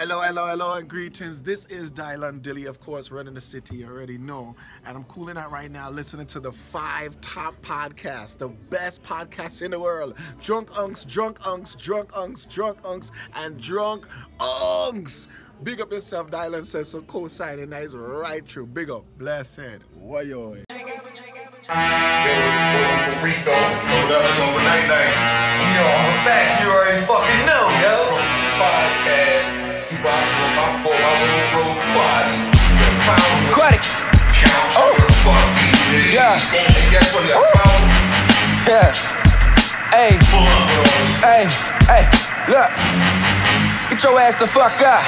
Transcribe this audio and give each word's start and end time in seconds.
Hello, 0.00 0.22
hello, 0.22 0.46
hello, 0.46 0.72
and 0.76 0.88
greetings. 0.88 1.42
This 1.42 1.66
is 1.66 1.92
Dylan 1.92 2.40
Dilly, 2.40 2.64
of 2.64 2.80
course, 2.80 3.10
running 3.10 3.34
the 3.34 3.40
city. 3.42 3.76
You 3.76 3.86
already 3.86 4.16
know. 4.16 4.56
And 4.86 4.96
I'm 4.96 5.04
cooling 5.04 5.36
out 5.36 5.52
right 5.52 5.70
now 5.70 5.90
listening 5.90 6.26
to 6.28 6.40
the 6.40 6.50
five 6.50 7.20
top 7.20 7.60
podcasts, 7.60 8.38
the 8.38 8.48
best 8.48 9.02
podcasts 9.02 9.60
in 9.60 9.72
the 9.72 9.78
world 9.78 10.14
Drunk 10.40 10.70
Unks, 10.70 11.06
Drunk 11.06 11.38
Unks, 11.40 11.76
Drunk 11.76 12.12
Unks, 12.12 12.48
Drunk 12.48 12.80
Unks, 12.80 13.10
and 13.34 13.60
Drunk 13.60 14.08
Unks. 14.38 15.26
Big 15.64 15.82
up 15.82 15.92
yourself, 15.92 16.30
Dylan 16.30 16.64
says 16.64 16.88
so. 16.88 17.02
Co 17.02 17.28
signing 17.28 17.68
that 17.68 17.82
is 17.82 17.94
right 17.94 18.46
true. 18.46 18.64
Big 18.64 18.88
up. 18.88 19.04
Blessed. 19.18 19.58
Night. 19.58 19.82
You 25.60 25.68
know, 25.76 25.92
I'm 25.92 26.24
facts, 26.24 26.58
you 26.62 26.70
already 26.70 27.04
fucking 27.04 27.44
know, 27.44 27.68
yo. 27.82 28.16
Podcast. 28.56 29.39
Oh. 30.02 31.10
Yeah. 36.12 36.38
Yeah. 38.66 38.92
Hey, 39.90 40.16
hey, 41.20 41.44
hey, 41.86 42.04
look. 42.48 43.19
Get 43.90 44.06
your 44.06 44.14
ass 44.22 44.38
the 44.38 44.46
fuck 44.46 44.78
up. 44.86 45.02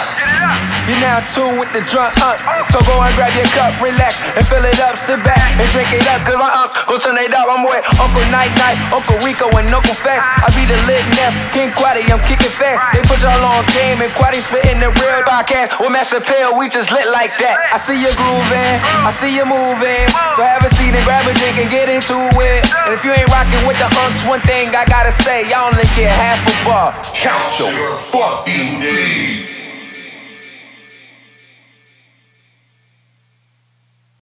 You're 0.90 0.98
now 0.98 1.22
tuned 1.22 1.62
with 1.62 1.70
the 1.70 1.86
drunk 1.86 2.18
unks. 2.18 2.42
So 2.74 2.82
go 2.82 2.98
and 2.98 3.14
grab 3.14 3.30
your 3.38 3.46
cup, 3.54 3.78
relax, 3.78 4.18
and 4.34 4.42
fill 4.42 4.66
it 4.66 4.82
up. 4.82 4.98
Sit 4.98 5.22
back 5.22 5.38
and 5.54 5.70
drink 5.70 5.94
it 5.94 6.02
up. 6.10 6.26
Cause 6.26 6.34
my 6.34 6.50
unks 6.50 6.74
gon' 6.90 6.98
turn 6.98 7.18
it 7.22 7.30
up. 7.30 7.46
I'm 7.46 7.62
with 7.62 7.78
Uncle 8.02 8.26
Night 8.34 8.50
Night, 8.58 8.74
Uncle 8.90 9.14
Rico, 9.22 9.46
and 9.54 9.70
Uncle 9.70 9.94
Fat. 9.94 10.18
I 10.42 10.50
be 10.58 10.66
the 10.66 10.74
lit 10.90 11.06
neff, 11.14 11.30
King 11.54 11.70
Quaddy, 11.78 12.10
I'm 12.10 12.18
kicking 12.26 12.50
fat. 12.50 12.82
They 12.90 13.06
put 13.06 13.22
y'all 13.22 13.38
on 13.38 13.62
game, 13.70 14.02
and 14.02 14.10
Quaddy 14.18 14.42
spitting 14.42 14.82
the 14.82 14.90
real 14.98 15.22
podcast. 15.22 15.78
With 15.78 15.94
Master 15.94 16.18
Pill, 16.18 16.58
we 16.58 16.66
just 16.66 16.90
lit 16.90 17.06
like 17.14 17.38
that. 17.38 17.70
I 17.70 17.78
see 17.78 17.94
you 17.94 18.10
grooving, 18.18 18.76
I 19.06 19.14
see 19.14 19.30
you 19.30 19.46
moving. 19.46 20.10
So 20.34 20.42
have 20.42 20.66
a 20.66 20.70
seat 20.74 20.90
and 20.90 21.04
grab 21.06 21.22
a 21.30 21.34
drink 21.38 21.62
and 21.62 21.70
get 21.70 21.86
into 21.86 22.18
it. 22.18 22.60
And 22.82 22.90
if 22.90 23.06
you 23.06 23.14
ain't 23.14 23.30
rocking 23.30 23.62
with 23.62 23.78
the 23.78 23.86
unks, 24.02 24.26
one 24.26 24.42
thing 24.42 24.74
I 24.74 24.82
gotta 24.90 25.14
say, 25.22 25.46
y'all 25.46 25.70
only 25.70 25.86
get 25.94 26.10
half 26.10 26.42
a 26.42 26.54
bar. 26.66 26.90
Count 27.14 27.46
your 27.62 27.94
fucking 28.10 28.71
Indeed. 28.74 29.48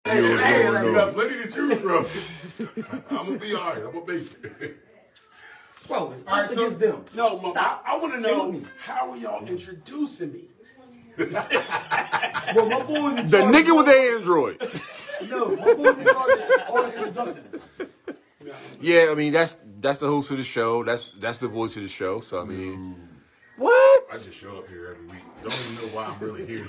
Hey, 0.06 0.22
hey, 0.38 0.70
like, 0.70 0.86
you 0.86 0.94
got 0.94 1.14
plenty 1.14 1.44
to 1.44 1.48
choose 1.52 1.78
from. 1.80 2.06
I'm 3.10 3.26
gonna 3.26 3.40
be 3.40 3.56
alright. 3.56 3.78
I'm 3.84 3.92
gonna 3.94 4.06
make 4.06 4.34
it. 4.44 4.78
Bro, 5.88 6.12
it's 6.12 6.24
All 6.28 6.36
right, 6.36 6.46
us 6.46 6.54
so 6.54 6.66
against 6.66 6.80
them. 6.80 7.06
no, 7.16 7.40
Mo, 7.40 7.52
Stop. 7.52 7.84
I, 7.86 7.98
want 7.98 8.14
to 8.14 8.20
know 8.20 8.62
how 8.86 9.12
are 9.12 9.18
y'all 9.18 9.46
introducing 9.46 10.32
me? 10.34 10.44
Well, 11.18 12.70
my 12.70 12.84
boys 12.84 13.18
in 13.18 13.28
The 13.28 13.38
nigga 13.38 13.70
of- 13.72 13.78
with 13.78 13.86
the 13.86 13.98
Android. 14.16 14.62
No, 15.30 15.56
my 15.56 15.74
boys 15.74 15.98
in 15.98 16.06
charge 17.14 17.28
of. 17.28 17.90
Yeah, 18.82 19.08
I 19.12 19.16
mean 19.16 19.32
that's 19.34 19.56
that's 19.80 20.00
the 20.00 20.08
host 20.08 20.32
of 20.32 20.38
the 20.38 20.44
show. 20.44 20.84
That's 20.84 21.12
that's 21.20 21.40
the 21.40 21.48
voice 21.48 21.76
of 21.78 21.84
the 21.84 21.90
show. 21.90 22.20
So 22.20 22.42
I 22.42 22.44
mean, 22.46 23.10
I 24.14 24.18
just 24.18 24.40
show 24.40 24.60
up 24.60 24.68
here 24.68 24.90
every 24.96 25.08
week. 25.08 25.24
Don't 25.42 25.52
even 25.52 25.88
know 25.88 25.96
why 25.96 26.06
I'm 26.06 26.20
really 26.20 26.46
here. 26.46 26.68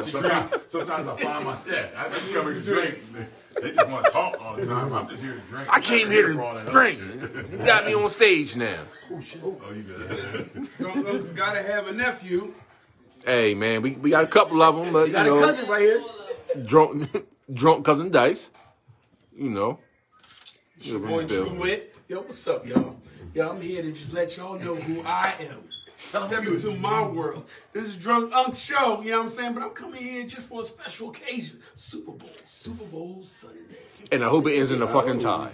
sometimes, 0.02 0.52
sometimes 0.68 1.08
I 1.08 1.16
find 1.16 1.44
myself. 1.44 1.90
I 1.96 2.04
just 2.04 2.32
come 2.32 2.44
here 2.44 2.54
to 2.54 2.62
drink. 2.62 2.94
They 3.60 3.72
just 3.74 3.88
want 3.88 4.04
to 4.04 4.10
talk 4.12 4.40
all 4.40 4.54
the 4.54 4.66
time. 4.66 4.92
I'm 4.92 5.08
just 5.08 5.20
here 5.20 5.34
to 5.34 5.40
drink. 5.40 5.66
I 5.68 5.80
came 5.80 6.08
here 6.08 6.32
for 6.34 6.42
all 6.42 6.54
that 6.54 6.66
to 6.66 6.70
drink. 6.70 7.00
shit. 7.00 7.50
You 7.50 7.58
got 7.58 7.86
me 7.86 7.94
on 7.94 8.08
stage 8.08 8.54
now. 8.54 8.78
Oh, 9.12 9.20
shit. 9.20 9.40
oh 9.42 9.56
you 9.74 9.82
good? 9.82 10.68
Drunk 10.78 11.06
Unks 11.08 11.34
gotta 11.34 11.60
have 11.60 11.88
a 11.88 11.92
nephew. 11.92 12.54
Hey 13.26 13.54
man, 13.54 13.82
we, 13.82 13.90
we 13.92 14.10
got 14.10 14.22
a 14.22 14.28
couple 14.28 14.62
of 14.62 14.76
them, 14.76 14.92
but 14.92 15.00
You 15.00 15.06
you 15.08 15.12
got 15.12 15.26
a 15.26 15.30
cousin 15.30 15.68
right 15.68 15.82
here. 15.82 16.04
drunk 16.64 17.26
drunk 17.52 17.84
cousin 17.84 18.12
Dice. 18.12 18.48
You 19.36 19.50
know, 19.50 19.80
Your 20.78 21.00
boy 21.00 21.26
True 21.26 21.52
Wit. 21.54 21.96
Yo, 22.06 22.20
what's 22.20 22.46
up, 22.46 22.64
y'all? 22.64 22.96
Yo, 23.34 23.48
I'm 23.50 23.60
here 23.60 23.82
to 23.82 23.92
just 23.92 24.12
let 24.12 24.36
y'all 24.36 24.58
know 24.58 24.74
who 24.74 25.02
I 25.02 25.34
am. 25.38 25.62
Step 26.08 26.46
into 26.46 26.70
my 26.76 27.02
world. 27.02 27.44
This 27.72 27.88
is 27.88 27.96
Drunk 27.96 28.32
Unks 28.32 28.60
show, 28.60 29.00
you 29.02 29.10
know 29.10 29.18
what 29.18 29.24
I'm 29.24 29.30
saying? 29.30 29.54
But 29.54 29.62
I'm 29.62 29.70
coming 29.70 30.02
here 30.02 30.26
just 30.26 30.46
for 30.46 30.62
a 30.62 30.64
special 30.64 31.10
occasion. 31.10 31.60
Super 31.76 32.12
Bowl. 32.12 32.30
Super 32.46 32.84
Bowl 32.84 33.20
Sunday. 33.22 33.58
and 34.10 34.24
I 34.24 34.28
hope 34.28 34.46
it 34.46 34.56
ends 34.56 34.70
in 34.70 34.80
a 34.82 34.88
fucking 34.88 35.18
tie. 35.18 35.50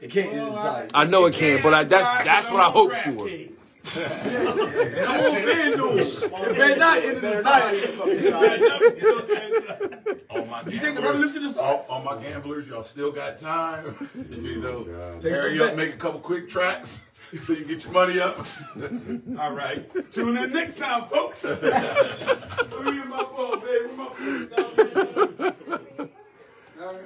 It 0.00 0.10
can't 0.10 0.28
end 0.28 0.38
in 0.38 0.44
oh, 0.48 0.56
time. 0.56 0.88
I 0.94 1.04
know 1.04 1.26
it 1.26 1.34
can't, 1.34 1.62
but 1.62 1.74
I, 1.74 1.84
that's 1.84 2.24
that's 2.24 2.50
what 2.50 2.60
I 2.60 2.70
hope 2.70 2.90
for. 2.90 2.96
DraftKings. 2.96 3.50
and 4.96 5.06
I'm 5.06 5.20
on 5.20 5.34
FanDuel. 5.42 6.48
It 6.50 6.56
better 6.56 6.76
not 6.76 6.98
end 6.98 7.16
in 7.18 7.22
the 7.22 7.42
tie. 10.28 10.30
All 10.30 10.44
my 10.46 10.62
You 10.62 10.70
think 10.70 10.82
the 10.96 11.02
gamblers, 11.02 11.04
revolution 11.04 11.44
is 11.44 11.56
all, 11.56 11.86
all 11.88 12.02
my 12.02 12.20
gamblers, 12.22 12.66
y'all 12.68 12.82
still 12.82 13.12
got 13.12 13.38
time. 13.38 13.94
you 14.30 14.60
know, 14.60 14.84
They 15.20 15.30
hurry 15.30 15.60
up, 15.60 15.76
make 15.76 15.94
a 15.94 15.96
couple 15.96 16.20
quick 16.20 16.48
traps 16.48 17.00
so 17.40 17.52
you 17.52 17.64
get 17.64 17.84
your 17.84 17.92
money 17.92 18.20
up. 18.20 18.46
All 19.38 19.52
right. 19.52 19.88
Tune 20.12 20.36
in 20.36 20.52
next 20.52 20.78
time, 20.78 21.04
folks. 21.04 21.44
Let 21.44 21.62
me 21.62 23.00
in 23.00 23.08
my 23.08 23.24
phone, 23.24 23.60
baby. 23.60 23.88
My 23.96 24.08
phone. 24.08 24.50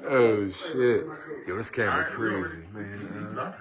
Oh 0.09 0.49
shit! 0.49 1.05
Yo, 1.47 1.57
this 1.57 1.71
camera 1.71 2.05
crazy, 2.11 2.65
man. 2.73 3.55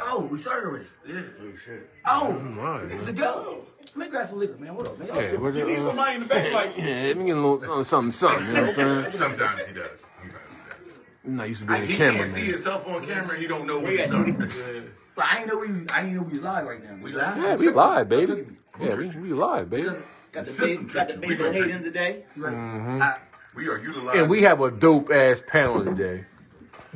Oh, 0.00 0.28
we 0.30 0.38
started 0.38 0.68
already. 0.68 0.84
Yeah. 1.06 1.20
Oh 1.42 1.56
shit. 1.56 1.90
Oh, 2.04 2.32
Right, 2.32 2.84
it's 2.92 3.08
a 3.08 3.12
go. 3.12 3.64
Let 3.94 3.96
me 3.96 4.08
grab 4.08 4.28
some 4.28 4.38
liquor, 4.38 4.58
man. 4.58 4.74
What 4.74 4.86
up, 4.86 4.98
man? 4.98 5.08
Yeah, 5.08 5.36
what 5.36 5.54
the, 5.54 5.60
You 5.60 5.66
need 5.66 5.78
uh, 5.78 5.84
somebody 5.84 6.14
in 6.16 6.22
the 6.22 6.28
back 6.28 6.52
like, 6.52 6.74
yeah, 6.76 6.84
let 6.84 7.16
me 7.16 7.26
get 7.26 7.36
a 7.36 7.40
little 7.40 7.60
something, 7.60 7.84
something, 7.84 8.10
something. 8.10 8.46
You 8.46 8.52
know 8.52 8.60
what 8.60 8.68
I'm 8.78 9.02
saying? 9.04 9.12
Sometimes 9.12 9.66
he 9.66 9.74
does. 9.74 10.10
Sometimes 10.20 10.44
he 10.84 10.90
does. 10.90 10.98
I'm 11.24 11.36
not 11.36 11.48
used 11.48 11.60
to 11.62 11.66
being 11.66 11.82
a 11.82 11.86
He 11.86 11.96
camera 11.96 12.18
can't 12.18 12.30
see 12.30 12.44
himself 12.44 12.86
on 12.88 13.06
camera. 13.06 13.36
He 13.36 13.46
don't 13.46 13.66
know 13.66 13.80
what 13.80 13.90
he's 13.90 14.08
Yeah. 14.08 14.80
Doing. 15.16 15.24
But 15.24 15.24
I 15.24 15.38
ain't 15.38 15.46
know 15.48 15.58
we, 15.58 15.66
I 15.92 16.02
ain't 16.02 16.12
know 16.14 16.22
we 16.22 16.38
live 16.38 16.66
right 16.66 16.84
now. 16.84 16.96
We 17.02 17.12
live. 17.12 17.36
Yeah, 17.36 17.56
we 17.56 17.70
live, 17.70 18.08
baby. 18.08 18.46
Yeah, 18.80 18.96
we, 18.96 19.06
we 19.08 19.32
live, 19.32 19.70
baby. 19.70 19.88
Got 20.32 20.44
the, 20.44 20.50
System 20.50 20.86
ba- 20.86 20.92
got 20.92 21.08
the 21.08 21.14
trick 21.14 21.22
you. 21.24 21.28
We 21.28 21.36
basil 21.36 21.52
gonna 21.52 21.64
Hayden 21.64 21.82
today. 21.82 22.24
Right. 22.36 22.52
Mm-hmm. 22.54 23.58
We 23.58 23.68
are 23.68 23.78
utilizing. 23.78 24.20
And 24.20 24.30
we 24.30 24.42
have 24.42 24.60
a 24.60 24.70
dope 24.70 25.10
ass 25.10 25.42
panel 25.46 25.82
today. 25.84 26.26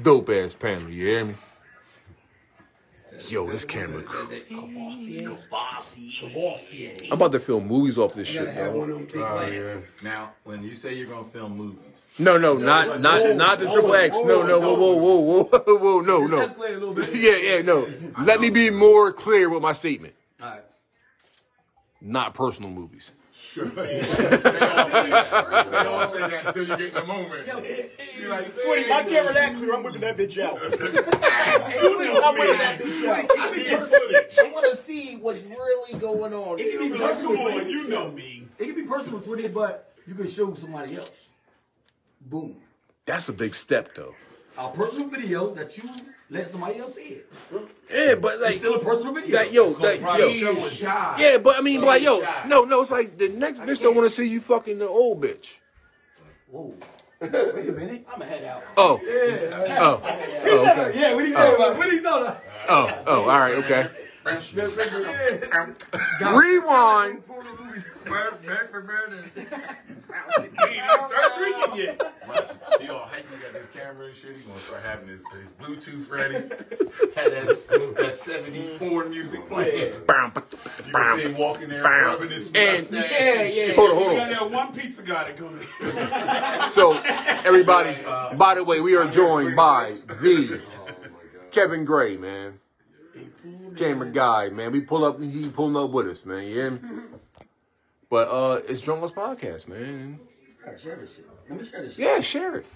Dope 0.01 0.29
ass 0.29 0.55
panel, 0.55 0.91
you 0.91 1.07
hear 1.07 1.25
me? 1.25 1.35
Yo, 3.29 3.47
this 3.51 3.65
camera. 3.65 4.03
cr- 4.03 4.33
I'm 7.05 7.13
about 7.13 7.33
to 7.33 7.41
film 7.41 7.67
movies 7.67 7.99
off 7.99 8.15
this 8.15 8.29
shit, 8.29 8.55
bro. 8.55 8.83
of 8.83 8.89
them 8.89 9.05
big 9.05 9.13
glasses. 9.13 9.99
now, 10.03 10.33
when 10.45 10.63
you 10.63 10.75
say 10.75 10.95
you're 10.95 11.07
gonna 11.07 11.27
film 11.27 11.57
movies, 11.57 12.07
No, 12.19 12.39
no, 12.39 12.55
not 12.55 13.01
not 13.01 13.37
not 13.37 13.59
the 13.59 13.67
triple 13.67 13.95
X. 13.95 14.17
No, 14.25 14.43
no, 14.47 14.59
whoa, 14.61 14.75
whoa, 14.75 14.95
whoa, 14.95 15.45
whoa, 15.45 15.77
whoa, 15.77 16.01
no, 16.03 16.27
no. 16.27 16.47
Escalate 16.47 16.71
a 16.71 16.73
little 16.79 16.95
bit. 16.95 17.15
Yeah, 17.15 17.37
yeah, 17.37 17.63
no. 17.63 17.89
Let 18.23 18.41
me 18.41 18.51
be 18.51 18.71
more 18.71 19.13
clear 19.13 19.49
with 19.51 19.63
my 19.63 19.73
statement. 19.73 20.15
All 20.43 20.51
right. 20.51 20.65
Not 22.01 22.35
personal 22.35 22.71
movies. 22.71 23.13
Sure. 23.41 23.65
they, 23.67 24.01
all 24.01 24.05
say 24.05 25.11
that. 25.11 25.71
they 25.71 25.78
all 25.78 26.06
say 26.06 26.21
that 26.21 26.47
until 26.47 26.62
you 26.62 26.77
get 26.77 26.89
in 26.89 26.95
the 26.95 27.05
moment. 27.05 27.47
You're 27.47 28.28
like, 28.28 28.55
Twitty, 28.56 28.89
my 28.89 29.05
camera 29.05 29.33
that 29.34 29.56
clear. 29.56 29.75
I'm 29.75 29.83
whipping 29.83 30.01
that 30.03 30.17
bitch 30.17 30.43
out. 30.43 30.59
I'm 30.62 32.39
with 32.39 32.59
that 32.59 32.81
I 33.39 33.56
need 33.56 33.67
footage. 33.89 34.39
I 34.39 34.51
want 34.53 34.71
to 34.71 34.77
see 34.77 35.17
what's 35.17 35.41
really 35.43 35.99
going 35.99 36.34
on. 36.34 36.59
It 36.59 36.71
can 36.71 36.93
be 36.93 36.99
Come 36.99 37.09
personal. 37.09 37.49
on, 37.49 37.69
you 37.69 37.89
know 37.89 38.11
me. 38.11 38.45
It 38.59 38.67
can 38.67 38.75
be 38.75 38.83
personal 38.83 39.21
with 39.21 39.41
it, 39.41 39.55
but 39.55 39.93
you 40.07 40.15
can 40.15 40.28
show 40.28 40.55
somebody 40.55 40.97
else. 40.97 41.28
Boom. 42.21 42.57
That's 43.07 43.28
a 43.28 43.33
big 43.33 43.55
step, 43.55 43.95
though. 43.95 44.15
A 44.59 44.69
personal 44.69 45.09
video 45.09 45.55
that 45.55 45.77
you 45.78 45.89
let 46.31 46.49
somebody 46.49 46.79
else 46.79 46.95
see 46.95 47.03
it. 47.03 47.31
Yeah, 47.93 48.15
but 48.15 48.35
It's 48.35 48.43
like, 48.43 48.59
still 48.59 48.77
a 48.77 48.85
personal 48.85 49.13
video. 49.13 49.37
that, 49.37 49.53
yo, 49.53 49.73
that, 49.73 50.01
yo. 50.01 51.19
Yeah, 51.19 51.39
but 51.39 51.57
I 51.57 51.61
mean, 51.61 51.83
like, 51.83 52.03
yo, 52.03 52.23
shy. 52.23 52.45
no, 52.47 52.65
no, 52.65 52.81
it's 52.83 52.93
like 52.93 53.19
the 53.19 53.28
next 53.28 53.60
bitch 53.60 53.81
don't 53.81 53.97
want 53.97 54.09
to 54.09 54.15
see 54.15 54.28
you 54.28 54.41
fucking 54.41 54.78
the 54.78 54.89
old 54.89 55.21
bitch. 55.21 55.57
Whoa. 56.51 56.75
Wait 57.21 57.34
a 57.34 57.72
minute. 57.72 58.07
I'm 58.10 58.19
gonna 58.19 58.31
head 58.31 58.45
out. 58.45 58.63
Oh, 58.77 59.01
oh, 59.03 59.03
oh, 59.78 59.95
okay. 59.95 60.99
Yeah, 60.99 61.15
what 61.15 61.27
he 61.27 61.34
oh. 61.34 61.37
say 61.37 61.54
about 61.54 61.77
What 61.77 61.93
he 61.93 61.99
thought 61.99 62.22
of? 62.22 62.41
Oh, 62.69 63.03
oh, 63.07 63.21
all 63.28 63.41
right, 63.41 63.54
okay. 63.57 63.89
Rewind. 66.33 67.22
He 69.61 70.47
ain't 70.65 70.77
even 70.77 71.01
start 71.01 71.37
drinking 71.39 71.77
yet. 71.77 72.15
He 72.81 72.89
all 72.89 73.01
hyping 73.07 73.43
got 73.43 73.53
this 73.53 73.69
camera 73.69 74.07
and 74.07 74.15
shit. 74.17 74.37
He 74.37 74.43
gonna 74.47 74.59
start 74.61 74.83
having 74.83 75.09
his, 75.09 75.22
his 75.33 75.51
Bluetooth 75.61 76.11
ready. 76.11 76.34
Had 77.15 77.33
that, 77.33 77.47
that 77.97 78.13
70s 78.13 78.78
porn 78.78 79.11
music 79.11 79.49
playing. 79.49 79.93
Bam, 80.07 80.33
You 80.87 80.93
can 80.93 81.19
see 81.19 81.22
him 81.28 81.37
walking 81.37 81.69
there 81.69 81.83
Bam. 81.83 82.05
rubbing 82.05 82.28
his 82.31 82.51
And- 82.55 82.78
mustache 82.78 83.11
yeah, 83.11 83.41
and 83.41 83.53
shit. 83.53 83.77
Hold 83.77 83.91
on, 83.91 83.97
We 83.97 84.03
hold 84.05 84.16
got 84.16 84.23
on. 84.23 84.31
that 84.31 84.51
one 84.51 84.73
pizza 84.73 85.03
guy 85.03 85.33
that 85.33 85.37
coming. 85.37 86.71
So, 86.71 86.93
everybody, 87.45 87.97
uh, 88.07 88.34
by 88.34 88.55
the 88.55 88.65
way, 88.65 88.81
we 88.81 88.97
are 88.97 89.09
joined 89.11 89.57
by 89.57 89.97
the 90.21 90.61
oh, 90.63 90.97
Kevin 91.51 91.84
Gray, 91.84 92.16
man. 92.16 92.59
Camera 93.77 94.09
guy, 94.11 94.49
man. 94.51 94.73
We 94.73 94.81
pull 94.81 95.05
up, 95.05 95.21
he 95.21 95.49
pulling 95.49 95.77
up 95.77 95.91
with 95.91 96.09
us, 96.09 96.27
man. 96.27 96.43
You 96.45 96.55
hear 96.55 96.71
me? 96.71 96.78
But 98.10 98.28
uh, 98.28 98.60
it's 98.68 98.80
Drunk 98.80 99.03
Unks 99.04 99.15
Podcast, 99.15 99.68
man. 99.68 100.18
All 100.66 100.72
right, 100.72 100.80
share 100.80 100.97
this 100.97 101.16
shit. 101.16 101.27
Let 101.48 101.59
me 101.60 101.65
share 101.65 101.83
this 101.83 101.95
shit. 101.95 102.04
Yeah, 102.04 102.21
share 102.21 102.57
it. 102.57 102.66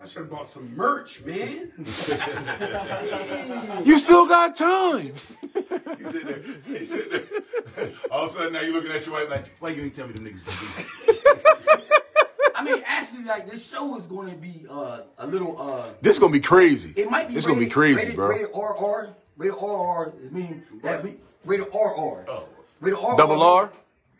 I 0.00 0.06
should 0.06 0.22
have 0.22 0.30
bought 0.30 0.48
some 0.48 0.76
merch, 0.76 1.22
man. 1.24 1.72
You 3.84 3.98
still 3.98 4.26
got 4.26 4.54
time. 4.54 5.12
He 5.98 6.04
sit 6.04 6.24
there. 6.26 6.42
He 6.66 6.84
sit 6.84 7.10
there. 7.10 7.90
All 8.10 8.24
of 8.24 8.30
a 8.30 8.32
sudden, 8.34 8.52
now 8.52 8.60
you're 8.60 8.72
looking 8.72 8.90
at 8.92 9.04
your 9.06 9.14
wife 9.14 9.30
like, 9.30 9.50
why 9.60 9.70
you 9.70 9.82
ain't 9.82 9.94
tell 9.94 10.06
me 10.06 10.12
them 10.14 10.24
niggas 10.26 10.86
I 12.54 12.64
mean, 12.64 12.82
actually, 12.86 13.24
like 13.24 13.48
this 13.50 13.68
show 13.68 13.96
is 13.96 14.06
going 14.06 14.30
to 14.30 14.36
be 14.36 14.66
uh, 14.68 15.00
a 15.18 15.26
little. 15.26 15.60
Uh, 15.60 15.86
This 16.02 16.16
is 16.16 16.20
gonna 16.20 16.32
be 16.32 16.40
crazy. 16.40 16.92
it 16.96 17.08
might 17.10 17.28
be. 17.28 17.36
It's 17.36 17.46
gonna 17.46 17.58
be 17.60 17.68
crazy, 17.68 17.98
rated, 18.00 18.16
bro. 18.16 18.28
Rated 18.28 18.48
RR. 18.54 19.14
Rated 19.36 19.56
RR 19.62 20.12
is 20.22 20.30
mean 20.32 20.64
that 20.82 21.02
we 21.04 21.16
rated 21.44 21.66
RR. 21.72 22.24
Oh. 22.28 22.48
Rated 22.80 22.98
RR. 22.98 23.16
Double 23.16 23.42
R. 23.42 23.70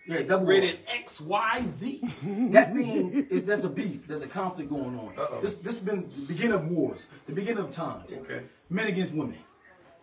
Yeah, 0.07 0.23
double 0.23 0.47
Rated 0.47 0.81
X 0.89 1.21
Y 1.21 1.65
Z. 1.67 2.03
That 2.51 2.75
means 2.75 3.31
is 3.31 3.45
there's 3.45 3.65
a 3.65 3.69
beef, 3.69 4.07
there's 4.07 4.23
a 4.23 4.27
conflict 4.29 4.71
going 4.71 4.99
on. 4.99 5.13
This 5.43 5.57
this 5.57 5.79
has 5.79 5.85
been 5.85 6.09
the 6.17 6.23
beginning 6.27 6.55
of 6.55 6.67
wars, 6.69 7.09
the 7.27 7.33
beginning 7.33 7.65
of 7.65 7.71
times. 7.71 8.13
Okay. 8.13 8.43
Men 8.71 8.87
against 8.87 9.15
women. 9.15 9.39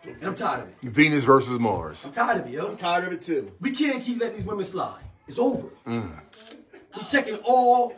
And 0.04 0.24
I'm 0.24 0.36
tired 0.36 0.63
of 0.63 0.69
it. 0.69 0.75
Venus 0.92 1.24
versus 1.24 1.57
Mars. 1.60 2.06
I'm 2.06 2.12
tired 2.12 2.42
of 2.42 2.48
it, 2.48 2.52
yo. 2.52 2.68
I'm 2.68 2.78
tired 2.78 3.06
of 3.06 3.13
it 3.13 3.24
too. 3.24 3.52
We 3.60 3.72
can't 3.72 4.04
keep 4.04 4.19
letting 4.19 4.38
these 4.38 4.46
women 4.46 4.63
slide. 4.66 5.01
It's 5.28 5.40
over. 5.40 5.69
Mm. 5.88 6.19
We 6.96 7.04
checking 7.04 7.38
all. 7.38 7.96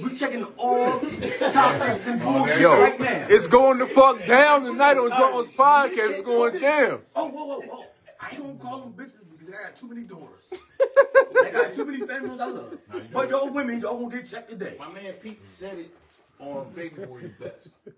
We 0.00 0.14
checking 0.14 0.44
all 0.56 1.00
topics 1.50 2.06
and 2.06 2.20
bullshit 2.22 2.60
Yo, 2.60 2.80
right 2.80 2.98
now. 2.98 3.26
it's 3.28 3.48
going 3.48 3.78
to 3.80 3.86
fuck 3.86 4.24
down 4.24 4.62
tonight 4.64 4.96
on 4.96 5.08
Drunk 5.08 5.34
Unks 5.34 5.52
Podcast. 5.54 6.10
It's 6.10 6.22
going 6.22 6.58
down. 6.60 7.00
Oh, 7.16 7.28
whoa, 7.28 7.46
whoa, 7.46 7.60
whoa. 7.60 7.84
I 8.20 8.30
ain't 8.30 8.40
gonna 8.42 8.54
call 8.54 8.80
them 8.80 8.92
bitches 8.92 9.21
because 9.52 9.64
I 9.64 9.68
got 9.68 9.76
too 9.76 9.88
many 9.88 10.02
daughters. 10.02 10.52
I 11.44 11.50
got 11.50 11.74
too 11.74 11.84
many 11.84 12.06
families 12.06 12.40
I 12.40 12.46
love. 12.46 12.78
But 13.12 13.30
y'all 13.30 13.50
women, 13.50 13.80
y'all 13.80 13.98
gonna 13.98 14.14
get 14.14 14.28
checked 14.28 14.50
today. 14.50 14.76
My 14.78 14.90
man 14.90 15.12
Pete 15.14 15.40
said 15.48 15.78
it 15.78 15.90
on 16.38 16.70
Baby 16.74 17.04
Boy 17.04 17.20
the 17.22 17.28
Best. 17.28 17.68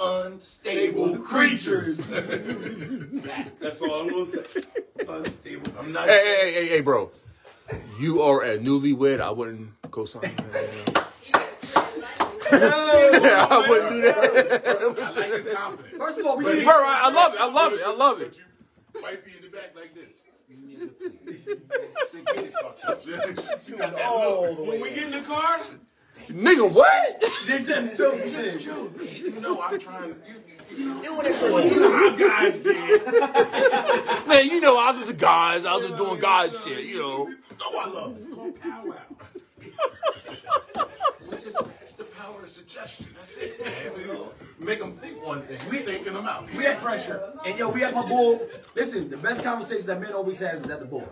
Unstable 0.00 1.18
creatures. 1.18 1.98
That's 3.60 3.82
all 3.82 4.02
I'm 4.02 4.08
gonna 4.08 4.26
say. 4.26 4.42
Unstable. 5.08 5.72
I'm 5.78 5.92
not. 5.92 6.06
Hey, 6.06 6.36
hey, 6.40 6.52
hey, 6.52 6.68
hey, 6.68 6.80
bro. 6.80 7.10
You 7.98 8.22
are 8.22 8.42
a 8.42 8.58
newlywed. 8.58 9.20
I 9.20 9.30
wouldn't 9.30 9.70
co-sign 9.90 10.22
that. 10.22 11.04
I 12.50 13.66
wouldn't 13.68 13.90
do 13.90 14.02
that. 14.02 15.02
I 15.02 15.10
like 15.10 15.32
his 15.32 15.52
confidence. 15.52 15.98
First 15.98 16.18
of 16.18 16.26
all, 16.26 16.36
we 16.38 16.44
Bro, 16.44 16.54
need 16.54 16.66
I 16.66 17.00
I 17.04 17.10
love 17.10 17.34
it. 17.34 17.40
I 17.40 17.46
love 17.50 17.72
it. 17.72 17.80
I 17.84 17.92
love 17.92 18.20
it. 18.20 18.38
You 18.94 19.02
wifey 19.02 19.32
in 19.36 19.42
the 19.42 19.56
back 19.56 19.74
like 19.74 19.94
this. 19.94 20.17
She 22.10 22.18
get 22.22 22.36
it 22.36 22.54
fucked 22.62 22.84
up. 22.84 23.02
She 23.62 23.72
got 23.72 23.96
that 23.96 24.10
look. 24.14 24.66
When 24.66 24.80
we 24.80 24.90
get 24.90 25.04
in 25.04 25.10
the 25.10 25.22
cars, 25.22 25.78
Nigga, 26.28 26.74
what? 26.74 27.20
They 27.46 27.64
just 27.64 27.96
joking. 27.96 29.34
You 29.34 29.40
know 29.40 29.60
I'm 29.62 29.78
trying 29.78 30.14
to. 30.14 30.16
You, 30.76 31.02
you, 31.02 31.02
you, 31.02 31.84
our 31.84 32.14
guys 32.14 32.58
did. 32.58 33.06
Man, 34.28 34.46
you 34.46 34.60
know 34.60 34.76
I 34.76 34.90
was 34.90 34.98
with 34.98 35.06
the 35.06 35.14
guys. 35.14 35.64
I 35.64 35.74
was 35.76 35.90
doing 35.92 36.20
guys 36.20 36.52
shit, 36.62 36.84
you 36.84 36.98
know. 36.98 37.24
know 37.24 37.34
I 37.60 37.88
love 37.88 38.18
this. 38.18 38.26
It's 38.26 38.36
just 38.36 39.38
it's 39.62 40.72
the 40.74 40.88
power 42.28 42.42
of 42.42 42.48
suggestion. 42.48 43.06
That's 43.16 43.36
it, 43.36 43.64
man. 43.64 43.74
You 44.08 44.30
Make 44.58 44.78
them 44.78 44.92
think 44.96 45.24
one 45.24 45.42
thing. 45.42 45.58
We're 45.68 45.82
thinking 45.82 46.12
them 46.12 46.26
out. 46.26 46.52
We 46.54 46.64
had 46.64 46.80
pressure. 46.80 47.32
And 47.44 47.58
yo, 47.58 47.70
we 47.70 47.80
had 47.80 47.94
my 47.94 48.06
bull. 48.06 48.46
Listen, 48.74 49.10
the 49.10 49.16
best 49.16 49.42
conversations 49.42 49.86
that 49.86 50.00
men 50.00 50.12
always 50.12 50.38
have 50.40 50.56
is 50.56 50.70
at 50.70 50.80
the 50.80 50.86
board. 50.86 51.08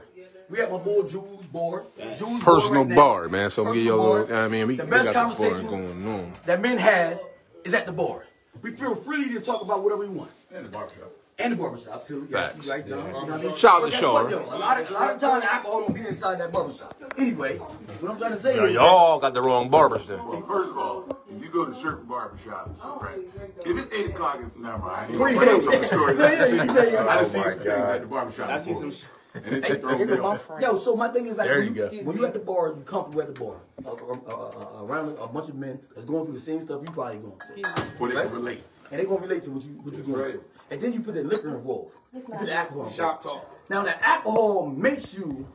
We 0.49 0.59
had 0.59 0.71
my 0.71 0.79
bull 0.79 1.03
Jules 1.03 1.47
board. 1.47 1.85
Jules 2.17 2.41
Personal 2.41 2.85
board 2.85 2.89
right 2.91 2.97
bar, 2.97 3.29
man. 3.29 3.51
So 3.51 3.67
I 3.67 3.73
mean 3.73 3.73
we 3.73 3.79
get 3.79 3.85
your 3.87 3.97
Personal 3.97 4.21
little. 4.21 4.37
I 4.37 4.49
mean, 4.49 4.67
we, 4.69 4.77
the 4.77 4.85
we 4.85 4.91
best 4.91 5.13
got 5.13 5.37
the 5.37 5.51
bar 5.51 5.63
going 5.63 6.09
on. 6.09 6.33
that 6.45 6.61
men 6.61 6.79
have 6.79 7.21
is 7.65 7.75
at 7.75 7.87
the 7.87 7.93
board. 7.93 8.27
We 8.63 8.71
feel 8.73 8.95
free 8.95 9.33
to 9.35 9.41
talk 9.41 9.63
about 9.63 9.83
whatever 9.83 10.03
we 10.03 10.09
want. 10.09 10.31
In 10.55 10.63
the 10.63 10.69
barbershop. 10.69 11.11
And 11.39 11.53
the 11.53 11.57
barbershop 11.57 12.07
too. 12.07 12.27
Yes, 12.31 12.53
Facts. 12.53 12.67
you 12.67 12.73
right, 12.73 12.87
John. 12.87 13.07
You 13.07 13.13
know 13.13 13.21
what 13.21 13.31
I 13.33 13.43
mean? 13.43 13.57
Shout 13.57 13.75
out 13.75 13.81
But 13.83 13.85
to 13.87 13.91
guess 13.91 14.01
Sean. 14.01 14.31
yo? 14.31 14.39
A 14.39 14.57
lot 14.57 14.81
of 14.81 14.91
a 14.91 14.95
lot 14.95 15.11
of 15.15 15.21
times 15.21 15.45
alcohol 15.45 15.81
don't 15.83 15.95
be 15.95 16.07
inside 16.07 16.41
that 16.41 16.51
barbershop. 16.51 16.95
Anyway, 17.19 17.59
what 17.59 18.11
I'm 18.11 18.17
trying 18.19 18.31
to 18.31 18.39
say 18.39 18.57
Now, 18.57 18.65
is 18.65 18.75
y'all 18.75 19.19
got 19.21 19.35
the 19.35 19.43
wrong 19.43 19.69
barbers 19.69 20.07
then. 20.07 20.27
Well, 20.27 20.41
first 20.47 20.71
of 20.71 20.79
all, 20.79 21.07
if 21.31 21.43
you 21.45 21.51
go 21.51 21.67
to 21.67 21.75
certain 21.75 22.07
barbershops, 22.07 22.83
right? 23.03 23.19
If 23.67 23.77
it's 23.77 23.95
8 23.95 24.07
o'clock, 24.07 24.41
never 24.57 24.79
mind. 24.79 25.15
I 25.15 25.17
Pre- 25.17 25.33
ain't 25.33 25.41
gonna 25.41 25.47
bring 25.47 25.49
up 25.57 25.63
some 25.63 25.85
stories. 25.85 26.19
Yeah, 26.27 26.47
yeah, 26.47 26.63
you 26.65 26.69
say, 26.71 26.93
yeah. 26.93 27.07
I 27.07 27.15
done 27.17 27.27
seen 27.27 27.43
some 27.43 27.53
things 27.59 27.67
at 27.69 28.01
the 28.01 28.07
barbershop. 28.07 28.49
I 28.49 28.63
see 28.63 28.73
before. 28.73 28.93
some. 28.93 29.09
And 29.45 29.57
it, 29.57 29.65
it 29.67 29.81
throw 29.83 29.99
me 29.99 30.13
off. 30.15 30.49
Yo, 30.59 30.79
so 30.79 30.97
my 30.97 31.09
thing 31.09 31.27
is 31.27 31.37
like 31.37 31.47
There 31.49 31.61
when 31.61 31.75
you 31.75 31.91
you, 31.91 32.05
when 32.05 32.17
you 32.17 32.25
at 32.25 32.33
the 32.33 32.39
bar, 32.39 32.69
you 32.69 32.83
comfortable 32.87 33.21
at 33.21 33.35
the 33.35 33.39
bar, 33.39 33.57
uh, 33.85 33.91
uh, 33.91 34.17
uh, 34.27 34.81
uh, 34.81 34.85
around 34.85 35.15
a 35.19 35.27
bunch 35.27 35.51
of 35.51 35.57
men 35.57 35.79
that's 35.95 36.07
going 36.07 36.25
through 36.25 36.33
the 36.33 36.41
same 36.41 36.63
stuff 36.63 36.81
you 36.83 36.91
probably 36.91 37.19
going 37.19 37.39
through, 37.47 37.63
Where 37.99 38.11
they 38.15 38.23
can 38.23 38.33
relate. 38.33 38.63
And 38.91 39.01
they 39.01 39.05
gonna 39.05 39.21
relate 39.21 39.43
to 39.45 39.51
what 39.51 39.65
you 39.65 39.71
what 39.83 39.95
you 39.95 40.03
going 40.03 40.33
through. 40.33 40.45
And 40.71 40.81
then 40.81 40.93
you 40.93 41.01
put 41.01 41.15
the 41.15 41.23
liquor 41.23 41.55
involved, 41.55 41.93
you 42.13 42.21
put 42.21 42.41
the 42.41 42.53
alcohol. 42.53 42.91
Shop 42.91 43.23
talk. 43.23 43.51
Now 43.71 43.83
the 43.83 44.05
alcohol 44.07 44.67
makes 44.67 45.15
you 45.15 45.47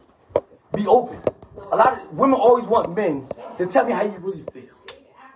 be 0.76 0.88
open. 0.88 1.22
A 1.72 1.76
lot 1.76 2.02
of 2.02 2.14
women 2.14 2.40
always 2.40 2.66
want 2.66 2.96
men 2.96 3.28
to 3.58 3.66
tell 3.68 3.86
me 3.86 3.92
how 3.92 4.04
you 4.04 4.18
really 4.20 4.44
feel, 4.54 4.74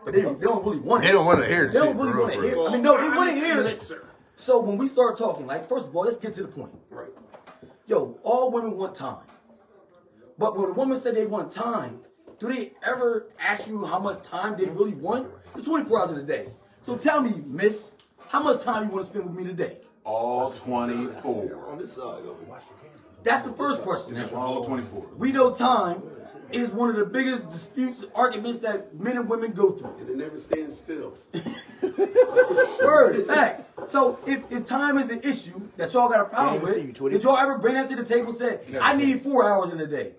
but 0.03 0.13
they, 0.13 0.21
they 0.21 0.33
don't 0.33 0.63
really 0.65 0.79
want 0.79 1.03
it. 1.03 1.07
They 1.07 1.13
don't 1.13 1.25
want 1.25 1.41
to 1.41 1.47
hear 1.47 1.65
this. 1.67 1.73
They 1.73 1.79
don't 1.79 1.97
really 1.97 2.13
want 2.13 2.33
to 2.33 2.41
hear. 2.41 2.53
bro. 2.53 2.67
I 2.67 2.71
mean, 2.71 2.81
no, 2.81 2.97
they 2.97 3.09
want 3.15 3.29
to 3.31 3.35
hear 3.35 3.61
it. 3.63 3.91
So 4.37 4.59
when 4.59 4.77
we 4.77 4.87
start 4.87 5.17
talking, 5.17 5.45
like 5.45 5.67
first 5.67 5.87
of 5.87 5.95
all, 5.95 6.03
let's 6.05 6.17
get 6.17 6.35
to 6.35 6.41
the 6.43 6.47
point. 6.47 6.71
Right. 6.89 7.09
Yo, 7.87 8.17
all 8.23 8.51
women 8.51 8.77
want 8.77 8.95
time. 8.95 9.17
But 10.37 10.57
when 10.57 10.69
a 10.69 10.73
woman 10.73 10.97
say 10.97 11.11
they 11.11 11.25
want 11.25 11.51
time, 11.51 11.99
do 12.39 12.51
they 12.53 12.73
ever 12.85 13.27
ask 13.39 13.67
you 13.67 13.85
how 13.85 13.99
much 13.99 14.23
time 14.23 14.57
they 14.57 14.65
really 14.65 14.93
want? 14.93 15.29
It's 15.55 15.63
24 15.63 16.01
hours 16.01 16.11
in 16.11 16.17
a 16.17 16.23
day. 16.23 16.47
So 16.85 16.95
tell 16.95 17.19
me, 17.19 17.41
miss, 17.47 17.93
how 18.27 18.43
much 18.43 18.61
time 18.61 18.83
you 18.83 18.91
want 18.91 19.05
to 19.05 19.09
spend 19.09 19.25
with 19.25 19.35
me 19.35 19.43
today? 19.43 19.77
All 20.03 20.51
24. 20.51 21.69
On 21.71 21.79
this 21.79 21.93
side. 21.93 22.21
That's 23.23 23.41
the 23.41 23.53
first 23.53 23.81
question. 23.81 24.23
All 24.35 24.63
24. 24.63 25.07
We 25.17 25.31
know 25.31 25.51
time 25.51 26.03
is 26.51 26.69
one 26.69 26.91
of 26.91 26.95
the 26.97 27.05
biggest 27.05 27.49
disputes, 27.49 28.05
arguments 28.13 28.59
that 28.59 28.99
men 28.99 29.17
and 29.17 29.27
women 29.27 29.53
go 29.53 29.71
through. 29.71 29.95
And 29.99 30.09
it 30.11 30.15
never 30.15 30.37
stands 30.37 30.77
still. 30.77 31.17
Word, 32.83 33.25
fact. 33.25 33.89
So 33.89 34.19
if, 34.27 34.43
if 34.51 34.67
time 34.67 34.99
is 34.99 35.07
the 35.07 35.27
issue 35.27 35.59
that 35.77 35.91
y'all 35.91 36.07
got 36.07 36.21
a 36.21 36.25
problem 36.25 36.61
Yeah, 36.61 36.69
I 36.69 36.73
see 36.73 36.81
you, 36.81 36.93
with, 37.03 37.13
did 37.13 37.23
y'all 37.23 37.37
ever 37.37 37.57
bring 37.57 37.73
that 37.73 37.89
to 37.89 37.95
the 37.95 38.05
table 38.05 38.27
and 38.27 38.37
say, 38.37 38.59
I 38.79 38.95
need 38.95 39.23
four 39.23 39.49
hours 39.49 39.73
in 39.73 39.79
a 39.79 39.87
day? 39.87 40.11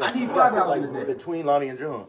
I 0.00 0.16
need 0.16 0.28
five 0.28 0.52
hours 0.52 0.78
in 0.78 0.84
a 0.84 0.90
like 0.92 1.08
day. 1.08 1.12
between 1.12 1.44
Lonnie 1.44 1.70
and 1.70 1.78
John. 1.78 2.06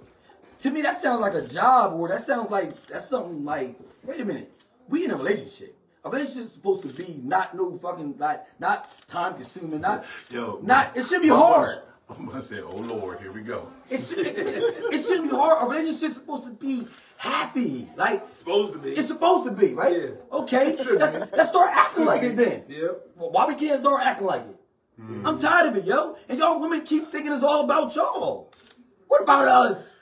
To 0.60 0.72
me, 0.72 0.82
that 0.82 1.02
sounds 1.02 1.22
like 1.22 1.34
a 1.34 1.46
job, 1.46 1.94
or 1.94 2.08
that 2.10 2.26
sounds 2.26 2.50
like 2.50 2.76
that's 2.88 3.10
something 3.10 3.44
like. 3.44 3.76
Wait 4.04 4.22
a 4.22 4.26
minute, 4.26 4.52
we 4.88 5.06
in 5.06 5.12
a 5.12 5.16
relationship. 5.16 5.76
A 6.04 6.10
relationship 6.10 6.44
is 6.46 6.54
supposed 6.54 6.84
to 6.84 6.90
be 6.90 7.20
not 7.24 7.56
no 7.56 7.78
fucking 7.78 8.16
like 8.20 8.44
not 8.60 8.90
time 9.08 9.36
consuming, 9.36 9.82
not 9.82 10.06
Yo. 10.30 10.60
not. 10.62 10.96
It 10.96 11.06
should 11.06 11.22
be 11.22 11.30
hard. 11.30 11.80
I'm 12.08 12.28
gonna 12.28 12.42
say, 12.42 12.62
oh 12.62 12.78
Lord, 12.78 13.20
here 13.20 13.32
we 13.32 13.42
go. 13.42 13.68
It 13.90 14.02
should 14.02 14.20
it 14.20 15.02
shouldn't 15.02 15.32
be 15.32 15.36
hard. 15.36 15.64
A 15.64 15.68
relationship 15.68 16.10
is 16.10 16.16
supposed 16.16 16.44
to 16.44 16.52
be 16.52 16.88
happy, 17.18 17.90
like 17.96 18.24
Supposed 18.36 18.74
to 18.74 18.80
be. 18.80 18.92
it's 18.92 19.08
supposed 19.08 19.46
to 19.46 19.52
be, 19.52 19.74
right? 19.74 19.96
Yeah. 19.96 20.10
Okay, 20.32 20.76
let's, 20.76 21.36
let's 21.36 21.50
start 21.50 21.72
acting 21.74 22.06
like 22.06 22.22
it 22.22 22.36
then. 22.36 22.64
Yep. 22.68 23.08
Well, 23.16 23.32
why 23.32 23.48
we 23.48 23.56
can't 23.56 23.82
start 23.82 24.06
acting 24.06 24.28
like 24.28 24.42
it? 24.42 24.56
I'm 24.98 25.36
hmm. 25.36 25.42
tired 25.42 25.70
of 25.70 25.78
it, 25.78 25.86
yo. 25.86 26.18
And 26.30 26.40
y'all 26.40 26.60
women 26.60 26.82
keep 26.82 27.08
thinking 27.08 27.34
it's 27.34 27.44
all 27.44 27.64
about 27.66 27.96
y'all. 27.96 28.54
What 29.08 29.24
about 29.24 29.48
us? 29.48 29.95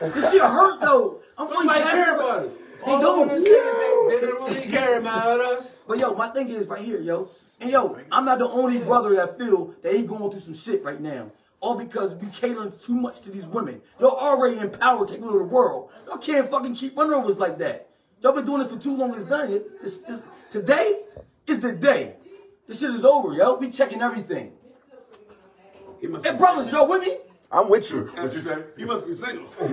This 0.00 0.32
shit 0.32 0.42
hurt 0.42 0.80
though. 0.80 1.20
I'm 1.36 1.48
really 1.48 1.66
Nobody 1.66 1.82
passionate 1.84 2.04
care 2.04 2.14
about 2.16 2.44
it. 2.44 2.84
They 2.84 2.92
don't. 3.00 3.28
They 3.28 4.20
don't 4.20 4.42
really 4.54 4.66
care 4.70 4.98
about 4.98 5.40
us. 5.40 5.74
But 5.86 5.98
yo, 5.98 6.14
my 6.14 6.28
thing 6.30 6.48
is 6.48 6.66
right 6.66 6.84
here, 6.84 7.00
yo. 7.00 7.28
And 7.60 7.70
yo, 7.70 7.98
I'm 8.12 8.24
not 8.24 8.38
the 8.38 8.48
only 8.48 8.78
brother 8.78 9.14
that 9.16 9.38
feel 9.38 9.74
that 9.82 9.94
he 9.94 10.02
going 10.02 10.30
through 10.30 10.40
some 10.40 10.54
shit 10.54 10.84
right 10.84 11.00
now. 11.00 11.30
All 11.60 11.74
because 11.74 12.14
we 12.14 12.28
catering 12.28 12.72
too 12.80 12.94
much 12.94 13.20
to 13.22 13.30
these 13.30 13.46
women. 13.46 13.80
Y'all 13.98 14.10
already 14.10 14.58
in 14.58 14.70
power 14.70 15.04
taking 15.06 15.24
over 15.24 15.38
the 15.38 15.44
world. 15.44 15.90
Y'all 16.06 16.18
can't 16.18 16.48
fucking 16.50 16.76
keep 16.76 16.96
running 16.96 17.14
over 17.14 17.28
us 17.28 17.38
like 17.38 17.58
that. 17.58 17.88
Y'all 18.22 18.32
been 18.32 18.44
doing 18.44 18.62
it 18.62 18.70
for 18.70 18.76
too 18.78 18.96
long. 18.96 19.12
It's 19.14 19.24
done. 19.24 19.50
It, 19.52 19.66
it's, 19.82 19.98
it's, 20.08 20.22
today 20.52 21.02
is 21.48 21.58
the 21.58 21.72
day. 21.72 22.14
This 22.68 22.78
shit 22.80 22.90
is 22.90 23.04
over, 23.04 23.32
yo. 23.32 23.56
We 23.56 23.70
checking 23.70 24.02
everything. 24.02 24.52
He 26.00 26.06
must 26.06 26.24
Hey, 26.24 26.32
be 26.32 26.38
brothers, 26.38 26.70
y'all 26.70 26.86
with 26.86 27.02
me? 27.02 27.16
I'm 27.50 27.70
with 27.70 27.90
you. 27.92 28.10
What 28.14 28.34
you 28.34 28.42
say? 28.42 28.62
You 28.76 28.84
must 28.86 29.06
be 29.06 29.14
single. 29.14 29.46
No, 29.60 29.68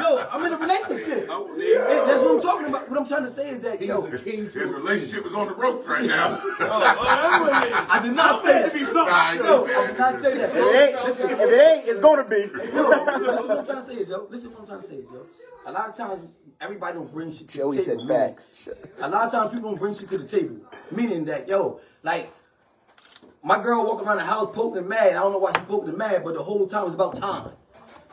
Yo, 0.00 0.26
I'm 0.30 0.44
in 0.44 0.52
a 0.52 0.56
relationship. 0.56 1.28
Oh, 1.30 1.54
yeah. 1.56 2.04
That's 2.06 2.20
what 2.22 2.30
I'm 2.36 2.40
talking 2.42 2.66
about. 2.68 2.90
What 2.90 2.98
I'm 2.98 3.06
trying 3.06 3.22
to 3.24 3.30
say 3.30 3.50
is 3.50 3.60
that, 3.60 3.80
yo, 3.80 4.02
His 4.02 4.54
relationship 4.56 5.24
is 5.24 5.34
on 5.34 5.46
the 5.48 5.54
ropes 5.54 5.86
right 5.86 6.04
now. 6.04 6.42
Oh, 6.60 6.66
oh, 6.70 7.86
I 7.88 8.00
did 8.02 8.14
not 8.16 8.44
say 8.44 8.62
that. 8.62 8.74
Nah, 8.74 9.32
he 9.32 9.38
No, 9.38 9.66
didn't 9.66 9.76
I 9.78 9.86
did 9.86 9.98
not 9.98 10.22
say 10.22 10.36
that. 10.38 10.50
If 10.50 10.56
it 10.56 10.74
ain't, 10.74 11.30
if 11.30 11.40
it 11.40 11.60
ain't, 11.60 11.88
it's 11.88 12.00
gonna 12.00 12.24
be. 12.24 12.36
Yo, 12.36 12.88
listen 12.88 13.48
what 13.48 13.58
I'm 13.60 13.66
trying 13.66 13.80
to 13.80 13.86
say 13.86 13.94
is, 13.94 14.08
yo. 14.08 14.26
Listen 14.30 14.50
what 14.50 14.60
I'm 14.62 14.66
trying 14.66 14.80
to 14.80 14.86
say 14.86 14.94
is, 14.96 15.04
yo. 15.12 15.26
A 15.66 15.72
lot 15.72 15.88
of 15.90 15.96
times, 15.96 16.28
everybody 16.60 16.94
don't 16.98 17.12
bring 17.12 17.32
shit 17.32 17.48
to 17.48 17.58
Joey 17.58 17.76
the 17.76 17.82
said 17.82 17.98
table. 17.98 18.06
meaning- 18.06 18.28
facts. 18.28 18.68
A 19.00 19.08
lot 19.08 19.26
of 19.26 19.32
times, 19.32 19.52
people 19.54 19.70
don't 19.70 19.78
bring 19.78 19.94
shit 19.94 20.08
to 20.08 20.18
the 20.18 20.24
table. 20.26 20.56
Meaning 20.90 21.24
that, 21.26 21.48
yo, 21.48 21.80
like, 22.02 22.30
My 23.48 23.62
girl 23.62 23.86
walking 23.86 24.06
around 24.06 24.18
the 24.18 24.26
house 24.26 24.54
poking 24.54 24.80
and 24.80 24.88
mad. 24.90 25.08
I 25.08 25.12
don't 25.20 25.32
know 25.32 25.38
why 25.38 25.52
she 25.54 25.60
poking 25.60 25.88
and 25.88 25.96
mad, 25.96 26.22
but 26.22 26.34
the 26.34 26.42
whole 26.42 26.66
time 26.66 26.82
it 26.82 26.84
was 26.84 26.94
about 26.94 27.16
time. 27.16 27.52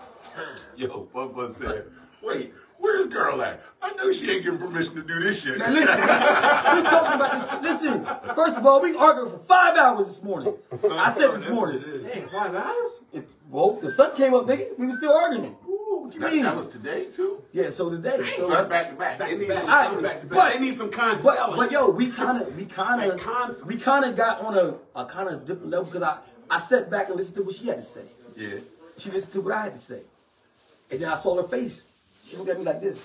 Yo, 0.78 1.10
Fun 1.12 1.36
Fun 1.36 1.52
said, 1.52 1.88
wait, 2.24 2.54
where's 2.78 3.08
girl 3.08 3.42
at? 3.42 3.62
I 3.82 3.92
know 3.96 4.14
she 4.14 4.32
ain't 4.32 4.46
getting 4.46 4.60
permission 4.60 4.96
to 4.96 5.04
do 5.04 5.20
this 5.20 5.42
shit. 5.42 5.58
Now 5.58 5.70
listen, 5.72 6.00
we 6.00 6.90
talking 6.90 7.20
about 7.20 7.62
this. 7.62 7.82
Listen, 7.82 8.06
first 8.34 8.58
of 8.58 8.66
all, 8.66 8.82
we 8.82 8.96
argued 8.96 9.34
for 9.34 9.40
five 9.40 9.76
hours 9.76 10.08
this 10.08 10.24
morning. 10.24 10.54
I 10.90 11.12
said 11.12 11.32
this 11.34 11.50
morning. 11.50 11.84
Damn, 11.84 12.30
five 12.30 12.56
hours? 12.56 12.92
It, 13.12 13.30
well, 13.50 13.74
the 13.74 13.92
sun 13.92 14.16
came 14.16 14.34
up, 14.34 14.46
nigga. 14.46 14.80
We 14.80 14.88
was 14.88 14.96
still 14.96 15.12
arguing. 15.12 15.58
What 16.16 16.22
you 16.22 16.28
That, 16.28 16.34
mean? 16.34 16.44
that 16.44 16.56
was 16.56 16.68
today 16.68 17.06
too. 17.12 17.44
yeah, 17.52 17.70
so 17.72 17.90
today. 17.90 18.18
So 18.38 18.48
So, 18.48 18.50
that's 18.54 18.70
back 18.70 18.90
to 18.90 18.96
back. 18.96 19.20
They 19.20 19.36
need 19.36 19.48
some, 19.54 19.68
I- 19.68 19.86
some 19.86 20.02
but- 20.02 20.30
but, 20.30 20.54
they 20.54 20.60
need 20.60 20.74
some 20.74 20.90
concept. 20.92 21.24
but, 21.24 21.56
but 21.56 21.72
yo, 21.72 21.90
we 21.90 22.10
kind 22.12 22.42
of, 22.42 22.56
we 22.56 22.66
kind 22.66 23.10
Like 23.10 23.20
cons- 23.20 23.62
of, 23.62 23.68
we 23.68 23.78
kind 23.78 24.06
of 24.06 24.16
got 24.16 24.42
on 24.42 24.58
a, 24.58 24.76
a 24.96 25.06
kind 25.06 25.30
of 25.30 25.46
different 25.46 25.72
level 25.72 25.86
because 25.86 26.04
I, 26.04 26.18
I 26.50 26.58
sat 26.60 26.90
back 26.90 27.08
and 27.08 27.18
listened 27.18 27.36
to 27.36 27.44
what 27.44 27.56
she 27.56 27.68
had 27.68 27.78
to 27.78 27.84
say. 27.84 28.04
Yeah. 28.38 28.60
She 28.98 29.10
listened 29.10 29.34
to 29.34 29.42
what 29.42 29.54
I 29.54 29.64
had 29.64 29.74
to 29.76 29.82
say, 29.82 30.02
and 30.90 31.00
then 31.02 31.10
I 31.10 31.16
saw 31.16 31.36
her 31.42 31.48
face. 31.48 31.82
She 32.28 32.38
looked 32.38 32.50
at 32.50 32.58
me 32.60 32.64
like 32.66 32.82
this. 32.82 32.98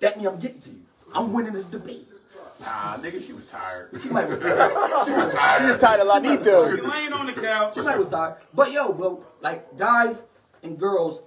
That 0.00 0.16
means 0.16 0.28
I'm 0.28 0.38
getting 0.38 0.60
to 0.60 0.70
you. 0.70 0.80
I'm 1.14 1.32
winning 1.32 1.52
this 1.52 1.66
debate. 1.66 2.06
Nah, 2.60 2.96
nigga, 2.96 3.24
she 3.24 3.34
was 3.34 3.46
tired. 3.46 3.90
She 4.02 4.08
might 4.08 4.26
was 4.28 4.38
tired. 4.40 4.72
she 5.04 5.12
was 5.12 5.34
tired. 5.34 5.58
She 5.60 5.64
was 5.66 5.78
tired 5.78 6.00
of 6.00 6.06
Lanito. 6.08 6.74
She 6.74 6.80
laying 6.80 7.12
on 7.12 7.26
the 7.26 7.34
couch. 7.34 7.74
She 7.74 7.82
might 7.82 7.98
was 7.98 8.08
tired. 8.08 8.36
But 8.54 8.72
yo, 8.72 8.90
well, 8.90 9.22
like 9.42 9.76
guys 9.76 10.22
and 10.62 10.78
girls, 10.78 11.20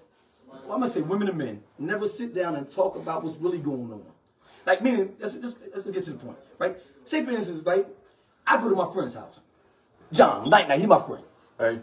well, 0.52 0.74
I'm 0.74 0.82
gonna 0.82 0.90
say 0.90 1.02
women 1.02 1.28
and 1.30 1.38
men, 1.38 1.64
never 1.78 2.08
sit 2.08 2.34
down 2.34 2.56
and 2.56 2.70
talk 2.70 2.96
about 2.96 3.24
what's 3.24 3.38
really 3.38 3.58
going 3.58 3.92
on. 3.92 4.04
Like 4.66 4.82
meaning, 4.82 5.16
let's, 5.20 5.36
let's, 5.38 5.58
let's 5.74 5.92
get 5.92 6.04
to 6.06 6.12
the 6.12 6.18
point, 6.18 6.38
right? 6.58 6.78
Say 7.06 7.26
for 7.26 7.32
instance, 7.32 7.66
right? 7.66 7.88
I 8.46 8.58
go 8.62 8.70
to 8.70 8.76
my 8.76 8.92
friend's 8.92 9.16
house. 9.16 9.40
John, 10.12 10.50
night 10.50 10.68
night, 10.68 10.80
he 10.80 10.86
my 10.86 11.02
friend. 11.02 11.24
Hey, 11.58 11.80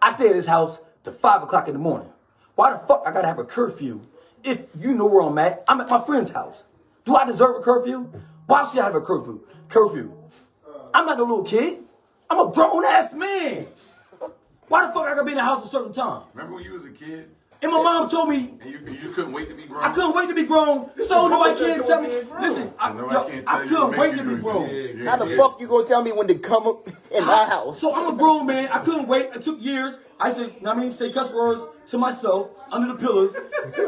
I 0.00 0.14
stay 0.14 0.30
at 0.30 0.36
his 0.36 0.46
house 0.46 0.78
till 1.04 1.14
five 1.14 1.42
o'clock 1.42 1.68
in 1.68 1.74
the 1.74 1.80
morning. 1.80 2.08
Why 2.54 2.72
the 2.72 2.78
fuck 2.78 3.02
I 3.06 3.12
gotta 3.12 3.28
have 3.28 3.38
a 3.38 3.44
curfew 3.44 4.00
if 4.44 4.66
you 4.78 4.94
know 4.94 5.06
where 5.06 5.22
I'm 5.22 5.38
at? 5.38 5.64
I'm 5.68 5.80
at 5.80 5.90
my 5.90 6.04
friend's 6.04 6.30
house. 6.30 6.64
Do 7.04 7.16
I 7.16 7.24
deserve 7.24 7.56
a 7.56 7.60
curfew? 7.60 8.10
Why 8.46 8.68
should 8.68 8.80
I 8.80 8.84
have 8.84 8.94
a 8.94 9.00
curfew? 9.00 9.40
Curfew. 9.68 10.12
I'm 10.94 11.06
not 11.06 11.18
a 11.18 11.22
little 11.22 11.44
kid. 11.44 11.78
I'm 12.30 12.38
a 12.38 12.52
grown 12.52 12.84
ass 12.84 13.12
man. 13.12 13.66
Why 14.68 14.86
the 14.86 14.92
fuck 14.92 15.06
I 15.06 15.10
gotta 15.10 15.24
be 15.24 15.32
in 15.32 15.38
the 15.38 15.44
house 15.44 15.60
at 15.60 15.66
a 15.66 15.70
certain 15.70 15.92
time? 15.92 16.22
Remember 16.34 16.56
when 16.56 16.64
you 16.64 16.72
was 16.72 16.84
a 16.84 16.90
kid 16.90 17.30
And 17.60 17.72
my 17.72 17.82
mom 17.82 18.08
told 18.08 18.28
me 18.28 18.54
and 18.60 18.70
you, 18.70 18.78
you 19.02 19.10
couldn't 19.12 19.32
wait 19.32 19.48
to 19.48 19.54
be 19.56 19.64
grown? 19.64 19.82
I 19.82 19.92
couldn't 19.92 20.14
wait 20.14 20.28
to 20.28 20.34
be 20.34 20.44
grown, 20.44 20.90
so 21.06 21.26
nobody 21.26 21.58
can't 21.58 21.84
tell 21.84 22.00
me. 22.00 22.08
Listen, 22.40 22.72
I, 22.78 22.92
nobody 22.92 23.14
yo, 23.14 23.24
can't 23.28 23.48
I 23.48 23.66
couldn't 23.66 23.96
wait 23.98 24.10
to 24.16 24.22
be 24.22 24.28
do 24.30 24.36
grown. 24.38 24.70
it. 24.70 25.06
How 25.06 25.16
the 25.16 25.36
fuck 25.36 25.60
you 25.60 25.66
gonna 25.66 25.84
tell 25.84 26.02
me 26.02 26.12
when 26.12 26.28
to 26.28 26.36
come 26.38 26.68
up 26.68 26.86
in 27.10 27.26
my 27.26 27.44
house? 27.46 27.80
So 27.80 27.92
I'm 27.92 28.14
a 28.14 28.16
grown 28.16 28.46
man. 28.46 28.68
I 28.72 28.78
couldn't 28.78 29.08
wait. 29.08 29.30
It 29.34 29.42
took 29.42 29.60
years. 29.60 29.98
I 30.20 30.30
said, 30.32 30.54
I 30.64 30.74
mean, 30.74 30.92
say 30.92 31.12
cuss 31.12 31.32
words 31.32 31.66
to 31.88 31.98
myself 31.98 32.50
under 32.70 32.88
the 32.92 32.94
pillars, 32.98 33.34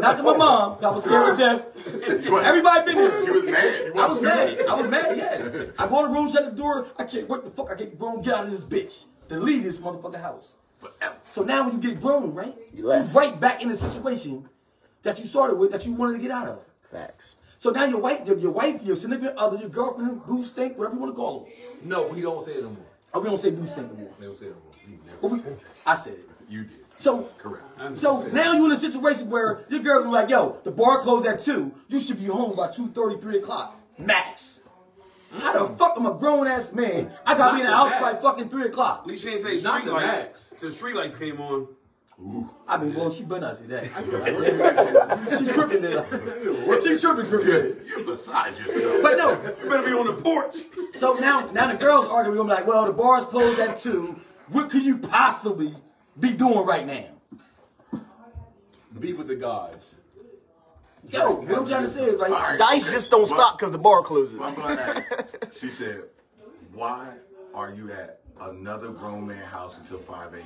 not 0.01 0.17
to 0.17 0.23
my 0.25 0.37
mom. 0.37 0.75
'cause 0.77 0.85
I 0.85 0.91
was 0.91 1.05
scared 1.05 1.31
of 1.31 1.39
death. 1.39 2.23
You 2.25 2.39
Everybody 2.39 2.85
been 2.87 2.97
there. 2.97 3.25
You 3.25 3.33
was 3.35 3.45
mad. 3.45 3.83
You 3.95 4.01
I 4.01 4.07
was 4.09 4.21
mad. 4.23 4.49
stupid. 4.49 4.67
I 4.67 4.75
was 4.81 4.91
mad. 4.91 5.17
Yes. 5.17 5.71
I 5.79 5.87
go 5.87 6.05
in 6.05 6.13
the 6.13 6.19
room, 6.19 6.31
shut 6.31 6.45
the 6.45 6.51
door. 6.61 6.89
I 6.99 7.05
can't. 7.05 7.29
What 7.29 7.45
the 7.45 7.51
fuck? 7.51 7.71
I 7.71 7.75
get 7.75 7.97
grown. 7.99 8.21
Get 8.23 8.35
out 8.35 8.45
of 8.47 8.51
this 8.51 8.65
bitch. 8.65 9.05
To 9.29 9.39
leave 9.39 9.63
this 9.63 9.79
motherfucking 9.79 10.21
house. 10.21 10.55
Forever. 10.79 11.15
So 11.31 11.43
now 11.43 11.65
when 11.69 11.81
you 11.81 11.91
get 11.91 12.01
grown, 12.01 12.35
right? 12.35 12.55
You 12.75 12.87
left. 12.87 13.15
right 13.15 13.39
back 13.39 13.63
in 13.63 13.69
the 13.69 13.77
situation 13.77 14.49
that 15.03 15.19
you 15.19 15.27
started 15.27 15.57
with, 15.57 15.71
that 15.73 15.87
you 15.87 15.93
wanted 15.93 16.15
to 16.15 16.19
get 16.19 16.31
out 16.31 16.49
of. 16.49 16.61
Facts. 16.83 17.37
So 17.59 17.71
now 17.71 17.85
your 17.85 18.01
wife, 18.01 18.27
your, 18.27 18.39
your 18.39 18.51
wife, 18.51 18.83
your 18.83 18.97
significant 18.97 19.37
other, 19.37 19.57
your 19.59 19.69
girlfriend, 19.69 20.25
boo 20.27 20.43
stink, 20.43 20.77
whatever 20.79 20.97
you 20.97 21.01
want 21.03 21.13
to 21.13 21.17
call 21.17 21.41
them. 21.41 21.53
no, 21.85 22.07
we 22.09 22.21
don't 22.21 22.45
say 22.45 22.53
it 22.53 22.63
no 22.63 22.71
more. 22.71 22.87
Oh, 23.13 23.21
we 23.21 23.29
don't 23.29 23.41
say 23.41 23.51
boo 23.51 23.67
stink 23.69 23.91
anymore. 23.93 24.13
They 24.19 24.27
don't 24.27 24.37
say 24.37 24.47
it 24.47 24.55
no 24.57 24.63
more. 24.65 24.99
But 25.21 25.31
we, 25.31 25.41
I 25.87 25.97
said 25.97 26.15
it. 26.15 26.29
You 26.49 26.65
did. 26.65 26.77
So 26.97 27.31
Correct. 27.39 27.65
So 27.97 28.27
now 28.29 28.53
you're 28.53 28.67
in 28.67 28.73
a 28.73 28.77
situation 28.77 29.31
where 29.31 29.65
your 29.71 29.81
girl 29.81 30.03
be 30.05 30.11
like, 30.11 30.29
yo, 30.29 30.59
the 30.65 30.71
bar 30.71 31.01
closed 31.01 31.27
at 31.27 31.41
2. 31.41 31.73
You 31.89 32.01
should 32.01 32.19
be 32.19 32.27
home 32.27 32.55
by 32.57 32.71
two 32.71 32.89
thirty, 32.89 33.19
three 33.21 33.39
o'clock. 33.39 33.81
Max. 33.99 34.60
How 35.39 35.67
the 35.67 35.77
fuck 35.77 35.97
am 35.97 36.07
a 36.07 36.15
grown 36.15 36.47
ass 36.47 36.73
man? 36.73 37.13
I 37.25 37.37
gotta 37.37 37.55
be 37.55 37.61
in 37.61 37.67
the 37.67 37.73
house 37.73 38.01
by 38.01 38.15
fucking 38.21 38.49
3 38.49 38.67
o'clock. 38.67 39.01
At 39.03 39.07
least 39.07 39.23
she 39.23 39.31
ain't 39.31 39.41
say 39.43 39.61
Not 39.61 39.81
street 39.81 39.87
the 39.87 39.93
lights. 39.93 40.13
max. 40.25 40.51
Till 40.59 40.69
the 40.71 40.75
street 40.75 40.97
lights 40.97 41.17
came 41.17 41.41
on. 41.41 41.69
Ooh. 42.23 42.51
I 42.69 42.77
mean, 42.77 42.95
well, 42.95 43.11
she 43.11 43.23
better 43.25 43.41
not 43.41 43.57
say 43.59 43.65
that. 43.67 43.85
she 45.39 45.47
tripping 45.47 45.81
there. 45.83 46.05
she 46.83 46.99
tripping, 46.99 47.27
tripping. 47.27 47.49
You're, 47.49 47.83
you're 47.85 48.05
beside 48.05 48.59
yourself. 48.59 49.03
But 49.03 49.17
no, 49.17 49.31
You 49.63 49.71
better 49.71 49.83
be 49.85 49.93
on 49.93 50.07
the 50.07 50.21
porch. 50.21 50.57
so 50.97 51.15
now, 51.15 51.51
now 51.53 51.73
the 51.73 51.79
girls 51.79 52.07
arguing. 52.09 52.41
I'm 52.41 52.47
like, 52.49 52.67
well, 52.67 52.85
the 52.87 52.93
bar's 52.93 53.25
closed 53.25 53.59
at 53.61 53.79
two. 53.79 54.21
What 54.49 54.69
could 54.69 54.83
you 54.83 54.99
possibly 54.99 55.75
be 56.19 56.33
doing 56.33 56.67
right 56.67 56.87
now? 56.87 57.07
Be 58.99 59.13
with 59.15 59.29
the 59.29 59.37
guys. 59.37 59.95
Yo, 61.13 61.31
what 61.33 61.51
I'm 61.59 61.67
trying 61.67 61.83
to 61.85 61.89
say 61.91 62.05
is 62.05 62.19
like, 62.21 62.31
right, 62.31 62.59
Dice 62.59 62.85
okay. 62.87 62.93
just 62.97 63.11
don't 63.11 63.29
Well, 63.29 63.39
stop 63.39 63.59
because 63.59 63.73
the 63.73 63.79
bar 63.79 64.03
closes. 64.03 64.39
well, 64.39 64.49
I'm 64.49 64.55
gonna 64.55 64.81
ask. 64.81 65.03
She 65.61 65.69
said, 65.69 66.05
"Why 66.73 67.09
are 67.55 67.73
you 67.75 67.91
at 67.93 68.21
another 68.41 68.89
grown 68.91 69.27
man 69.27 69.43
house 69.45 69.79
until 69.79 69.99
5 69.99 70.35
a.m.?" 70.35 70.45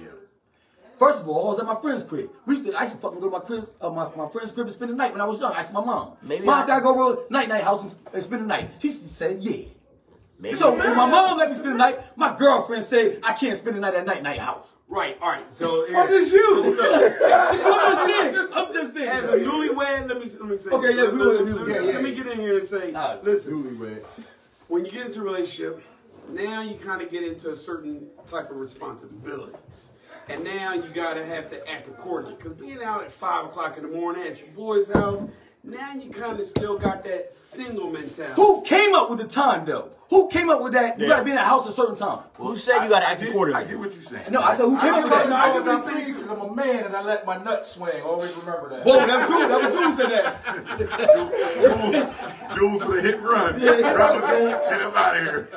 First 0.98 1.20
of 1.22 1.28
all, 1.28 1.46
I 1.46 1.50
was 1.50 1.58
at 1.60 1.66
my 1.66 1.74
friend's 1.80 2.02
crib. 2.04 2.30
We 2.46 2.54
used 2.54 2.66
to, 2.66 2.72
I 2.74 2.84
used 2.84 2.94
to 2.96 3.00
fucking 3.02 3.18
go 3.20 3.26
to 3.26 3.32
my 3.32 3.40
crib, 3.40 3.68
uh, 3.80 3.90
my, 3.90 4.08
my 4.16 4.28
friend's 4.28 4.52
crib 4.52 4.66
and 4.66 4.74
spend 4.74 4.92
the 4.92 4.96
night 4.96 5.12
when 5.12 5.20
I 5.20 5.24
was 5.24 5.40
young. 5.40 5.52
I 5.52 5.60
asked 5.60 5.72
my 5.72 5.84
mom, 5.84 6.12
Maybe 6.22 6.46
Mom, 6.46 6.62
I- 6.62 6.66
can 6.66 6.70
I 6.76 6.80
go 6.80 6.98
over 7.08 7.22
to 7.26 7.32
night 7.32 7.48
night 7.48 7.64
house 7.64 7.82
and, 7.82 7.94
and 8.14 8.22
spend 8.22 8.42
the 8.42 8.46
night? 8.46 8.70
She 8.78 8.90
said, 8.92 9.42
yeah. 9.42 9.66
Maybe 10.38 10.56
So 10.56 10.70
when 10.74 10.96
my 10.96 11.06
mom 11.06 11.36
let 11.38 11.50
me 11.50 11.56
spend 11.56 11.74
the 11.74 11.78
night, 11.78 11.98
my 12.16 12.36
girlfriend 12.36 12.84
said 12.84 13.20
I 13.22 13.32
can't 13.34 13.56
spend 13.58 13.76
the 13.76 13.80
night 13.80 13.94
at 13.94 14.06
night 14.06 14.22
night 14.22 14.38
house. 14.40 14.66
Right, 14.94 15.18
all 15.20 15.30
right. 15.30 15.52
So 15.52 15.86
Fuck 15.92 16.10
is 16.10 16.32
you? 16.32 16.64
I'm 16.64 16.76
just 16.76 18.06
saying. 18.06 18.48
I'm 18.52 18.72
just 18.72 18.94
saying. 18.94 19.08
as 19.08 19.24
a 19.28 19.44
newlywed, 19.44 20.08
let 20.08 20.20
me 20.24 20.30
let 20.40 20.48
me 20.48 20.56
say. 20.56 20.70
Okay, 20.70 20.94
yeah, 20.94 21.10
we 21.10 21.18
let, 21.18 21.40
were 21.40 21.44
me- 21.44 21.52
newlywed. 21.52 21.56
let 21.58 21.66
me- 21.66 21.74
Yeah, 21.74 21.80
let 21.94 22.02
me 22.04 22.14
get 22.14 22.26
in 22.28 22.38
here 22.38 22.56
and 22.58 22.66
say, 22.66 22.92
Nah, 22.92 23.16
listen. 23.22 24.00
When 24.68 24.84
you 24.84 24.90
get 24.92 25.06
into 25.06 25.20
a 25.20 25.24
relationship, 25.24 25.82
now 26.30 26.62
you 26.62 26.76
kind 26.76 27.02
of 27.02 27.10
get 27.10 27.24
into 27.24 27.50
a 27.50 27.56
certain 27.56 28.06
type 28.28 28.50
of 28.50 28.56
responsibilities. 28.56 29.90
And 30.28 30.42
now 30.44 30.72
you 30.74 30.84
gotta 30.94 31.24
have 31.26 31.50
to 31.50 31.68
act 31.68 31.88
accordingly. 31.88 32.36
Cause 32.36 32.52
being 32.52 32.82
out 32.82 33.02
at 33.02 33.12
five 33.12 33.46
o'clock 33.46 33.76
in 33.76 33.82
the 33.82 33.90
morning 33.94 34.22
at 34.26 34.38
your 34.38 34.48
boy's 34.50 34.88
house, 34.90 35.24
now 35.64 35.92
you 35.94 36.10
kind 36.10 36.38
of 36.38 36.46
still 36.46 36.78
got 36.78 37.04
that 37.04 37.32
single 37.32 37.90
mentality. 37.90 38.34
Who 38.36 38.62
came 38.62 38.94
up 38.94 39.10
with 39.10 39.18
the 39.20 39.26
time 39.26 39.64
though? 39.64 39.90
Who 40.10 40.28
came 40.28 40.50
up 40.50 40.60
with 40.62 40.74
that? 40.74 40.98
You 41.00 41.06
Yeah. 41.06 41.12
gotta 41.14 41.24
be 41.24 41.30
in 41.30 41.36
the 41.36 41.42
house 41.42 41.66
a 41.66 41.72
certain 41.72 41.96
time. 41.96 42.18
Who 42.34 42.56
said 42.56 42.82
you 42.84 42.90
gotta 42.90 43.08
act 43.08 43.22
I 43.22 43.26
accordingly? 43.26 43.62
I 43.62 43.64
get 43.66 43.78
what 43.78 43.92
you're 43.94 44.02
saying. 44.02 44.30
No, 44.30 44.42
I 44.42 44.54
said 44.54 44.64
who 44.66 44.78
came 44.78 44.94
up 44.94 45.02
with 45.04 45.12
that? 45.12 45.26
I 45.26 45.48
No, 45.48 45.54
get 45.64 45.64
what 45.64 45.84
you're 45.86 45.94
saying. 45.94 46.12
because 46.14 46.28
I'm 46.30 46.40
a 46.42 46.54
man 46.54 46.84
and 46.84 46.94
I 46.94 47.02
let 47.02 47.24
my 47.26 47.38
nuts 47.42 47.70
swing. 47.72 48.02
Always 48.04 48.32
remember 48.36 48.68
that. 48.70 48.84
Whoa, 48.84 49.06
that 49.06 49.18
was 49.18 49.28
true. 49.28 49.48
That 49.48 49.62
was 49.62 49.74
true. 49.74 49.96
Said 49.96 50.10
that. 50.10 51.34
Jules, 52.54 52.80
Jules 52.80 52.84
with 52.84 52.98
a 52.98 53.02
hit 53.02 53.20
run. 53.22 53.58
Drop 53.58 54.22
a 54.22 54.26
jewel, 54.28 54.50
get 54.68 54.80
him 54.80 54.92
out 54.94 55.16
of 55.16 55.22
here. 55.22 55.48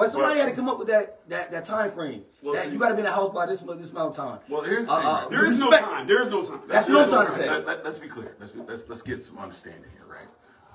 But 0.00 0.12
somebody 0.12 0.36
Well- 0.36 0.46
had 0.46 0.50
to 0.50 0.56
come 0.56 0.68
up 0.70 0.78
with 0.78 0.88
that 0.88 1.20
that, 1.28 1.50
that 1.50 1.64
time 1.66 1.92
frame. 1.92 2.24
Well, 2.42 2.54
that 2.54 2.64
see- 2.64 2.70
you 2.72 2.78
got 2.78 2.88
to 2.88 2.94
be 2.94 3.00
in 3.00 3.04
the 3.04 3.12
house 3.12 3.34
by 3.34 3.44
this 3.44 3.60
this 3.60 3.90
amount 3.92 4.10
of 4.10 4.16
time. 4.16 4.38
Well, 4.48 4.62
here's 4.62 4.86
the 4.86 4.92
Uh, 4.92 4.96
thing. 4.96 5.06
uh, 5.06 5.12
right? 5.12 5.30
There 5.30 5.44
is 5.44 5.58
no 5.60 5.70
time. 5.70 6.06
There 6.06 6.22
is 6.22 6.30
no 6.30 6.42
time. 6.42 6.62
That's 6.66 6.88
what 6.88 7.02
I'm 7.02 7.08
trying 7.10 7.26
to 7.26 7.32
say. 7.34 7.50
Let, 7.50 7.66
let, 7.66 7.86
us 7.86 7.98
be 7.98 8.08
clear. 8.08 8.34
Let's, 8.40 8.52
be, 8.52 8.60
let's 8.66 8.88
let's 8.88 9.02
get 9.02 9.22
some 9.22 9.36
understanding 9.38 9.90
here, 9.92 10.06
right? 10.08 10.26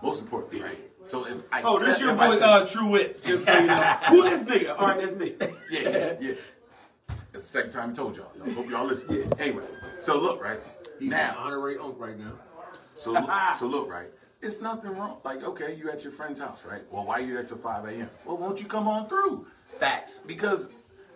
Most 0.03 0.21
importantly, 0.21 0.61
right? 0.61 0.77
So 1.01 1.25
if 1.25 1.37
I 1.51 1.63
Oh, 1.63 1.79
this 1.79 1.99
your 1.99 2.13
boy, 2.13 2.37
uh, 2.37 2.67
True 2.67 2.87
Wit. 2.89 3.23
Just 3.25 3.45
so 3.45 3.57
you 3.57 3.65
know. 3.65 3.75
Who 4.09 4.29
this 4.29 4.43
nigga? 4.43 4.79
All 4.79 4.87
right, 4.89 4.99
that's 4.99 5.15
me. 5.15 5.35
yeah, 5.39 5.49
yeah, 5.71 6.13
yeah. 6.19 6.31
It's 7.09 7.17
the 7.33 7.39
second 7.41 7.71
time 7.71 7.89
I 7.89 7.93
told 7.93 8.15
y'all. 8.15 8.31
I 8.45 8.51
hope 8.51 8.69
y'all 8.69 8.85
listen. 8.85 9.27
Anyway, 9.39 9.63
so 9.99 10.19
look, 10.21 10.41
right 10.41 10.59
He's 10.99 11.09
now. 11.09 11.35
honorary 11.39 11.79
unk 11.79 11.95
right 11.97 12.17
now. 12.17 12.33
So 12.93 13.13
so 13.57 13.65
look, 13.65 13.89
right. 13.89 14.07
It's 14.41 14.61
nothing 14.61 14.91
wrong. 14.91 15.17
Like, 15.23 15.43
okay, 15.43 15.75
you 15.75 15.89
at 15.89 16.03
your 16.03 16.11
friend's 16.11 16.39
house, 16.39 16.61
right? 16.69 16.81
Well, 16.91 17.05
why 17.05 17.19
you 17.19 17.37
at 17.39 17.47
till 17.47 17.57
5 17.57 17.85
a.m.? 17.85 18.09
Well, 18.25 18.37
won't 18.37 18.59
you 18.59 18.65
come 18.67 18.87
on 18.87 19.07
through? 19.07 19.47
Facts. 19.79 20.19
Because, 20.25 20.69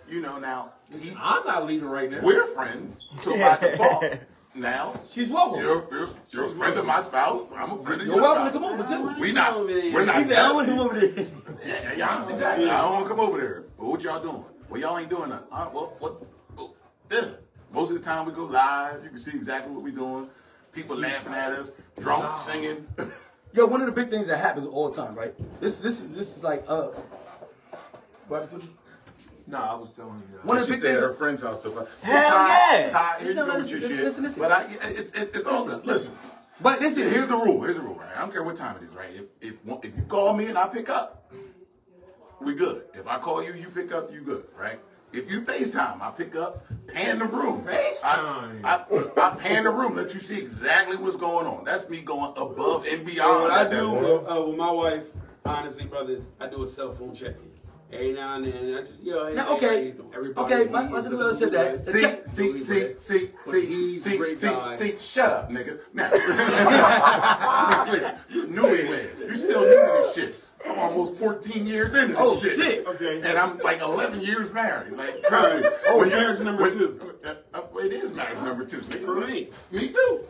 you 0.09 0.21
know, 0.21 0.39
now 0.39 0.73
he, 0.97 1.11
I'm 1.19 1.45
not 1.45 1.65
leaving 1.67 1.87
right 1.87 2.09
now. 2.09 2.19
we're 2.21 2.45
friends, 2.45 2.99
so 3.21 3.37
by 3.37 3.57
default, 3.57 4.05
now 4.55 4.99
She's 5.09 5.29
welcome. 5.29 5.61
you're, 5.61 5.87
you're, 5.91 6.09
you're 6.29 6.45
a 6.45 6.49
friend 6.49 6.77
of 6.77 6.85
my 6.85 7.03
spouse. 7.03 7.49
I'm 7.55 7.71
a 7.71 7.83
friend 7.83 8.01
of 8.01 8.07
yours. 8.07 8.15
You're 8.15 8.15
your 8.15 8.21
welcome 8.21 8.45
to 8.45 8.51
come 8.51 8.63
over 8.63 9.13
too. 9.15 9.21
We 9.21 9.31
not. 9.31 9.59
We're 9.65 10.05
not. 10.05 10.17
He 10.17 10.23
said, 10.23 10.39
I 10.39 10.47
don't 10.47 10.55
want 10.55 10.67
to 10.67 10.73
come 10.73 10.79
over 10.79 10.99
there. 10.99 11.27
Yeah, 11.65 11.93
yeah, 11.97 12.29
exactly. 12.29 12.69
I 12.69 12.81
don't 12.81 12.93
want 12.93 13.05
to 13.05 13.09
come 13.09 13.19
over 13.19 13.37
there. 13.37 13.63
But 13.77 13.85
what 13.87 14.01
y'all 14.01 14.23
doing? 14.23 14.45
Well, 14.69 14.79
y'all 14.79 14.97
ain't 14.97 15.09
doing 15.09 15.29
nothing. 15.29 15.47
All 15.51 15.65
right, 15.65 15.73
well, 15.73 15.93
what? 15.99 16.21
well, 16.55 16.73
yeah. 17.11 17.31
Most 17.73 17.91
of 17.91 17.97
the 17.97 18.03
time 18.03 18.25
we 18.25 18.31
go 18.31 18.45
live. 18.45 19.03
You 19.03 19.09
can 19.09 19.19
see 19.19 19.31
exactly 19.35 19.73
what 19.73 19.83
we're 19.83 19.91
doing. 19.91 20.29
People 20.71 20.97
laughing 20.97 21.33
at 21.33 21.51
us, 21.53 21.71
drunk, 21.99 22.37
singing. 22.37 22.87
Yo, 23.53 23.65
one 23.65 23.81
of 23.81 23.87
the 23.87 23.91
big 23.91 24.09
things 24.09 24.27
that 24.27 24.37
happens 24.37 24.67
all 24.67 24.89
the 24.89 25.01
time, 25.01 25.15
right? 25.15 25.33
This 25.59 25.77
this 25.77 25.99
is 25.99 26.09
this 26.15 26.37
is 26.37 26.43
like 26.43 26.63
uh. 26.67 26.89
What 28.27 28.41
happened 28.43 28.61
to 28.61 28.67
you? 28.67 28.73
No, 29.47 29.57
I 29.57 29.73
was 29.73 29.89
telling 29.95 30.21
you. 30.31 30.39
One 30.43 30.57
of 30.57 30.65
she 30.65 30.73
the 30.73 30.73
big 30.73 30.81
stayed 30.81 30.95
at 30.97 31.01
her 31.01 31.13
friend's 31.15 31.41
house 31.41 31.63
till 31.63 31.71
five. 31.71 31.91
Hell 32.03 32.29
Ty, 32.29 32.79
yeah. 32.79 32.89
Ty, 32.89 33.19
here 33.19 33.29
you 33.29 33.33
go 33.33 33.57
with 33.57 33.69
your 33.71 33.79
listen, 33.79 33.97
shit. 33.97 34.05
listen, 34.05 34.23
listen. 34.23 34.41
But 34.41 34.51
I, 34.51 34.67
it's, 34.69 35.11
it's, 35.11 35.37
it's 35.37 35.47
all 35.47 35.65
good. 35.65 35.85
Listen. 35.85 36.13
But 36.61 36.79
this 36.79 36.97
is 36.97 37.11
Here's 37.11 37.27
the 37.27 37.35
rule. 37.35 37.63
Here's 37.63 37.75
the 37.75 37.81
rule, 37.81 37.95
right? 37.95 38.15
I 38.15 38.19
don't 38.19 38.31
care 38.31 38.43
what 38.43 38.55
time 38.55 38.75
it 38.77 38.83
is, 38.83 38.93
right? 38.93 39.09
If 39.11 39.23
if, 39.41 39.55
if 39.83 39.95
you 39.95 40.03
call 40.07 40.33
me 40.33 40.45
and 40.45 40.57
I 40.57 40.67
pick 40.67 40.89
up, 40.89 41.31
we 42.39 42.53
good. 42.53 42.83
If 42.93 43.07
I 43.07 43.17
call 43.17 43.43
you, 43.43 43.53
you 43.53 43.69
pick 43.69 43.91
up, 43.91 44.13
you 44.13 44.21
good, 44.21 44.45
right? 44.57 44.79
If 45.11 45.31
you 45.31 45.41
FaceTime, 45.41 46.01
I 46.01 46.11
pick 46.15 46.35
up, 46.35 46.63
pan 46.87 47.17
the 47.19 47.25
room. 47.25 47.63
FaceTime? 47.63 48.61
I, 48.63 48.63
I, 48.63 48.85
I 49.17 49.35
pan 49.35 49.63
the 49.63 49.71
room, 49.71 49.95
let 49.95 50.13
you 50.13 50.19
see 50.19 50.37
exactly 50.39 50.97
what's 50.97 51.15
going 51.15 51.47
on. 51.47 51.63
That's 51.63 51.89
me 51.89 52.01
going 52.01 52.33
above 52.37 52.85
and 52.85 53.03
beyond. 53.05 53.41
what 53.43 53.51
I 53.51 53.67
do 53.67 53.89
point. 53.89 54.27
uh, 54.29 54.45
with 54.45 54.57
my 54.57 54.71
wife, 54.71 55.05
honestly, 55.45 55.85
brothers, 55.85 56.27
I 56.39 56.47
do 56.47 56.61
a 56.63 56.67
cell 56.67 56.93
phone 56.93 57.15
check-in. 57.15 57.49
Every 57.91 58.13
now 58.13 58.35
and 58.35 58.45
then, 58.45 58.75
I 58.77 58.81
just, 58.87 59.01
yo, 59.01 59.25
hey, 59.25 59.33
Now, 59.33 59.45
hey, 59.47 59.53
okay. 59.55 59.65
how 59.67 59.73
you 59.81 59.91
doing? 59.93 60.11
Everybody, 60.13 60.53
Okay, 60.53 60.69
my- 60.71 60.83
he 60.85 60.89
my 60.93 60.97
is 60.99 61.05
sister 61.05 61.27
a 61.27 61.35
said 61.35 61.51
that. 61.53 61.83
good- 61.85 61.91
See, 61.91 62.01
Check- 62.01 62.23
see, 62.31 62.59
see, 62.61 62.93
see, 62.99 63.29
But 63.45 63.51
see, 63.51 63.65
he's 63.65 64.05
a 64.05 64.09
see, 64.11 64.17
great 64.17 64.37
see, 64.37 64.47
guy. 64.47 64.75
see, 64.75 64.95
shut 64.99 65.31
up, 65.31 65.49
nigga. 65.49 65.79
Now, 65.91 66.09
you 68.29 68.43
newlywed. 68.45 69.29
You 69.29 69.37
still 69.37 69.61
new 69.61 69.69
to 69.71 70.03
this 70.05 70.13
shit. 70.15 70.35
I'm 70.65 70.77
almost 70.79 71.15
14 71.15 71.65
years 71.65 71.95
into 71.95 72.07
this 72.13 72.17
Oh, 72.19 72.39
shit. 72.39 72.55
shit. 72.57 72.85
Okay. 72.87 73.21
And 73.23 73.37
I'm 73.37 73.57
like 73.59 73.79
11 73.81 74.19
years 74.21 74.51
married. 74.51 74.93
Like, 74.93 75.23
trust 75.23 75.63
me. 75.63 75.69
Oh, 75.87 75.99
When 75.99 76.09
you- 76.09 76.15
marriage 76.15 76.39
number 76.41 76.63
when- 76.63 76.77
two. 76.77 77.15
Uh, 77.25 77.33
uh, 77.53 77.77
it 77.77 77.93
is 77.93 78.11
marriage 78.11 78.39
number 78.39 78.65
two. 78.65 78.79
nigga. 78.79 79.05
For 79.05 79.15
me. 79.27 79.49
Me 79.71 79.87
too. 79.87 80.25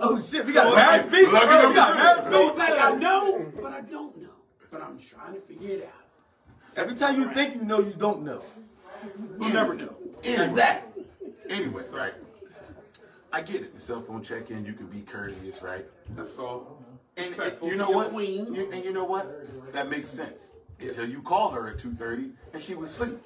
Oh 0.00 0.20
shit, 0.20 0.46
we 0.46 0.52
got 0.52 0.70
So, 0.70 0.74
marriage 0.76 1.04
lucky 1.06 1.16
beef. 1.16 1.32
number 1.32 1.68
We 1.68 1.74
got 1.74 1.92
two. 1.92 1.98
marriage 1.98 2.24
So 2.24 2.30
beef. 2.42 2.50
it's 2.50 2.58
like 2.58 2.78
I 2.80 2.94
know, 2.94 3.46
but 3.56 3.72
I 3.72 3.80
don't 3.82 4.16
know. 4.22 4.28
But 4.70 4.82
I'm 4.82 4.98
trying 4.98 5.34
to 5.34 5.40
figure 5.40 5.70
it 5.76 5.84
out. 5.84 6.76
Every 6.78 6.94
time 6.96 7.16
you 7.20 7.32
think 7.34 7.54
you 7.56 7.62
know, 7.64 7.80
you 7.80 7.94
don't 7.96 8.22
know. 8.22 8.42
You 9.40 9.48
never 9.52 9.74
know. 9.74 9.94
Anyway, 10.24 10.44
Exactly. 10.48 11.04
anyway, 11.50 11.82
right. 11.92 12.14
I 13.32 13.42
get 13.42 13.56
it. 13.62 13.74
The 13.74 13.80
cell 13.80 14.00
phone 14.02 14.22
check-in, 14.22 14.64
you 14.64 14.72
can 14.72 14.86
be 14.86 15.00
courteous, 15.02 15.62
right? 15.62 15.86
That's 16.16 16.38
all. 16.38 16.82
And, 17.18 17.38
and 17.38 17.62
you 17.62 17.76
know 17.76 17.90
what? 17.90 18.10
queen. 18.10 18.54
You, 18.54 18.70
and 18.72 18.84
you 18.84 18.92
know 18.92 19.04
what? 19.04 19.72
That 19.72 19.90
makes 19.90 20.10
sense. 20.10 20.50
Until 20.80 21.08
you 21.08 21.22
call 21.22 21.50
her 21.50 21.68
at 21.68 21.78
2.30 21.78 22.30
and 22.52 22.62
she 22.62 22.74
was 22.74 22.90
asleep. 22.90 23.18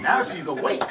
Now 0.00 0.24
she's 0.24 0.46
awake. 0.46 0.82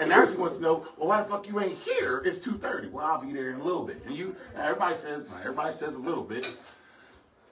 And 0.00 0.08
now 0.08 0.26
she 0.26 0.34
wants 0.36 0.56
to 0.56 0.62
know, 0.62 0.86
well, 0.96 1.08
why 1.08 1.22
the 1.22 1.28
fuck 1.28 1.46
you 1.46 1.60
ain't 1.60 1.78
here? 1.78 2.22
It's 2.24 2.38
2.30. 2.38 2.90
Well, 2.90 3.04
I'll 3.04 3.20
be 3.20 3.32
there 3.32 3.50
in 3.50 3.60
a 3.60 3.64
little 3.64 3.84
bit. 3.84 4.02
And 4.06 4.16
you, 4.16 4.34
everybody 4.56 4.96
says, 4.96 5.24
everybody 5.40 5.72
says 5.72 5.94
a 5.94 5.98
little 5.98 6.24
bit. 6.24 6.50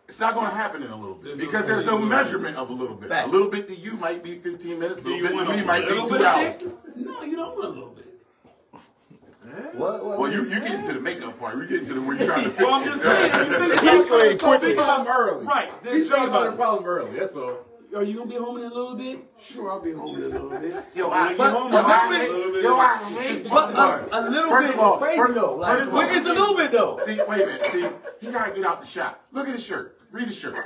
It's 0.09 0.21
not 0.21 0.35
going 0.35 0.47
to 0.47 0.55
happen 0.55 0.83
in 0.83 0.91
a 0.91 0.97
little 0.97 1.17
bit 1.17 1.37
because 1.37 1.67
there's 1.67 1.85
no 1.85 1.99
measurement 1.99 2.57
of 2.57 2.71
a 2.71 2.73
little 2.73 2.95
bit. 2.95 3.11
A 3.11 3.27
little 3.27 3.49
bit 3.49 3.67
to 3.69 3.77
you 3.77 3.93
might 3.95 4.23
be 4.23 4.39
15 4.39 4.79
minutes. 4.79 5.01
A 5.01 5.03
little 5.03 5.19
you 5.19 5.23
bit 5.29 5.33
to 5.33 5.57
me 5.57 5.65
might 5.65 5.85
be 5.85 5.91
little 5.91 6.09
two 6.09 6.25
hours. 6.25 6.63
No, 6.95 7.23
you 7.23 7.37
don't 7.37 7.55
want 7.55 7.65
a 7.65 7.69
little 7.69 7.91
bit. 7.91 8.06
What? 9.75 10.05
what 10.05 10.19
Well, 10.19 10.33
you 10.33 10.45
you 10.45 10.61
get 10.61 10.73
into 10.73 10.93
the 10.93 11.01
makeup 11.01 11.39
part. 11.39 11.57
You 11.57 11.67
get 11.67 11.81
into 11.81 11.95
the 11.95 12.03
where 12.03 12.17
you're 12.17 12.27
trying 12.27 12.45
to 12.45 12.51
fix 12.51 12.63
Well, 12.63 12.75
I'm 12.75 12.85
just 12.85 13.03
saying. 13.03 13.33
if 13.35 13.49
you 13.49 13.59
finish 13.59 13.79
Escalated 13.81 14.41
so 14.41 14.47
quickly. 14.49 14.69
think 14.69 14.81
about- 14.81 15.07
early. 15.09 15.47
Right. 15.47 15.83
Then 15.85 15.97
He's 15.97 16.09
trying 16.09 16.27
to 16.27 16.33
solve 16.33 16.43
about 16.47 16.51
the 16.53 16.57
problem 16.57 16.85
early. 16.85 17.19
That's 17.19 17.35
all. 17.37 17.59
Are 17.95 18.03
you 18.03 18.19
gonna 18.19 18.29
be 18.31 18.37
home 18.37 18.59
in 18.59 18.65
a 18.65 18.69
little 18.75 18.95
bit? 18.97 19.19
Sure, 19.41 19.71
I'll 19.71 19.81
be 19.81 19.93
home 19.93 20.17
in 20.17 20.25
a 20.25 20.29
little 20.29 20.51
bit. 20.51 20.75
Yo, 20.95 21.09
I, 21.09 21.31
you 21.31 21.37
but- 21.39 21.51
home, 21.53 21.73
yo, 21.73 21.79
I'll 21.79 21.87
I 21.87 22.09
be 22.09 22.15
a 22.15 22.19
hate, 22.19 22.31
little 22.33 22.53
bit. 22.53 22.63
yo, 22.65 22.77
I 22.77 22.97
hate 22.99 23.45
But 23.49 23.73
butt 23.75 24.09
a, 24.13 24.19
a 24.19 24.21
little 24.29 24.51
First 24.51 24.67
bit 24.67 24.75
of 24.75 24.81
all, 24.81 24.95
is 24.95 25.01
crazy 25.01 25.17
first- 25.17 25.35
though. 25.35 25.55
Like, 25.57 25.79
first 25.79 25.89
of 25.89 25.95
all- 25.95 26.01
it's 26.03 26.27
a 26.27 26.33
little 26.35 26.57
bit 26.57 26.73
though. 26.73 27.01
See, 27.07 27.21
wait 27.29 27.43
a 27.43 27.47
minute. 27.47 27.67
See, 27.67 27.89
he 28.21 28.33
gotta 28.33 28.53
get 28.53 28.65
out 28.67 28.81
the 28.81 28.87
shot. 28.87 29.21
Look 29.33 29.47
at 29.49 29.55
his 29.55 29.65
shirt. 29.65 29.99
Read 30.11 30.27
his 30.27 30.37
shirt. 30.37 30.57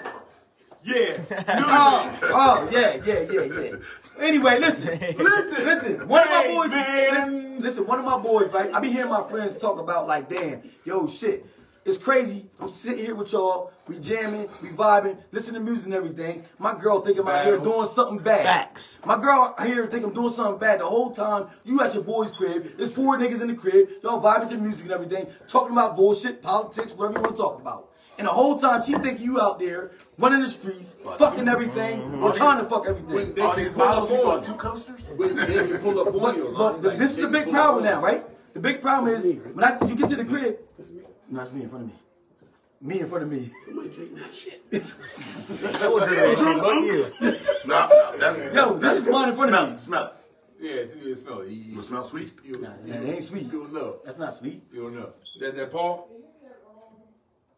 Yeah. 0.85 1.19
Oh, 1.73 2.19
oh, 2.23 2.69
yeah, 2.71 2.97
yeah, 3.05 3.21
yeah, 3.31 3.43
yeah. 3.45 3.77
Anyway, 4.19 4.59
listen, 4.59 4.87
listen, 5.19 5.65
listen. 5.65 6.09
One 6.09 6.23
of 6.23 6.31
my 6.31 6.47
boys, 6.49 6.71
listen, 6.71 7.61
listen, 7.61 7.87
one 7.87 7.99
of 7.99 8.05
my 8.05 8.19
boys, 8.19 8.53
like, 8.53 8.73
I 8.73 8.81
be 8.81 8.91
hearing 8.91 9.11
my 9.11 9.29
friends 9.29 9.57
talk 9.57 9.79
about, 9.79 10.07
like, 10.07 10.29
damn, 10.29 10.63
yo, 10.85 11.07
shit. 11.07 11.47
It's 11.83 11.97
crazy. 11.97 12.47
I'm 12.61 12.69
sitting 12.69 12.99
here 12.99 13.15
with 13.15 13.33
y'all. 13.33 13.73
We 13.89 13.99
jamming, 13.99 14.49
we 14.63 14.69
vibing, 14.69 15.17
listening 15.33 15.65
to 15.65 15.71
music 15.71 15.87
and 15.87 15.95
everything. 15.95 16.45
My 16.59 16.79
girl 16.79 17.01
think 17.01 17.19
I'm 17.19 17.27
out 17.27 17.45
here 17.45 17.57
doing 17.59 17.89
something 17.89 18.19
bad. 18.19 18.45
Facts. 18.45 18.99
My 19.05 19.19
girl 19.19 19.55
here 19.65 19.87
think 19.87 20.05
I'm 20.05 20.13
doing 20.13 20.31
something 20.31 20.59
bad 20.59 20.81
the 20.81 20.87
whole 20.87 21.11
time. 21.11 21.47
You 21.65 21.81
at 21.81 21.95
your 21.95 22.03
boy's 22.03 22.31
crib. 22.33 22.77
There's 22.77 22.93
four 22.93 23.16
niggas 23.16 23.40
in 23.40 23.49
the 23.49 23.55
crib. 23.55 23.88
Y'all 24.03 24.21
vibing 24.23 24.51
to 24.51 24.59
music 24.59 24.85
and 24.85 24.93
everything, 24.93 25.27
talking 25.49 25.73
about 25.73 25.97
bullshit, 25.97 26.43
politics, 26.43 26.93
whatever 26.93 27.19
you 27.19 27.23
want 27.23 27.37
to 27.37 27.43
talk 27.43 27.61
about. 27.61 27.89
And 28.20 28.28
the 28.28 28.33
whole 28.33 28.59
time 28.59 28.83
she 28.83 28.92
think 28.96 29.18
you 29.18 29.40
out 29.40 29.59
there 29.59 29.92
running 30.18 30.42
the 30.42 30.50
streets, 30.50 30.94
fucking 31.16 31.48
everything, 31.48 32.00
mm-hmm. 32.02 32.22
or 32.22 32.35
trying 32.35 32.62
to 32.62 32.68
fuck 32.68 32.85
everything. 32.87 33.35
They 33.35 33.40
All 33.40 33.54
can 33.54 33.64
these 33.64 33.72
bottles, 33.72 34.11
you 34.11 34.18
on 34.18 34.24
bought 34.24 34.44
two 34.44 34.52
coasters? 34.52 35.09
When 35.16 35.37
they 35.37 35.46
can 35.46 35.78
pull 35.78 35.98
up 36.00 36.09
on 36.09 36.20
But, 36.20 36.37
you. 36.37 36.54
but 36.54 36.83
like, 36.83 36.98
this 36.98 37.12
is 37.12 37.16
the 37.16 37.28
big 37.28 37.48
problem 37.48 37.83
now, 37.83 38.02
right? 38.02 38.22
The 38.52 38.61
big 38.61 38.83
problem 38.83 39.14
is 39.14 39.22
when 39.54 39.64
I 39.64 39.78
you 39.88 39.94
get 39.94 40.11
to 40.11 40.16
the 40.16 40.26
crib. 40.26 40.59
No, 41.30 41.40
it's 41.40 41.50
me 41.52 41.62
in 41.62 41.70
front 41.70 41.85
of 41.85 41.88
me. 41.92 41.94
Me 42.83 43.00
in 43.00 43.09
front 43.09 43.24
of 43.24 43.30
me. 43.30 43.50
Somebody 43.64 43.88
drinking 43.88 44.18
my 44.18 44.26
shit. 44.35 44.62
That 45.80 45.90
was 45.90 46.06
generation, 46.06 46.59
but 46.61 46.74
yeah. 46.85 47.38
No, 47.64 47.88
no, 47.88 48.18
that's 48.18 48.54
Yo, 48.54 48.76
this 48.78 48.96
is 48.98 49.09
mine 49.09 49.28
in 49.30 49.35
front 49.35 49.50
smell 49.50 49.64
of 49.64 49.72
me. 49.72 49.78
smell 49.78 50.04
it. 50.04 50.12
you. 50.62 50.68
Yeah, 50.68 51.06
you 51.09 51.14
smell 51.14 51.40
it. 51.40 51.48
You, 51.48 51.54
You 51.62 51.76
you, 51.76 51.83
smell 51.83 52.04
sweet? 52.04 52.33
you, 52.44 52.61
Nah, 52.61 52.68
that 52.87 53.02
ain't 53.02 53.24
sweet. 53.24 53.44
you 53.50 53.61
don't 53.62 53.72
know. 53.72 53.96
That's 54.04 54.18
not 54.18 54.35
sweet. 54.35 54.62
You 54.74 54.83
don't 54.83 54.94
know. 54.94 55.09
Is 55.37 55.40
that 55.40 55.56
that 55.56 55.72
Paul? 55.72 56.09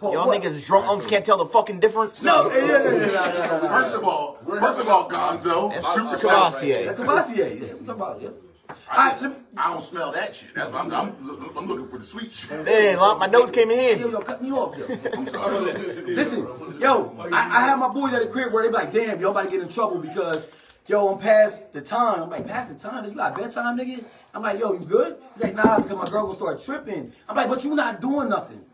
Paul, 0.03 0.15
Y'all 0.15 0.27
what? 0.27 0.43
niggas 0.43 0.67
drunk 0.67 0.87
unks 0.87 1.09
can't 1.09 1.25
tell 1.25 1.39
the 1.39 1.47
fucking 1.47 1.79
difference. 1.79 2.25
No, 2.25 2.51
yeah, 2.51 2.57
yeah, 2.57 2.67
yeah, 2.67 2.83
yeah, 2.83 2.91
yeah, 2.91 3.07
yeah, 3.07 3.63
yeah. 3.63 3.69
First 3.69 3.95
of 3.95 4.03
all, 4.03 4.37
first 4.45 4.81
of 4.81 4.89
all, 4.89 5.09
Gonzo, 5.09 5.73
That's 5.73 5.95
super 5.95 6.17
super 6.17 6.29
sour. 6.29 6.51
Cavassier. 6.51 6.97
Cavassier. 6.97 7.37
Yeah, 7.39 7.75
we 7.75 7.87
talking 7.87 7.89
about 7.91 8.21
yeah. 8.21 8.29
I, 8.91 9.11
Alright, 9.11 9.23
let 9.23 9.41
I 9.57 9.73
don't 9.73 9.81
smell 9.81 10.11
that 10.11 10.35
shit. 10.35 10.55
That's 10.57 10.75
I'm, 10.75 10.93
I'm, 10.93 11.15
I'm 11.57 11.69
looking 11.69 11.87
for 11.87 11.99
the 11.99 12.05
sweet 12.05 12.33
shit. 12.33 12.51
Man, 12.65 12.99
my 12.99 13.27
nose 13.29 13.53
came 13.53 13.71
in 13.71 14.01
Yo, 14.01 14.09
yo, 14.09 14.21
cut 14.23 14.43
me 14.43 14.51
off, 14.51 14.77
yo. 14.77 14.87
I'm 15.15 15.29
sorry. 15.29 15.73
Listen, 16.03 16.49
yo, 16.81 17.17
I, 17.33 17.59
I 17.59 17.67
have 17.69 17.79
my 17.79 17.89
boys 17.89 18.13
at 18.13 18.23
the 18.23 18.29
crib 18.29 18.53
where 18.53 18.65
they 18.65 18.71
be 18.71 18.75
like, 18.75 18.93
damn, 18.93 19.21
y'all 19.21 19.31
about 19.31 19.45
to 19.45 19.51
get 19.53 19.61
in 19.61 19.69
trouble 19.69 19.99
because, 20.01 20.51
yo, 20.89 21.15
I'm 21.15 21.21
past 21.21 21.73
the 21.73 21.81
time. 21.81 22.25
I'm 22.25 22.31
like, 22.31 22.49
past 22.49 22.77
the 22.77 22.89
time? 22.89 23.05
You 23.05 23.15
got 23.15 23.37
bedtime, 23.37 23.79
nigga? 23.79 24.03
I'm 24.35 24.43
like, 24.43 24.59
yo, 24.59 24.73
you 24.73 24.85
good? 24.85 25.19
He's 25.35 25.45
like, 25.45 25.55
nah, 25.55 25.77
because 25.79 25.97
my 25.97 26.11
girl 26.11 26.25
gonna 26.25 26.35
start 26.35 26.65
tripping. 26.65 27.13
I'm 27.29 27.37
like, 27.37 27.49
but 27.49 27.63
you 27.63 27.77
not 27.77 28.01
doing 28.01 28.31
nothing. 28.31 28.65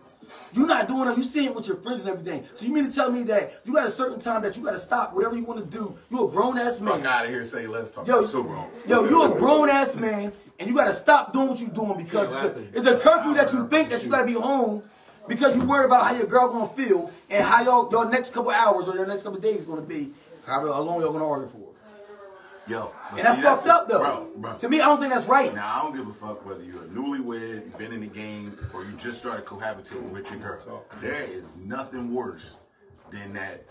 You 0.53 0.67
not 0.67 0.89
doing 0.89 1.09
it. 1.11 1.19
You 1.19 1.25
seeing 1.25 1.47
it 1.47 1.55
with 1.55 1.67
your 1.67 1.77
friends 1.79 2.03
and 2.03 2.11
everything. 2.11 2.47
So 2.55 2.65
you 2.65 2.73
mean 2.73 2.89
to 2.89 2.95
tell 2.95 3.11
me 3.11 3.23
that 3.25 3.61
you 3.65 3.75
got 3.75 3.87
a 3.87 3.91
certain 3.91 4.21
time 4.21 4.43
that 4.43 4.57
you 4.57 4.63
got 4.63 4.73
to 4.73 4.79
stop 4.79 5.15
whatever 5.15 5.37
you 5.37 5.45
want 5.45 5.61
to 5.61 5.79
do? 5.79 5.97
You're 6.11 6.29
a 6.29 6.31
grown 6.31 6.59
ass 6.59 6.81
man. 6.81 6.97
Fuck 6.97 7.07
out 7.07 7.25
of 7.25 7.31
here. 7.31 7.45
Say 7.45 7.67
let's 7.67 7.91
talk. 7.91 8.07
Yo, 8.07 8.23
so 8.23 8.41
wrong. 8.41 8.71
yo, 8.87 9.09
you 9.09 9.25
a 9.25 9.37
grown 9.37 9.69
ass 9.69 9.95
man, 9.95 10.33
and 10.59 10.69
you 10.69 10.75
gotta 10.75 10.93
stop 10.93 11.33
doing 11.33 11.49
what 11.49 11.61
you're 11.61 11.71
doing 11.71 12.03
because 12.05 12.33
Yeah, 12.33 12.47
it's, 12.47 12.57
a, 12.57 12.79
it's 12.79 12.87
a 12.87 12.99
curfew 12.99 13.35
that 13.35 13.53
you 13.53 13.69
think 13.69 13.91
that 13.91 14.03
you 14.03 14.11
gotta 14.11 14.27
be 14.27 14.33
home 14.33 14.83
because 15.29 15.55
you 15.55 15.63
worry 15.65 15.85
about 15.85 16.07
how 16.07 16.15
your 16.17 16.27
girl 16.27 16.49
gonna 16.49 16.69
feel 16.69 17.11
and 17.31 17.45
how 17.45 17.63
y'all 17.63 17.89
your 17.91 18.09
next 18.11 18.33
couple 18.33 18.51
hours 18.51 18.89
or 18.89 18.95
your 18.97 19.07
next 19.07 19.23
couple 19.23 19.39
days 19.39 19.61
is 19.61 19.65
gonna 19.65 19.83
be, 19.83 20.13
however 20.47 20.73
how 20.73 20.81
long 20.81 21.01
y'all 21.01 21.13
gonna 21.13 21.27
argue 21.29 21.49
for. 21.49 21.68
Yo, 22.69 22.93
but 23.11 23.19
And 23.19 23.27
that's 23.27 23.37
see, 23.39 23.43
fucked 23.43 23.65
the- 23.65 23.75
up 23.75 23.89
though. 23.89 23.99
Bro, 24.01 24.29
bro. 24.37 24.55
To 24.59 24.69
me, 24.69 24.81
I 24.81 24.85
don't 24.87 25.01
think 25.01 25.13
that's 25.13 25.27
right. 25.27 25.55
Now 25.55 25.79
I 25.81 25.83
don't 25.85 25.97
give 25.97 26.07
a 26.07 26.13
fuck 26.13 26.45
whether 26.45 26.63
you're 26.63 26.83
a 26.83 26.87
newlywed, 26.87 27.65
you've 27.65 27.79
been 27.79 27.93
in 27.93 28.01
the 28.01 28.07
game, 28.07 28.57
or 28.75 28.85
you 28.85 28.93
just 28.93 29.19
started 29.19 29.45
cohabitating 29.47 30.11
with 30.11 30.31
your 30.31 30.41
girl. 30.41 30.85
There 31.01 31.23
is 31.25 31.45
nothing 31.57 32.13
worse 32.13 32.57
than 33.11 33.33
that 33.35 33.65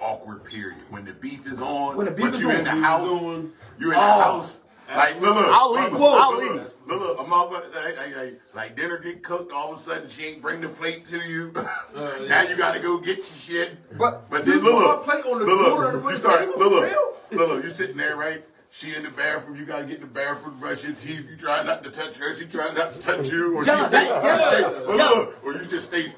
awkward 0.00 0.42
period 0.44 0.78
when 0.88 1.04
the 1.04 1.12
beef 1.12 1.46
is 1.46 1.60
on, 1.60 1.96
When 1.96 2.06
the 2.06 2.12
beef 2.12 2.26
but 2.26 2.34
is 2.34 2.40
you 2.40 2.50
on, 2.50 2.56
in 2.56 2.64
the 2.64 2.70
house, 2.70 3.10
on. 3.10 3.52
you're 3.78 3.92
in 3.92 3.98
the 3.98 4.04
Oh. 4.04 4.20
house. 4.22 4.56
Like, 4.92 5.20
look, 5.20 5.36
look, 5.36 5.46
I'll 5.48 5.70
leave. 5.72 5.92
look, 5.92 6.00
I'll 6.00 6.32
look, 6.34 6.40
leave. 6.52 6.62
Look, 6.88 7.00
look, 7.00 7.20
a 7.20 7.22
motherfucker, 7.22 7.74
like, 7.84 7.96
like, 7.96 8.16
like, 8.16 8.40
like 8.54 8.76
dinner 8.76 8.98
get 8.98 9.22
cooked, 9.22 9.52
all 9.52 9.72
of 9.72 9.78
a 9.78 9.82
sudden 9.82 10.08
she 10.08 10.24
ain't 10.24 10.42
bring 10.42 10.60
the 10.60 10.68
plate 10.68 11.04
to 11.06 11.18
you. 11.18 11.52
Uh, 11.94 12.08
now 12.28 12.42
you 12.42 12.56
gotta 12.56 12.80
go 12.80 12.98
get 12.98 13.18
your 13.18 13.26
shit. 13.26 13.98
But- 13.98 14.28
but 14.30 14.44
then 14.44 14.60
put 14.60 14.74
look, 14.74 15.06
my 15.06 15.14
plate 15.14 15.24
on 15.30 15.38
the 15.40 15.44
look, 15.44 16.02
look, 16.02 16.10
you 16.12 16.16
start, 16.18 16.40
table, 16.40 16.52
look, 16.58 16.68
for 16.70 16.74
look, 16.76 16.84
real? 16.90 17.09
Look, 17.32 17.48
look, 17.48 17.64
you 17.64 17.70
sitting 17.70 17.96
there, 17.96 18.16
right? 18.16 18.44
She 18.72 18.94
in 18.94 19.02
the 19.02 19.10
bathroom, 19.10 19.56
you 19.56 19.64
gotta 19.64 19.84
get 19.84 19.96
in 19.96 20.02
the 20.02 20.06
bathroom, 20.06 20.56
brush 20.60 20.84
your 20.84 20.92
teeth. 20.92 21.26
You 21.28 21.36
try 21.36 21.62
not 21.64 21.82
to 21.82 21.90
touch 21.90 22.16
her, 22.18 22.36
she 22.38 22.46
try 22.46 22.72
not 22.72 22.94
to 22.94 23.00
touch 23.00 23.28
you, 23.28 23.56
or 23.56 23.64
John, 23.64 23.78
she 23.80 23.84
stay, 23.86 24.04
that's- 24.04 24.54
stay 24.54 24.86
look, 24.86 24.96
look, 24.96 25.44
or 25.44 25.52
you 25.54 25.64
just 25.66 25.88
stay 25.88 26.12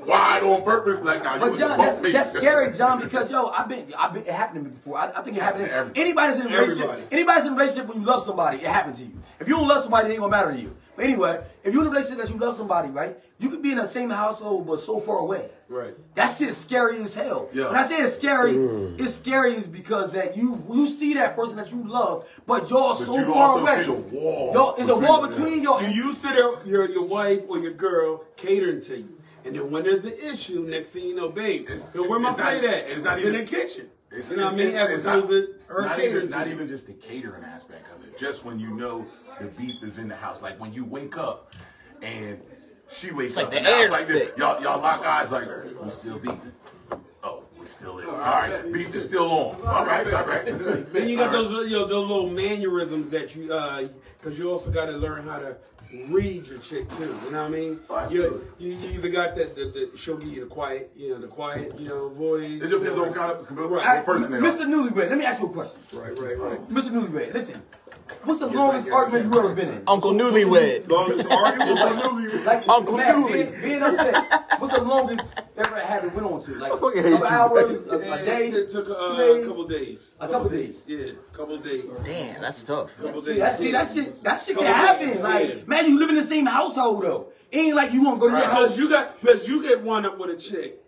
wide 0.00 0.42
on 0.42 0.62
purpose, 0.64 0.98
like 1.04 1.22
now 1.22 1.34
you 1.34 1.40
But 1.40 1.58
John, 1.58 1.78
that's, 1.78 1.98
that's 2.12 2.32
scary, 2.32 2.76
John, 2.76 3.00
because 3.00 3.30
yo, 3.30 3.46
I've 3.46 3.68
been, 3.68 3.92
I've 3.96 4.12
been, 4.12 4.24
it 4.26 4.32
happened 4.32 4.64
to 4.64 4.70
me 4.70 4.74
before. 4.76 4.98
I, 4.98 5.12
I 5.12 5.22
think 5.22 5.36
it 5.36 5.42
happened. 5.44 5.66
To, 5.66 5.72
Everybody. 5.72 6.00
anybody's 6.00 6.40
in 6.40 6.46
a 6.46 6.48
relationship, 6.48 6.82
Everybody. 6.88 7.02
anybody's 7.12 7.44
in 7.46 7.52
a 7.52 7.56
relationship 7.56 7.88
when 7.88 8.00
you 8.00 8.06
love 8.06 8.24
somebody, 8.24 8.56
it 8.58 8.64
happened 8.66 8.96
to 8.96 9.02
you. 9.02 9.12
If 9.38 9.46
you 9.46 9.54
don't 9.54 9.68
love 9.68 9.82
somebody, 9.82 10.08
it 10.08 10.12
ain't 10.12 10.20
gonna 10.20 10.30
matter 10.30 10.52
to 10.52 10.60
you. 10.60 10.76
But 11.02 11.08
anyway, 11.08 11.40
if 11.64 11.74
you're 11.74 11.82
in 11.82 11.88
a 11.88 11.90
relationship 11.90 12.24
that 12.24 12.32
you 12.32 12.38
love 12.38 12.56
somebody, 12.56 12.88
right? 12.88 13.18
You 13.40 13.50
could 13.50 13.60
be 13.60 13.72
in 13.72 13.78
the 13.78 13.88
same 13.88 14.10
household 14.10 14.68
but 14.68 14.78
so 14.78 15.00
far 15.00 15.18
away. 15.18 15.50
Right. 15.68 15.94
That 16.14 16.28
shit's 16.36 16.56
scary 16.58 17.02
as 17.02 17.12
hell. 17.12 17.48
Yeah. 17.52 17.66
When 17.66 17.74
I 17.74 17.82
say 17.88 17.96
it's 18.02 18.14
scary, 18.14 18.52
mm. 18.52 19.00
it's 19.00 19.14
scary 19.16 19.54
is 19.54 19.66
because 19.66 20.12
that 20.12 20.36
you 20.36 20.62
you 20.70 20.86
see 20.86 21.14
that 21.14 21.34
person 21.34 21.56
that 21.56 21.72
you 21.72 21.82
love, 21.88 22.28
but 22.46 22.70
y'all 22.70 22.96
But 22.96 23.04
so 23.06 23.18
you 23.18 23.24
far 23.24 23.34
also 23.34 23.62
away. 23.62 23.80
see 23.80 23.86
the 23.86 24.16
wall 24.16 24.52
Y'all, 24.54 24.74
it's 24.76 24.88
a 24.88 24.94
between 24.94 25.08
wall 25.08 25.26
between 25.26 25.62
y'all. 25.64 25.78
And 25.78 25.92
you 25.92 26.12
sit 26.12 26.36
there, 26.36 26.64
your 26.64 26.88
your 26.88 27.02
wife 27.04 27.40
or 27.48 27.58
your 27.58 27.72
girl 27.72 28.22
catering 28.36 28.80
to 28.82 28.98
you, 28.98 29.18
and 29.44 29.56
then 29.56 29.72
when 29.72 29.82
there's 29.82 30.04
an 30.04 30.14
issue, 30.22 30.60
next 30.68 30.92
thing 30.92 31.06
you 31.06 31.16
know, 31.16 31.30
babe, 31.30 31.62
It's- 31.62 31.82
yo, 31.92 32.06
where 32.08 32.20
my 32.20 32.30
it's 32.30 32.40
plate 32.40 32.62
at? 32.62 32.88
it's 32.88 33.02
not 33.02 33.18
in 33.18 33.26
even- 33.26 33.44
the 33.44 33.50
kitchen. 33.50 33.88
It's, 34.14 34.28
you 34.28 34.36
know 34.36 34.44
what 34.44 34.52
I 34.52 34.56
mean? 34.56 34.66
it's- 34.68 34.88
As 34.88 34.98
it's 34.98 35.06
opposed 35.08 35.30
not, 35.30 35.30
to 35.30 35.54
her 35.74 35.82
not 35.82 35.96
catering 35.96 36.16
even, 36.16 36.28
to 36.28 36.36
not 36.38 36.46
even 36.46 36.68
just 36.68 36.86
the 36.86 36.92
catering 36.92 37.42
aspect 37.44 37.86
of 37.92 38.06
it. 38.06 38.18
Just 38.18 38.44
when 38.44 38.60
you 38.60 38.68
know 38.68 39.06
the 39.40 39.46
beef 39.46 39.82
is 39.82 39.98
in 39.98 40.08
the 40.08 40.16
house, 40.16 40.42
like 40.42 40.58
when 40.60 40.72
you 40.72 40.84
wake 40.84 41.16
up 41.18 41.52
and 42.02 42.40
she 42.90 43.10
wakes 43.10 43.36
like 43.36 43.46
up, 43.46 43.50
the 43.52 43.56
and 43.58 43.64
now 43.66 43.80
air 43.80 43.90
like 43.90 44.06
this, 44.06 44.36
y'all 44.36 44.62
y'all 44.62 44.80
lock 44.80 45.04
eyes 45.04 45.30
like 45.30 45.48
we 45.82 45.90
still 45.90 46.18
beefing. 46.18 46.52
Oh, 47.22 47.42
It 47.62 47.68
still 47.68 47.98
is. 48.00 48.08
All 48.08 48.14
right, 48.16 48.72
beef 48.72 48.94
is 48.94 49.04
still 49.04 49.30
on. 49.30 49.56
All 49.66 49.86
right, 49.86 50.12
all 50.12 50.26
right. 50.26 50.44
Then 50.92 51.08
you 51.08 51.16
got 51.16 51.32
those 51.32 51.50
you 51.70 51.78
know, 51.78 51.86
those 51.86 52.08
little 52.08 52.28
mannerisms 52.30 53.10
that 53.10 53.34
you 53.34 53.52
uh 53.52 53.86
because 54.20 54.38
you 54.38 54.50
also 54.50 54.70
got 54.70 54.86
to 54.86 54.92
learn 54.92 55.24
how 55.26 55.38
to 55.38 55.56
read 56.08 56.46
your 56.46 56.58
chick 56.58 56.88
too. 56.96 57.14
You 57.24 57.30
know 57.32 57.42
what 57.42 57.46
I 57.46 57.48
mean? 57.48 57.80
You, 58.10 58.42
you, 58.58 58.72
you 58.72 58.90
either 58.92 59.10
got 59.10 59.34
that 59.36 59.54
the, 59.54 59.64
the 59.66 59.96
she'll 59.96 60.16
give 60.16 60.28
you 60.28 60.40
the 60.40 60.46
quiet, 60.46 60.90
you 60.96 61.10
know, 61.10 61.18
the 61.18 61.26
quiet, 61.28 61.78
you 61.78 61.88
know, 61.88 62.08
voice. 62.08 62.62
It 62.62 62.68
depends 62.70 62.98
on 62.98 63.12
kind 63.12 63.32
of 63.32 63.50
Right. 63.70 64.04
person 64.04 64.32
they. 64.32 64.38
Mr. 64.38 64.60
Newlywed, 64.62 64.96
let 65.10 65.18
me 65.18 65.24
ask 65.26 65.40
you 65.42 65.48
a 65.48 65.52
question. 65.52 65.78
Right, 65.92 66.18
right, 66.18 66.38
right. 66.38 66.68
Mr. 66.70 66.90
Newlywed, 66.90 67.34
listen. 67.34 67.62
What's 68.24 68.38
the 68.40 68.46
longest 68.46 68.88
argument 68.88 69.32
you 69.32 69.38
ever 69.38 69.54
been 69.54 69.68
in? 69.68 69.82
Uncle 69.86 70.12
Newlywed. 70.12 70.88
Longest 70.88 71.28
argument. 71.28 72.44
Like 72.44 72.68
Uncle 72.68 72.96
Matt, 72.96 73.14
Dooley. 73.14 73.44
Being, 73.44 73.62
being 73.62 73.82
upset. 73.82 74.60
What's 74.60 74.74
the 74.74 74.82
longest 74.84 75.22
ever 75.56 75.80
had 75.80 76.04
it 76.04 76.14
went 76.14 76.26
on 76.26 76.42
to? 76.44 76.54
Like 76.54 76.72
a 76.72 76.78
couple 76.78 77.26
hours, 77.26 77.86
a, 77.86 77.96
a 77.98 78.24
day, 78.24 78.48
It 78.50 78.70
took 78.70 78.88
uh, 78.88 79.08
two 79.08 79.16
days, 79.16 79.44
a 79.44 79.48
couple 79.48 79.68
days. 79.68 80.12
a 80.20 80.28
couple 80.28 80.48
days. 80.50 80.82
Yeah, 80.86 81.12
couple 81.32 81.58
days. 81.58 81.84
Damn, 82.04 82.40
that's 82.42 82.62
tough. 82.62 82.96
Couple 82.98 83.22
See 83.22 83.32
days. 83.32 83.38
that, 83.40 83.58
see 83.58 83.72
that 83.72 83.92
shit, 83.92 84.22
that 84.24 84.40
shit 84.40 84.56
can 84.56 84.66
happen. 84.66 85.08
days, 85.08 85.18
Like, 85.20 85.48
yeah. 85.48 85.54
man, 85.66 85.86
you 85.86 85.98
live 85.98 86.10
in 86.10 86.16
the 86.16 86.24
same 86.24 86.46
household 86.46 87.02
though. 87.02 87.32
It 87.50 87.58
ain't 87.58 87.76
like 87.76 87.92
you 87.92 88.04
gonna 88.04 88.20
go 88.20 88.28
to 88.30 88.36
your 88.36 88.44
house. 88.46 88.62
Because 88.62 88.78
you 88.78 88.88
got 88.88 89.20
because 89.20 89.48
you 89.48 89.62
get 89.62 89.82
one 89.82 90.06
up 90.06 90.16
with 90.18 90.30
a 90.30 90.36
chick. 90.36 90.78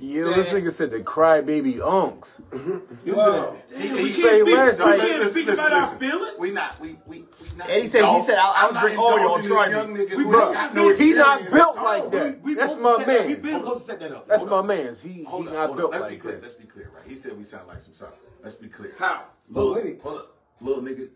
Yeah, 0.00 0.24
this 0.36 0.48
nigga 0.50 0.72
said 0.72 0.90
the 0.92 1.00
crybaby 1.00 1.78
unks. 1.78 2.40
Mm-hmm. 2.52 3.12
Wow. 3.14 3.56
Damn, 3.68 3.80
He- 3.80 3.92
we 3.94 3.98
he 3.98 4.04
can't 4.04 4.14
say 4.14 4.40
speak, 4.42 4.54
less, 4.54 4.78
we 4.78 4.84
can't 4.84 4.98
Listen, 5.00 5.30
speak 5.30 5.46
listen, 5.46 5.66
about 5.66 5.72
our 5.72 5.94
feelings. 5.96 6.38
We 6.38 6.50
not 6.52 6.80
we 6.80 6.98
we 7.06 7.18
we 7.40 7.56
not. 7.56 7.68
And 7.68 7.80
he 7.82 7.86
said- 7.88 8.04
he 8.04 8.20
said, 8.20 8.38
I'll- 8.38 8.52
I'll 8.54 8.68
I'm 8.68 8.74
not 8.74 8.80
drink 8.82 8.98
oil, 9.00 9.16
indulging 9.16 9.50
try 9.50 9.66
me. 9.66 9.72
young 9.74 9.96
niggas 9.96 10.10
We 10.16 10.22
who 10.24 10.30
bro- 10.30 10.52
got 10.52 10.74
no 10.74 10.94
He 10.94 11.12
not 11.14 11.50
built 11.50 11.76
like 11.76 12.10
that. 12.12 12.42
We 12.42 12.54
That's 12.54 12.76
my 12.76 12.92
to 12.92 12.98
set 12.98 13.06
that- 13.06 13.26
We 13.26 13.32
man. 13.34 13.42
been 13.42 13.60
supposed 13.60 13.80
to 13.80 13.86
set 13.86 14.00
that 14.00 14.12
up. 14.12 14.28
That's 14.28 14.44
my 14.44 14.62
man's. 14.62 15.00
He 15.02 15.08
he 15.12 15.24
up, 15.26 15.40
not 15.44 15.66
hold 15.66 15.76
built 15.76 15.94
up. 15.94 16.00
Let's 16.00 16.14
be 16.14 16.20
clear. 16.20 16.38
Let's 16.42 16.54
be 16.54 16.64
clear, 16.66 16.90
right? 16.94 17.04
He 17.08 17.16
said 17.16 17.36
we 17.36 17.42
sound 17.44 17.66
like 17.66 17.80
some 17.80 17.94
suckers. 17.94 18.30
Let's 18.44 18.54
be 18.56 18.68
clear. 18.68 18.94
How? 18.98 19.24
Little, 19.50 19.74
hold 20.02 20.18
up, 20.18 20.36
little 20.60 20.82
nigga. 20.82 21.08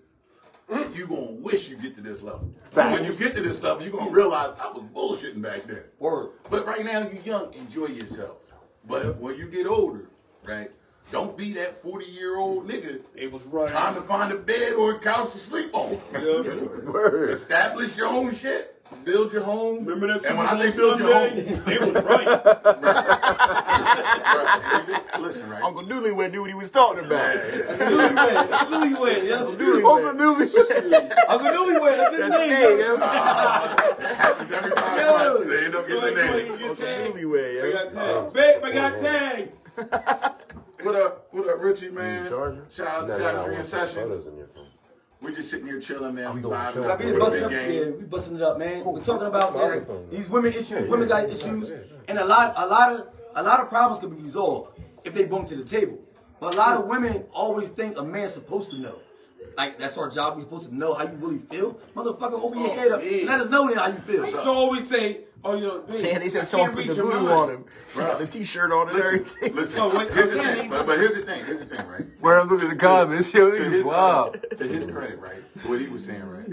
You 0.94 1.06
gonna 1.06 1.20
wish 1.32 1.68
you 1.68 1.76
get 1.76 1.94
to 1.96 2.00
this 2.00 2.22
level. 2.22 2.50
Facts. 2.72 2.98
When 3.00 3.10
you 3.12 3.16
get 3.16 3.34
to 3.36 3.42
this 3.42 3.62
level, 3.62 3.84
you 3.84 3.90
gonna 3.92 4.10
realize 4.10 4.56
I 4.60 4.72
was 4.72 4.82
bullshitting 4.84 5.40
back 5.42 5.64
then. 5.66 5.82
Word. 6.00 6.30
But 6.50 6.66
right 6.66 6.84
now 6.84 7.00
you 7.08 7.20
young, 7.24 7.52
enjoy 7.54 7.86
yourself. 7.86 8.38
But 8.86 9.18
when 9.18 9.36
you 9.36 9.46
get 9.46 9.66
older, 9.66 10.08
right? 10.44 10.70
Don't 11.10 11.36
be 11.36 11.52
that 11.54 11.76
40 11.76 12.06
year 12.06 12.36
old 12.38 12.66
nigga 12.68 13.00
It 13.14 13.30
was 13.30 13.42
right. 13.44 13.68
trying 13.68 13.94
to 13.96 14.02
find 14.02 14.32
a 14.32 14.36
bed 14.36 14.74
or 14.74 14.92
a 14.92 14.98
couch 14.98 15.32
to 15.32 15.38
sleep 15.38 15.70
on. 15.74 15.98
Word. 16.92 17.30
Establish 17.30 17.96
your 17.96 18.08
own 18.08 18.34
shit. 18.34 18.68
Build 19.04 19.32
your 19.32 19.42
home. 19.42 19.84
Remember 19.84 20.18
that 20.18 20.24
And 20.26 20.38
when 20.38 20.46
I 20.46 20.56
say 20.58 20.70
Bowl 20.70 20.96
build 20.96 20.98
your 21.00 21.12
home, 21.12 21.54
Sunday? 21.56 21.74
It 21.74 21.80
was 21.80 22.04
right. 22.04 22.26
right, 22.82 23.61
listen, 25.20 25.48
right? 25.50 25.62
Uncle 25.62 25.82
Newlywed 25.84 26.32
knew 26.32 26.40
what 26.42 26.50
he 26.50 26.54
was 26.54 26.70
talking 26.70 27.04
about. 27.04 27.34
Newlywed, 27.34 28.14
that's 28.50 28.70
Newlywed, 28.70 29.28
yeah. 29.28 29.34
Uncle 29.36 29.54
Newbie. 29.56 31.12
Uncle 31.28 31.50
Newlywed, 31.50 31.96
that's 31.96 32.16
his 32.16 32.30
name. 32.30 32.78
yo. 32.78 32.98
Ah, 33.00 33.74
that 33.98 34.16
happens 34.16 34.52
every 34.52 34.72
time. 34.72 34.98
Yo. 34.98 35.44
They 35.44 35.64
end 35.66 35.74
up 35.74 35.86
getting 35.88 36.02
the 36.02 36.10
name. 36.10 36.52
ahead, 36.52 36.76
tagged. 36.76 37.16
Newlywed, 37.16 37.62
I 37.62 37.66
yo. 37.66 37.72
got 37.72 37.92
tagged. 37.92 38.32
Babe, 38.34 38.64
I 38.64 38.72
got 38.72 38.98
tagged. 38.98 39.52
What 40.82 40.96
up? 40.96 41.28
What 41.32 41.48
up, 41.48 41.62
Richie, 41.62 41.90
man? 41.90 42.28
Shout 42.28 42.86
out 42.88 43.06
to 43.06 43.16
Savagery 43.16 43.56
in 43.56 43.64
Session. 43.64 44.22
We're 45.20 45.30
just 45.30 45.50
sitting 45.50 45.66
here 45.68 45.78
chilling, 45.80 46.16
man. 46.16 46.34
We 46.34 46.40
doing 46.42 46.52
vibing 46.52 46.74
show. 46.74 46.82
up 46.82 46.98
We 46.98 47.06
with 47.12 47.20
busting 47.20 47.44
up, 47.44 47.52
yeah, 47.52 47.68
game. 47.68 47.94
we 47.98 48.04
busting 48.06 48.36
it 48.36 48.42
up, 48.42 48.58
man. 48.58 48.84
We're 48.84 49.00
talking 49.04 49.28
about 49.28 49.54
my 49.54 49.60
uh, 49.78 49.84
these 50.10 50.28
women 50.28 50.52
issues. 50.52 50.88
Women 50.90 51.06
got 51.06 51.30
issues, 51.30 51.72
and 52.08 52.18
a 52.18 52.24
lot, 52.24 52.54
a 52.56 52.66
lot 52.66 52.92
of, 52.92 53.06
a 53.34 53.42
lot 53.42 53.60
of 53.60 53.68
problems 53.68 54.00
can 54.00 54.10
be 54.10 54.22
resolved 54.22 54.78
if 55.04 55.14
they 55.14 55.24
bring 55.24 55.46
to 55.46 55.56
the 55.56 55.64
table. 55.64 55.98
But 56.40 56.54
a 56.54 56.58
lot 56.58 56.76
of 56.76 56.86
women 56.86 57.24
always 57.32 57.68
think 57.70 57.98
a 57.98 58.02
man's 58.02 58.34
supposed 58.34 58.70
to 58.70 58.78
know. 58.78 58.98
Like 59.56 59.78
that's 59.78 59.96
our 59.98 60.10
job. 60.10 60.36
We're 60.36 60.44
supposed 60.44 60.68
to 60.68 60.74
know 60.74 60.94
how 60.94 61.04
you 61.04 61.16
really 61.16 61.38
feel. 61.50 61.78
Motherfucker, 61.94 62.42
open 62.42 62.60
your 62.60 62.70
oh, 62.70 62.74
head 62.74 62.92
up. 62.92 63.02
yeah. 63.04 63.24
Let 63.26 63.40
us 63.40 63.48
know 63.48 63.68
then 63.68 63.76
how 63.76 63.86
you 63.88 63.98
feel. 63.98 64.26
So 64.28 64.52
always 64.52 64.88
say, 64.88 65.20
oh, 65.44 65.54
yo, 65.54 65.80
babe, 65.82 66.02
Man, 66.02 66.20
they 66.20 66.26
I 66.26 66.28
said 66.28 66.46
someone 66.46 66.72
put 66.74 66.86
the 66.86 66.94
voodoo 66.94 67.28
on 67.28 67.50
him. 67.50 67.64
He 67.94 67.98
got 68.00 68.18
the 68.18 68.26
t-shirt 68.26 68.72
on 68.72 68.88
and 68.88 68.96
Listen, 68.96 69.14
everything. 69.14 69.54
listen. 69.56 69.80
Oh, 69.80 69.96
wait, 69.98 70.10
here's 70.12 70.30
the 70.30 70.42
thing. 70.42 70.70
But, 70.70 70.86
but 70.86 70.98
here's 70.98 71.14
the 71.14 71.22
thing. 71.22 71.44
Here's 71.44 71.60
the 71.60 71.66
thing, 71.76 71.86
right? 71.88 72.04
Where 72.20 72.40
I'm 72.40 72.48
looking 72.48 72.68
at 72.68 72.78
the 72.78 72.80
comments, 72.80 73.32
yo, 73.34 73.50
To 73.50 73.58
niggas 73.58 73.70
his, 73.70 73.84
uh, 73.84 73.88
wow. 73.88 74.32
to 74.56 74.64
his 74.66 74.86
credit, 74.86 75.18
right? 75.20 75.42
What 75.66 75.80
he 75.80 75.88
was 75.88 76.04
saying, 76.06 76.22
right? 76.24 76.48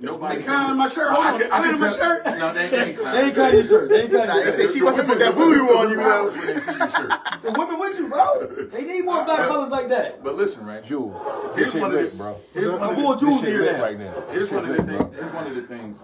Nobody. 0.00 0.36
They 0.38 0.42
clowning 0.42 0.76
my 0.78 0.88
shirt. 0.88 1.10
Hold 1.12 1.24
I 1.26 1.32
on, 1.34 1.40
can- 1.40 1.52
I 1.52 1.60
can 1.62 1.76
clowning 1.76 1.80
my 1.80 1.96
shirt. 1.96 2.24
No, 2.24 2.52
they 2.54 2.64
ain't 2.64 2.72
They 2.72 3.22
ain't 3.24 3.34
cutting 3.34 3.58
your 3.60 3.68
shirt. 3.68 3.88
They 3.88 4.02
ain't 4.02 4.10
cutting 4.12 4.26
Nah, 4.28 4.34
your 4.36 4.44
they 4.44 4.50
shirt. 4.50 4.68
say 4.70 4.74
she 4.74 4.80
must 4.82 4.96
have 4.96 5.06
put 5.06 5.18
that 5.20 5.34
voodoo 5.34 5.66
on 5.76 5.90
you, 5.90 6.00
yo. 6.00 6.24
When 6.30 6.46
they 6.46 6.60
see 6.60 6.72
your 6.78 6.90
shirt. 6.90 7.12
The 7.42 7.52
women 7.52 7.78
with 7.78 7.98
you, 7.98 8.08
bro. 8.08 8.46
They 8.72 8.84
need 8.84 9.04
more 9.04 9.24
black 9.24 9.46
colors 9.48 9.70
like 9.70 9.88
that. 9.90 10.24
But 10.24 10.36
listen, 10.36 10.64
right? 10.66 10.82
Jules. 10.82 11.14
Here's 11.54 11.66
This 11.66 11.72
shit 11.72 11.80
one 11.82 11.94
of 11.94 12.10
the, 12.10 12.16
bro. 12.16 12.36
Here's 12.54 12.72
one 12.72 12.82
I'm 12.82 12.90
of 12.90 12.96
going 12.96 13.10
the, 13.10 13.16
Jules 13.16 13.40
This 13.42 13.50
shit 13.50 13.52
here 13.52 13.62
lit 13.64 13.72
now. 13.76 13.82
right 13.82 13.98
now. 13.98 14.24
here's 14.30 14.50
one 14.50 14.64
of 14.70 14.76
the 14.76 14.82
things. 14.82 15.16
Here's 15.16 15.32
one 15.32 15.46
of 15.46 15.54
the 15.54 15.62
things 15.62 16.02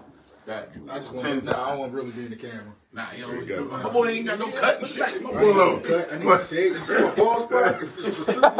that 0.49 0.69
I 0.89 0.99
just 0.99 1.11
want 1.11 1.19
tends 1.19 1.45
to. 1.45 1.57
I 1.57 1.69
don't 1.69 1.79
want 1.79 1.91
to 1.91 1.97
really 1.97 2.11
be 2.11 2.25
in 2.25 2.31
the 2.31 2.35
camera. 2.35 2.73
Nah, 2.91 3.05
you 3.15 3.21
know, 3.21 3.29
my 3.65 3.87
boy 3.89 4.07
ain't 4.07 4.25
got 4.25 4.39
no 4.39 4.49
cut 4.51 4.79
and 4.79 4.87
shit. 4.87 5.21
My 5.21 5.29
I 5.29 5.33
boy 5.33 5.47
ain't 5.47 5.57
low. 5.57 5.79
gonna 5.79 5.87
cut. 5.87 6.11
I 6.13 6.17
need 6.17 6.25
to 6.25 6.45
shave. 6.45 6.75
You 6.75 6.83
see 6.83 6.97
my 6.97 7.11
ball 7.11 7.37
spot? 7.39 7.75
It's 7.99 8.19
a 8.21 8.25
true 8.25 8.41
That's 8.41 8.55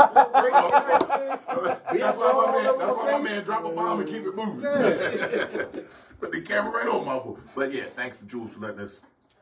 why 2.18 2.32
my 2.34 2.52
man. 2.52 2.78
That's 2.78 2.96
why 2.96 3.12
my 3.12 3.22
man 3.22 3.44
drop 3.44 3.66
a 3.66 3.70
bomb 3.70 4.00
and 4.00 4.08
keep 4.10 4.26
it 4.26 4.36
moving. 4.36 4.62
Put 6.20 6.32
the 6.32 6.42
camera 6.42 6.72
right 6.72 6.88
on 6.88 7.06
my 7.06 7.18
boy. 7.18 7.38
But 7.56 7.74
yeah, 7.74 7.86
thanks 7.96 8.20
to 8.20 8.26
Jules 8.26 8.54
for 8.54 8.60
letting 8.60 8.82
us 8.82 9.02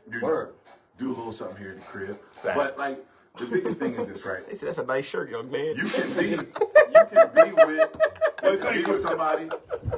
do, 0.10 0.22
Word. 0.22 0.54
do 0.98 1.08
a 1.08 1.16
little 1.16 1.32
something 1.32 1.58
here 1.58 1.72
in 1.72 1.80
the 1.80 1.86
crib. 1.86 2.20
But 2.44 2.78
like 2.78 3.04
the 3.38 3.46
biggest 3.46 3.80
thing 3.80 3.96
is 3.96 4.08
this, 4.08 4.26
right? 4.26 4.48
They 4.48 4.56
said 4.56 4.68
that's 4.70 4.78
a 4.78 4.86
nice 4.86 5.06
shirt, 5.06 5.30
young 5.30 5.52
man. 5.52 5.76
You 5.76 5.84
can 5.84 6.18
be, 6.18 6.38
you 6.98 7.18
can 7.18 7.30
be 7.34 7.54
with, 7.54 7.90
you 8.44 8.58
can 8.58 8.76
be 8.76 8.92
with 8.92 9.02
somebody, 9.10 9.50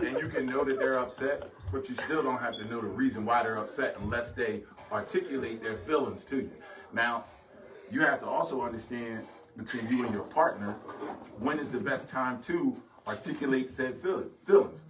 and 0.01 0.19
you 0.19 0.27
can 0.27 0.45
know 0.45 0.63
that 0.63 0.79
they're 0.79 0.97
upset, 0.99 1.49
but 1.71 1.87
you 1.89 1.95
still 1.95 2.23
don't 2.23 2.39
have 2.39 2.55
to 2.57 2.65
know 2.65 2.81
the 2.81 2.87
reason 2.87 3.25
why 3.25 3.43
they're 3.43 3.57
upset 3.57 3.95
unless 4.01 4.31
they 4.31 4.63
articulate 4.91 5.61
their 5.63 5.77
feelings 5.77 6.25
to 6.25 6.37
you. 6.37 6.51
Now, 6.93 7.25
you 7.91 8.01
have 8.01 8.19
to 8.19 8.25
also 8.25 8.61
understand 8.61 9.25
between 9.57 9.87
you 9.89 10.05
and 10.05 10.13
your 10.13 10.23
partner 10.23 10.75
when 11.39 11.59
is 11.59 11.69
the 11.69 11.79
best 11.79 12.07
time 12.07 12.41
to 12.43 12.75
articulate 13.07 13.71
said 13.71 13.95
feel- 13.95 14.29
feelings. 14.45 14.83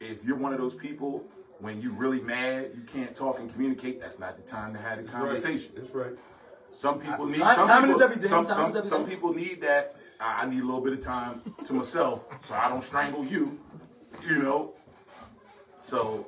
If 0.00 0.24
you're 0.24 0.36
one 0.36 0.52
of 0.52 0.58
those 0.58 0.74
people 0.74 1.24
when 1.58 1.80
you're 1.80 1.92
really 1.92 2.20
mad, 2.20 2.70
you 2.74 2.82
can't 2.82 3.14
talk 3.14 3.38
and 3.38 3.52
communicate. 3.52 4.00
That's 4.00 4.18
not 4.18 4.36
the 4.36 4.42
time 4.42 4.74
to 4.74 4.78
have 4.78 4.98
the 4.98 5.10
conversation. 5.10 5.72
That's 5.74 5.94
right. 5.94 6.12
Some 6.72 7.00
people 7.00 7.26
need 7.26 7.38
some 7.38 7.84
people. 7.84 8.28
Some, 8.28 8.44
some, 8.46 8.86
some 8.86 9.06
people 9.06 9.32
need 9.32 9.62
that. 9.62 9.95
I 10.20 10.42
I 10.42 10.46
need 10.46 10.62
a 10.62 10.64
little 10.64 10.80
bit 10.80 10.92
of 10.92 11.00
time 11.00 11.40
to 11.66 11.72
myself 11.72 12.26
so 12.42 12.54
I 12.54 12.68
don't 12.68 12.82
strangle 12.82 13.24
you. 13.24 13.58
You 14.26 14.38
know. 14.42 14.72
So, 15.80 16.26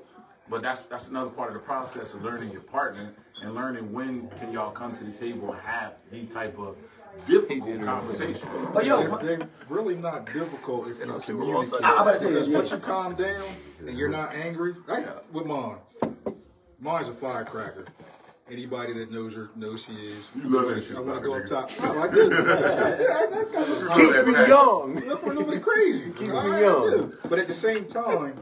but 0.49 0.63
that's 0.63 0.81
that's 0.83 1.09
another 1.09 1.31
part 1.31 1.49
of 1.49 1.55
the 1.55 1.61
process 1.61 2.15
of 2.15 2.23
learning 2.23 2.51
your 2.53 2.61
partner 2.63 3.13
and 3.43 3.55
learning 3.55 3.93
when 3.93 4.29
can 4.39 4.53
y'all 4.53 4.71
come 4.71 4.97
to 4.97 5.05
the 5.05 5.13
table 5.13 5.53
and 5.53 5.61
have 5.63 5.95
these 6.11 6.33
type 6.33 6.59
of 6.59 6.77
difficult 7.27 7.83
conversations. 7.85 8.45
But 8.73 8.85
yo, 8.85 9.17
They're, 9.19 9.37
they're 9.39 9.49
really 9.69 9.97
not 9.97 10.33
difficult 10.33 10.89
if 10.89 11.05
you 11.05 11.13
us 11.13 11.27
two 11.27 11.33
communicate. 11.33 11.73
also- 11.73 11.81
I- 11.83 12.01
I 12.01 12.05
better 12.05 12.19
say 12.19 12.27
Because 12.29 12.49
once 12.49 12.71
yeah. 12.71 12.77
you 12.77 12.83
calm 12.83 13.15
down 13.15 13.43
and 13.81 13.99
you're 13.99 14.09
not 14.09 14.35
angry, 14.35 14.75
like 14.87 15.07
with 15.33 15.47
mine, 15.47 15.79
mine's 16.81 17.09
a 17.09 17.15
firecracker. 17.15 17.87
Anybody 18.51 18.95
that 18.95 19.11
knows 19.11 19.35
her 19.35 19.51
knows 19.57 19.85
she 19.85 19.93
is. 19.93 20.25
You 20.35 20.49
love 20.49 20.75
that 20.75 20.83
shit, 20.85 20.97
I 20.97 21.01
want 21.01 21.23
to 21.23 21.29
go 21.29 21.35
up 21.37 21.47
top. 21.47 21.71
No, 21.81 21.95
oh, 21.95 22.03
I 22.03 22.09
do. 22.09 22.29
yeah, 22.33 23.19
I, 23.19 23.25
I 23.25 23.45
got 23.53 23.97
Keeps 23.97 24.27
me 24.27 24.33
young. 24.49 24.95
Look 25.07 25.21
for 25.21 25.33
a 25.33 25.35
little 25.35 25.53
bit 25.53 25.63
crazy. 25.63 26.05
Keeps 26.19 26.21
me 26.33 26.39
I 26.39 26.61
young. 26.61 26.91
do. 26.91 27.15
But 27.29 27.39
at 27.39 27.47
the 27.47 27.55
same 27.55 27.85
time, 27.87 28.35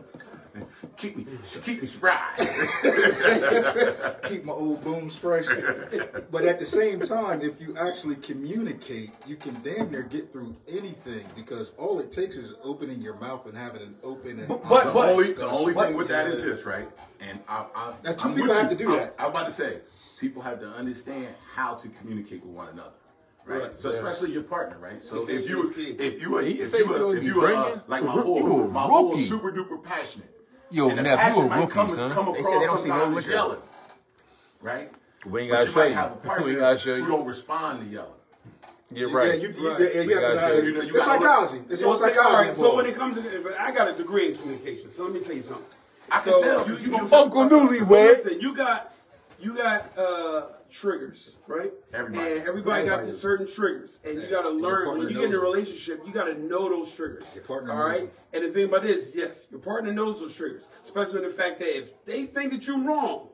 Keep 0.97 1.17
me 1.19 1.27
keep 1.63 1.83
me 1.83 1.87
spry. 1.87 2.27
keep 4.23 4.45
my 4.45 4.53
old 4.55 4.83
booms 4.83 5.15
fresh. 5.15 5.45
But 6.31 6.47
at 6.47 6.59
the 6.59 6.65
same 6.65 7.01
time, 7.01 7.43
if 7.43 7.61
you 7.61 7.77
actually 7.77 8.17
communicate, 8.17 9.11
you 9.27 9.37
can 9.37 9.61
damn 9.63 9.91
near 9.91 10.03
get 10.03 10.33
through 10.33 10.57
anything 10.67 11.27
because 11.35 11.73
all 11.77 12.01
it 12.01 12.13
takes 12.13 12.37
is 12.37 12.55
opening 12.65 13.03
your 13.03 13.17
mouth 13.17 13.45
and 13.45 13.55
having 13.57 13.83
an 13.83 13.95
open 14.03 14.39
and 14.39 14.49
But- 14.49 14.63
The 14.63 14.91
but- 14.93 15.09
only, 15.11 15.33
the 15.33 15.47
only 15.47 15.75
but- 15.75 15.89
thing 15.89 15.97
with 15.97 16.09
that 16.09 16.29
is 16.29 16.41
this, 16.41 16.65
right? 16.65 16.89
And 17.21 17.41
I, 17.47 17.67
I, 17.75 17.93
Now, 18.03 18.13
two 18.13 18.29
I'm 18.29 18.35
people 18.35 18.49
with 18.49 18.57
have 18.63 18.73
you. 18.73 18.79
to 18.79 18.85
do 18.85 18.95
I- 18.95 18.99
that. 19.01 19.15
I'm 19.19 19.31
about 19.31 19.47
to 19.47 19.53
say, 19.53 19.81
people 20.21 20.43
have 20.43 20.61
to 20.61 20.67
understand 20.69 21.29
how 21.55 21.75
to 21.75 21.89
communicate 21.89 22.45
with 22.45 22.55
one 22.55 22.69
another, 22.69 22.91
right? 23.45 23.63
Right. 23.63 23.77
So 23.77 23.91
especially 23.91 24.33
your 24.33 24.43
partner, 24.43 24.79
right? 24.79 25.03
So 25.03 25.29
if 25.29 25.49
you, 25.49 25.69
is 25.69 25.75
key. 25.75 25.91
if 25.99 26.21
you, 26.21 26.37
He 26.39 26.53
if 26.61 26.73
you, 26.73 26.89
so 26.93 27.13
if 27.13 27.21
he 27.23 27.29
you, 27.29 27.41
uh, 27.47 27.81
like 27.87 28.03
my 28.05 28.15
you 28.17 28.23
boy, 28.23 28.41
my 28.69 28.87
boy, 28.87 29.15
is 29.17 29.29
super 29.29 29.53
duper 29.53 29.83
passionate. 29.83 30.31
Yo, 30.71 30.89
and 30.89 30.99
the 30.99 31.03
Neff, 31.03 31.19
you 31.21 31.25
passion 31.27 31.43
a 31.45 31.49
might 31.49 31.61
rookie, 31.61 31.73
come, 31.73 31.91
son. 31.95 32.11
come 32.11 32.33
They 32.33 32.41
across 32.41 32.53
say 32.55 32.59
they 32.61 32.67
don't 32.67 32.79
see 32.79 32.89
no 32.89 32.95
sometimes 32.99 33.17
liquor. 33.17 33.31
yelling, 33.31 33.59
right? 34.61 34.93
We 35.25 35.43
ain't 35.43 35.51
gotta 35.53 35.67
you 35.67 35.73
show 35.73 35.79
might 35.79 35.87
you. 35.89 35.95
have 35.95 36.13
a 36.13 36.17
partner 36.17 36.45
We 36.47 36.51
ain't 36.53 36.61
gotta 36.61 36.79
show 36.79 36.97
who 36.97 37.03
you. 37.03 37.09
don't 37.09 37.27
respond 37.27 37.81
to 37.81 37.87
yelling. 37.87 38.11
You're 38.93 39.11
right. 39.11 39.25
Yeah, 39.27 39.31
right. 39.33 39.43
you, 39.43 39.49
you, 39.63 39.71
Right. 39.71 39.81
yeah, 39.81 40.01
you 40.03 40.07
We 40.07 40.13
have 40.15 40.23
to 40.23 40.29
gotta 40.29 40.35
know 40.35 40.41
how 40.41 40.49
say, 40.49 40.61
to- 40.61 40.67
you 40.67 40.73
know, 40.75 40.81
you 40.83 40.95
It's 40.97 41.07
gotta- 41.07 41.21
psychology. 41.21 41.61
It's 41.71 41.83
all 41.83 41.95
psychology. 41.97 42.49
right, 42.49 42.57
so 42.57 42.77
when 42.77 42.87
it 42.87 42.95
comes 42.95 43.17
to, 43.17 43.37
if 43.37 43.47
I 43.59 43.71
got 43.73 43.89
a 43.89 43.93
degree 43.95 44.29
in 44.33 44.37
communication, 44.39 44.91
so 44.91 45.05
let 45.05 45.13
me 45.13 45.21
tell 45.21 45.35
you 45.37 45.43
something. 45.43 45.67
I 46.11 46.21
can 46.21 46.41
tell. 46.43 46.69
you- 46.69 46.75
You, 46.77 46.81
you- 46.83 46.91
don't 46.91 47.13
Uncle 47.13 47.41
Well, 47.49 47.51
Newlywed. 47.69 47.89
listen, 47.91 48.41
you 48.41 48.55
got, 48.55 48.93
you 49.41 49.57
got, 49.57 49.97
uh, 49.99 50.47
triggers, 50.71 51.33
right? 51.47 51.73
Everybody. 51.93 52.33
And 52.33 52.47
everybody 52.47 52.85
got 52.85 52.93
Everybody. 52.95 53.13
the 53.13 53.17
certain 53.17 53.47
triggers, 53.47 54.01
and 54.05 54.21
you 54.21 54.29
got 54.29 54.43
to 54.43 54.51
learn 54.51 54.89
when 54.89 55.09
you 55.09 55.15
get 55.15 55.25
in 55.25 55.35
a 55.35 55.39
relationship, 55.39 56.03
you 56.07 56.13
got 56.13 56.25
to 56.25 56.35
know 56.35 56.69
those 56.69 56.93
triggers. 56.93 57.25
Your 57.35 57.45
partner 57.45 57.73
all 57.73 57.89
knows 57.89 58.09
And 58.33 58.45
the 58.45 58.51
thing 58.51 58.65
about 58.65 58.83
this, 58.83 59.13
yes, 59.15 59.47
your 59.51 59.61
partner 59.61 59.93
knows 59.93 60.21
those 60.21 60.35
triggers, 60.35 60.69
especially 60.83 61.19
in 61.23 61.29
the 61.29 61.35
fact 61.35 61.59
that 61.61 61.77
if 61.77 62.05
they 62.05 62.27
think 62.27 62.53
that 62.53 62.67
you're 62.67 62.83
wrong, 62.83 63.29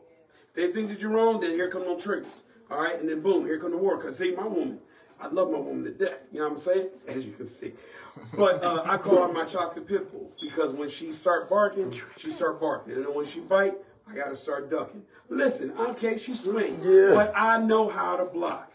they 0.55 0.71
think 0.71 0.89
that 0.89 1.01
you're 1.01 1.11
wrong, 1.11 1.41
then 1.41 1.51
here 1.51 1.71
come 1.71 1.83
those 1.83 2.03
triggers. 2.03 2.43
All 2.71 2.81
right, 2.81 2.99
and 2.99 3.09
then 3.09 3.21
boom, 3.21 3.45
here 3.45 3.59
come 3.59 3.71
the 3.71 3.77
war. 3.77 3.99
Cause 3.99 4.19
see, 4.19 4.35
my 4.35 4.47
woman, 4.47 4.79
I 5.21 5.29
love 5.29 5.51
my 5.51 5.59
woman 5.59 5.85
to 5.85 5.91
death. 5.91 6.27
You 6.33 6.41
know 6.41 6.47
what 6.47 6.53
I'm 6.55 6.59
saying? 6.59 6.89
As 7.09 7.27
you 7.27 7.33
can 7.33 7.47
see. 7.47 7.73
But 8.35 8.63
uh, 8.63 8.83
I 8.85 8.99
call 8.99 9.27
her 9.27 9.33
my 9.33 9.45
chocolate 9.45 9.87
pit 9.87 10.11
bull 10.11 10.31
because 10.41 10.73
when 10.73 10.89
she 10.89 11.13
start 11.13 11.49
barking, 11.49 11.95
she 12.17 12.31
start 12.31 12.61
barking, 12.61 12.95
and 12.95 13.05
then 13.07 13.15
when 13.15 13.27
she 13.27 13.41
bite, 13.41 13.75
I 14.11 14.15
gotta 14.15 14.37
start 14.37 14.71
ducking. 14.71 15.03
Listen, 15.29 15.73
okay, 15.79 16.17
she 16.17 16.35
swings, 16.35 16.85
but 16.85 17.33
I 17.35 17.59
know 17.59 17.89
how 17.89 18.17
to 18.17 18.25
block. 18.25 18.73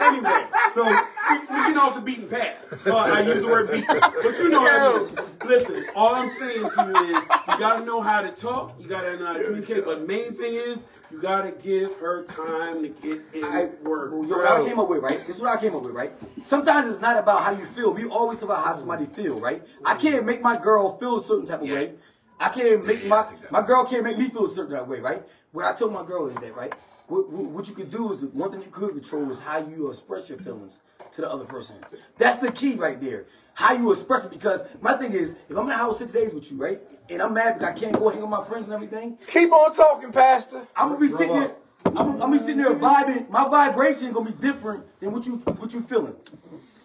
Anyway, 0.00 0.44
so 0.74 0.84
we, 0.84 1.38
we 1.38 1.46
get 1.46 1.76
off 1.76 1.94
the 1.94 2.00
beaten 2.04 2.28
path. 2.28 2.86
Uh, 2.86 2.96
I 2.96 3.20
use 3.20 3.42
the 3.42 3.48
word 3.48 3.70
beaten, 3.70 4.00
but 4.00 4.38
you 4.38 4.48
know 4.48 4.62
what 4.62 4.72
I 4.72 4.98
mean. 4.98 5.26
Listen, 5.44 5.84
all 5.94 6.14
I'm 6.14 6.28
saying 6.30 6.70
to 6.70 6.86
you 6.86 7.16
is 7.16 7.24
you 7.24 7.58
gotta 7.58 7.84
know 7.84 8.00
how 8.00 8.20
to 8.22 8.32
talk, 8.32 8.74
you 8.80 8.88
gotta 8.88 9.16
know 9.16 9.26
how 9.26 9.32
to 9.34 9.44
communicate, 9.44 9.84
but 9.84 10.06
main 10.08 10.32
thing 10.32 10.54
is 10.54 10.86
you 11.12 11.20
gotta 11.20 11.52
give 11.52 11.96
her 11.98 12.24
time 12.24 12.82
to 12.82 12.88
get 12.88 13.20
in 13.32 13.44
I, 13.44 13.68
work. 13.82 14.10
Yo, 14.10 14.38
what 14.38 14.46
I 14.46 14.66
came 14.66 14.80
up 14.80 14.88
with, 14.88 15.02
right? 15.02 15.24
This 15.26 15.36
is 15.36 15.42
what 15.42 15.56
I 15.56 15.60
came 15.60 15.76
up 15.76 15.82
with, 15.82 15.92
right? 15.92 16.12
Sometimes 16.44 16.90
it's 16.90 17.00
not 17.00 17.16
about 17.16 17.44
how 17.44 17.52
you 17.52 17.66
feel. 17.66 17.92
We 17.92 18.06
always 18.06 18.40
talk 18.40 18.48
about 18.48 18.64
how 18.64 18.74
somebody 18.74 19.06
feel, 19.06 19.38
right? 19.38 19.62
I 19.84 19.94
can't 19.94 20.24
make 20.26 20.42
my 20.42 20.58
girl 20.58 20.98
feel 20.98 21.20
a 21.20 21.22
certain 21.22 21.46
type 21.46 21.62
of 21.62 21.68
way. 21.68 21.92
I 22.40 22.48
can't 22.48 22.86
make 22.86 23.04
my 23.04 23.28
my 23.50 23.60
girl 23.60 23.84
can't 23.84 24.02
make 24.02 24.16
me 24.18 24.30
feel 24.30 24.46
a 24.46 24.50
certain 24.50 24.72
type 24.72 24.82
of 24.82 24.88
way, 24.88 25.00
right? 25.00 25.22
What 25.52 25.66
I 25.66 25.74
told 25.74 25.92
my 25.92 26.04
girl 26.04 26.26
is 26.26 26.36
that, 26.36 26.56
right? 26.56 26.72
What, 27.06 27.28
what, 27.28 27.44
what 27.44 27.68
you 27.68 27.74
could 27.74 27.90
do 27.90 28.12
is 28.12 28.20
one 28.20 28.50
thing 28.50 28.62
you 28.62 28.70
could 28.70 28.92
control 28.92 29.30
is 29.30 29.40
how 29.40 29.58
you 29.58 29.90
express 29.90 30.28
your 30.28 30.38
feelings 30.38 30.78
to 31.12 31.20
the 31.20 31.30
other 31.30 31.44
person. 31.44 31.76
That's 32.16 32.38
the 32.38 32.50
key 32.50 32.74
right 32.76 33.00
there. 33.00 33.26
How 33.52 33.74
you 33.74 33.92
express 33.92 34.24
it. 34.24 34.30
Because 34.30 34.62
my 34.80 34.94
thing 34.94 35.12
is, 35.12 35.36
if 35.48 35.56
I'm 35.56 35.64
in 35.64 35.70
the 35.70 35.76
house 35.76 35.98
six 35.98 36.12
days 36.12 36.32
with 36.32 36.50
you, 36.50 36.56
right, 36.56 36.80
and 37.10 37.20
I'm 37.20 37.34
mad 37.34 37.58
because 37.58 37.74
I 37.74 37.78
can't 37.78 37.92
go 37.98 38.08
hang 38.08 38.20
with 38.20 38.30
my 38.30 38.44
friends 38.44 38.66
and 38.66 38.74
everything, 38.74 39.18
Keep 39.26 39.52
on 39.52 39.74
talking, 39.74 40.12
Pastor. 40.12 40.66
I'm 40.74 40.88
gonna 40.88 41.00
be 41.00 41.08
sitting 41.08 41.34
there. 41.40 41.56
I'm, 41.86 41.98
I'm 41.98 42.18
gonna 42.18 42.32
be 42.32 42.38
sitting 42.38 42.58
there 42.58 42.74
vibing. 42.74 43.28
My 43.28 43.48
vibration 43.48 44.12
gonna 44.12 44.30
be 44.30 44.40
different 44.40 44.84
than 45.00 45.12
what 45.12 45.26
you 45.26 45.36
what 45.36 45.74
you 45.74 45.82
feeling. 45.82 46.14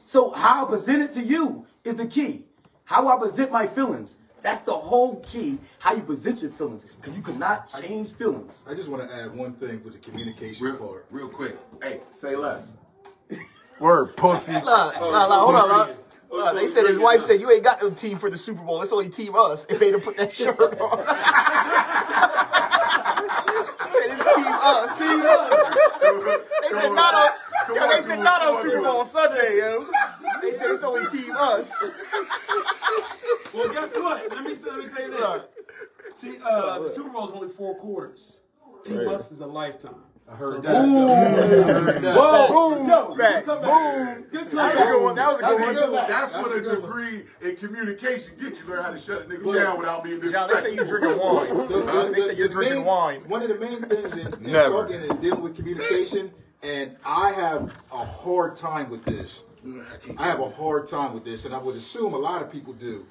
So 0.06 0.32
how 0.32 0.66
I 0.66 0.70
present 0.70 1.04
it 1.04 1.14
to 1.14 1.24
you 1.24 1.66
is 1.84 1.96
the 1.96 2.08
key. 2.08 2.46
How 2.86 3.08
I 3.08 3.20
present 3.20 3.52
my 3.52 3.68
feelings. 3.68 4.18
That's 4.46 4.60
the 4.60 4.76
whole 4.76 5.22
key. 5.22 5.58
How 5.80 5.96
you 5.96 6.04
present 6.04 6.44
your 6.44 6.52
feelings, 6.52 6.86
because 7.02 7.18
you 7.18 7.24
cannot 7.24 7.68
change 7.82 8.14
feelings. 8.14 8.62
I 8.70 8.76
just 8.76 8.90
want 8.90 9.02
to 9.02 9.12
add 9.12 9.34
one 9.34 9.54
thing 9.56 9.82
with 9.84 9.94
the 9.94 10.00
communication 10.00 10.64
Real, 10.64 10.76
part. 10.76 11.08
real 11.10 11.30
quick. 11.30 11.58
Hey, 11.82 12.02
say 12.12 12.36
less. 12.36 12.74
Word, 13.80 14.16
pussy. 14.16 14.54
Look, 14.54 14.64
look, 14.64 15.02
look, 15.02 15.12
hold 15.32 15.56
on. 15.56 15.68
Look. 15.68 15.98
Look, 16.30 16.56
they 16.58 16.68
said 16.68 16.86
his 16.86 17.00
wife 17.00 17.24
said 17.24 17.42
you 17.42 17.50
ain't 17.50 17.64
got 17.64 17.82
no 17.82 17.90
team 17.90 18.20
for 18.20 18.30
the 18.30 18.38
Super 18.38 18.62
Bowl. 18.62 18.84
It's 18.84 18.94
only 18.94 19.10
team 19.10 19.34
us. 19.36 19.66
It 19.66 19.82
made 19.82 19.96
him 19.96 20.02
put 20.02 20.16
that 20.18 20.36
shirt 20.36 20.60
on. 20.60 20.70
she 23.82 23.96
said 23.98 24.12
it's 24.12 24.24
team 24.24 24.46
us. 24.46 25.00
Team 25.00 25.22
us. 25.26 26.42
They 26.62 26.70
said 26.70 26.94
not 26.94 27.16
on. 27.16 27.32
Yo, 27.76 27.90
they 27.90 28.02
said 28.04 28.20
not 28.20 28.42
on 28.44 28.62
Super 28.62 28.82
Bowl 28.84 29.06
Sunday, 29.06 29.58
yo. 29.58 29.88
They 30.42 30.52
said 30.54 30.72
it's 30.72 30.84
only 30.84 31.10
team 31.10 31.34
us. 31.36 31.72
Well, 33.54 33.70
guess 33.72 33.94
what? 33.96 34.30
Let 34.32 34.44
me, 34.44 34.56
let 34.56 34.78
me 34.78 34.90
tell 34.90 35.02
you 35.04 35.12
this. 35.12 35.42
See, 36.18 36.38
uh, 36.44 36.80
the 36.80 36.90
Super 36.90 37.10
Bowl 37.10 37.28
is 37.28 37.34
only 37.34 37.48
four 37.48 37.76
quarters. 37.76 38.42
Team 38.84 39.08
Us 39.08 39.32
is 39.32 39.40
a 39.40 39.46
lifetime. 39.46 39.96
I 40.30 40.36
heard 40.36 40.62
that. 40.64 40.76
I 40.76 40.86
heard 40.86 42.04
that. 42.04 42.16
Whoa, 42.18 42.76
boom, 42.76 42.88
no, 42.88 43.16
Facts. 43.16 43.46
good 43.48 43.62
comeback. 43.62 44.32
Good 44.32 44.52
That 44.52 44.76
was 44.76 44.82
a 44.82 44.84
good 44.92 45.04
one. 45.04 45.16
That 45.16 45.28
was 45.32 45.40
a 45.40 45.42
That's 45.42 45.60
good 45.80 45.92
one. 45.92 46.08
That's 46.10 46.32
That's 46.34 46.44
what 46.48 46.52
a 46.52 46.56
a 46.56 46.62
good 46.62 46.82
one. 46.84 46.90
degree 46.90 47.24
in 47.50 47.56
communication 47.58 48.34
gets 48.42 48.60
you. 48.60 48.66
Learn 48.68 48.84
how 48.84 48.92
to 48.92 49.00
shut 49.00 49.22
a 49.22 49.26
nigga 49.26 49.56
down 49.56 49.78
without 49.80 50.04
being 50.04 50.22
Y'all, 50.24 50.48
they 50.50 50.62
say 50.62 50.76
you're 50.76 50.86
drinking 50.86 51.18
wine. 51.18 51.48
The- 51.58 51.64
the- 51.68 51.86
Huh? 51.92 52.10
They 52.12 52.22
say 52.22 52.36
you're 52.36 52.48
the 52.50 52.54
drinking 52.56 52.78
main- 52.80 52.86
wine. 52.86 53.22
One 53.30 53.42
of 53.42 53.48
the 53.48 53.56
main 53.56 53.82
things 53.84 54.14
in, 54.18 54.28
in 54.46 54.54
talking 54.54 54.96
and 54.98 55.22
dealing 55.22 55.42
with 55.44 55.56
communication, 55.56 56.32
and 56.62 56.98
I 57.06 57.32
have 57.32 57.72
a 57.94 58.04
hard 58.04 58.58
time 58.58 58.90
with 58.90 59.06
this. 59.06 59.44
I 60.18 60.24
have 60.24 60.40
a 60.40 60.50
hard 60.50 60.88
time 60.88 61.14
with 61.14 61.26
this, 61.26 61.46
and 61.46 61.54
I 61.54 61.58
would 61.58 61.76
assume 61.76 62.14
a 62.14 62.18
lot 62.18 62.42
of 62.42 62.52
people 62.52 62.74
do. 62.74 63.06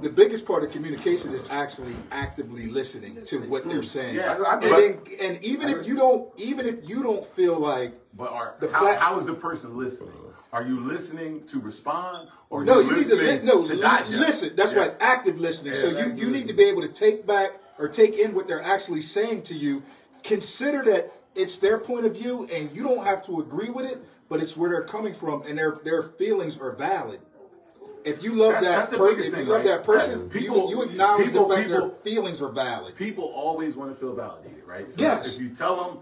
The 0.00 0.08
biggest 0.08 0.46
part 0.46 0.64
of 0.64 0.70
communication 0.70 1.32
is 1.34 1.44
actually 1.50 1.94
actively 2.10 2.66
listening 2.66 3.24
to 3.26 3.40
what 3.48 3.64
they're 3.68 3.78
hmm. 3.78 3.82
saying. 3.82 4.14
Yeah, 4.14 4.34
and, 4.34 4.60
but- 4.60 4.70
then, 4.70 4.98
and 5.20 5.44
even 5.44 5.68
if 5.68 5.86
you 5.86 5.96
don't, 5.96 6.28
even 6.38 6.66
if 6.66 6.88
you 6.88 7.02
don't 7.02 7.24
feel 7.24 7.58
like 7.58 7.98
But 8.14 8.32
are, 8.32 8.54
The 8.60 8.70
how, 8.70 8.94
how 8.96 9.18
is 9.18 9.26
the 9.26 9.34
person 9.34 9.76
listening? 9.76 10.12
Are 10.52 10.62
you 10.62 10.78
listening 10.78 11.44
to 11.48 11.60
respond 11.60 12.28
or 12.48 12.64
No, 12.64 12.78
you 12.78 12.90
you 12.90 12.96
need 12.98 13.08
to 13.08 13.16
li- 13.16 13.40
no 13.42 13.66
to 13.66 13.74
li- 13.74 14.16
listen. 14.16 14.54
That's 14.54 14.72
Yeah. 14.72 14.80
right, 14.80 14.94
active 15.00 15.40
listening. 15.40 15.74
so 15.74 15.88
you, 15.88 16.14
you 16.14 16.30
need 16.30 16.46
to 16.46 16.54
be 16.54 16.64
able 16.64 16.82
to 16.82 16.88
take 16.88 17.26
back 17.26 17.52
or 17.78 17.88
take 17.88 18.16
in 18.16 18.34
what 18.34 18.46
they're 18.46 18.62
actually 18.62 19.02
saying 19.02 19.42
to 19.42 19.54
you. 19.54 19.82
Consider 20.22 20.84
that 20.84 21.12
it's 21.34 21.58
their 21.58 21.78
point 21.78 22.06
of 22.06 22.14
view, 22.14 22.48
and 22.52 22.70
you 22.74 22.84
don't 22.84 23.04
have 23.04 23.26
to 23.26 23.40
agree 23.40 23.68
with 23.68 23.84
it, 23.84 24.00
but 24.28 24.40
it's 24.42 24.56
where 24.56 24.70
they're 24.70 24.84
coming 24.84 25.14
from, 25.14 25.42
and 25.42 25.56
their 25.58 25.72
their 25.84 26.02
feelings 26.02 26.58
are 26.58 26.72
valid. 26.72 27.20
If 28.04 28.22
you 28.22 28.34
love 28.34 28.52
That's- 28.52 28.64
that 28.64 28.76
that's 28.76 28.88
the 28.90 28.98
biggest 28.98 29.28
if 29.30 29.38
you 29.38 29.44
love 29.44 29.64
right? 29.64 29.64
that 29.64 29.84
person, 29.84 30.28
People- 30.28 30.68
you, 30.68 30.76
you 30.76 30.82
acknowledge 30.82 31.24
people- 31.26 31.48
the 31.48 31.54
fact 31.56 31.68
people- 31.68 31.88
their 31.88 31.96
feelings 32.02 32.42
are 32.42 32.50
valid. 32.50 32.96
People 32.96 33.24
always 33.34 33.76
want 33.76 33.92
to 33.92 33.98
feel 33.98 34.14
validated, 34.14 34.62
right? 34.66 34.90
So 34.90 35.00
Yes. 35.00 35.36
if 35.36 35.40
you 35.42 35.48
tell 35.48 35.76
them, 35.82 35.98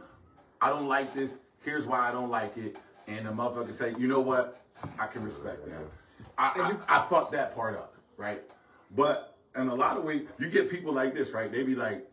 I 0.61 0.71
don't 0.71 0.89
like 0.89 1.15
this, 1.15 1.31
here's 1.61 1.87
why 1.87 2.01
I 2.01 2.11
don't 2.11 2.29
like 2.31 2.57
it, 2.57 2.77
and 3.07 3.25
the 3.27 3.31
motherfucker 3.31 3.73
say, 3.73 3.95
you 3.99 4.09
know 4.09 4.21
what, 4.21 4.61
I 4.99 5.07
can 5.07 5.23
respect 5.23 5.65
that. 5.67 5.79
I, 6.39 6.57
you- 6.71 6.79
I, 6.89 7.03
I 7.05 7.07
fucked 7.07 7.31
that 7.33 7.55
part 7.55 7.77
up, 7.77 7.95
right? 8.17 8.43
But 8.97 9.37
in 9.55 9.69
a 9.69 9.75
lot 9.75 9.97
of 9.97 10.03
ways, 10.03 10.23
you 10.41 10.49
get 10.49 10.69
people 10.71 10.93
like 10.93 11.15
this, 11.15 11.31
right? 11.31 11.53
They 11.53 11.63
be 11.63 11.77
like, 11.77 12.11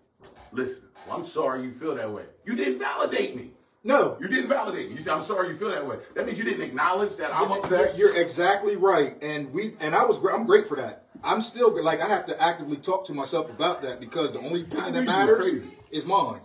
listen, 0.51 0.83
well, 1.07 1.17
I'm 1.17 1.25
sorry 1.25 1.63
you 1.63 1.71
feel 1.71 1.95
that 1.95 2.11
way. 2.11 2.25
You 2.45 2.55
didn't 2.55 2.77
validate 2.77 3.35
me. 3.35 3.53
No, 3.83 4.17
You 4.19 4.27
didn't 4.27 4.49
validate 4.49 4.89
me. 4.89 4.97
You 4.97 5.03
said, 5.03 5.13
I'm 5.13 5.23
sorry 5.23 5.49
you 5.49 5.55
feel 5.55 5.69
that 5.69 5.85
way. 5.87 5.97
That 6.13 6.25
means 6.25 6.37
you 6.37 6.43
didn't 6.43 6.63
acknowledge 6.63 7.15
that 7.15 7.33
I'm 7.33 7.51
upset. 7.51 7.97
You're 7.97 8.15
exactly 8.15 8.75
right, 8.75 9.15
and 9.21 9.53
we 9.53 9.75
and 9.79 9.95
I 9.95 10.03
was 10.03 10.17
gr- 10.17 10.31
I'm 10.31 10.45
great 10.45 10.67
for 10.67 10.75
that. 10.77 11.05
I'm 11.23 11.41
still 11.41 11.71
good. 11.71 11.85
like 11.85 12.01
I 12.01 12.07
have 12.07 12.25
to 12.27 12.41
actively 12.41 12.77
talk 12.77 13.05
to 13.05 13.13
myself 13.13 13.49
about 13.49 13.81
that 13.83 13.99
because 14.01 14.33
the 14.33 14.39
only 14.39 14.63
opinion 14.63 14.93
that 14.93 15.03
matters 15.05 15.63
is 15.91 16.05
mine. 16.05 16.41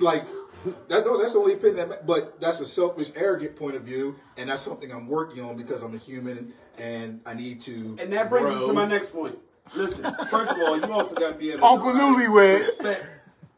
like 0.00 0.24
that, 0.88 1.04
no, 1.04 1.18
that's 1.18 1.32
the 1.34 1.38
only 1.38 1.54
opinion 1.54 1.76
that. 1.76 1.88
Ma- 1.88 2.06
but 2.06 2.40
that's 2.40 2.60
a 2.60 2.66
selfish, 2.66 3.10
arrogant 3.16 3.56
point 3.56 3.76
of 3.76 3.82
view, 3.82 4.16
and 4.38 4.48
that's 4.48 4.62
something 4.62 4.90
I'm 4.90 5.08
working 5.08 5.42
on 5.44 5.56
because 5.56 5.82
I'm 5.82 5.94
a 5.94 5.98
human 5.98 6.54
and 6.78 7.20
I 7.26 7.34
need 7.34 7.60
to. 7.62 7.96
And 8.00 8.10
that 8.12 8.30
brings 8.30 8.48
me 8.48 8.66
to 8.66 8.72
my 8.72 8.86
next 8.86 9.10
point. 9.12 9.38
Listen, 9.74 10.04
first 10.30 10.52
of 10.52 10.58
all, 10.58 10.76
you 10.76 10.90
also 10.92 11.14
got 11.16 11.32
to 11.32 11.34
be 11.34 11.50
able 11.50 11.60
to 11.60 11.66
Uncle 11.66 11.92
Newlywed. 11.92 12.60
respect 12.60 13.04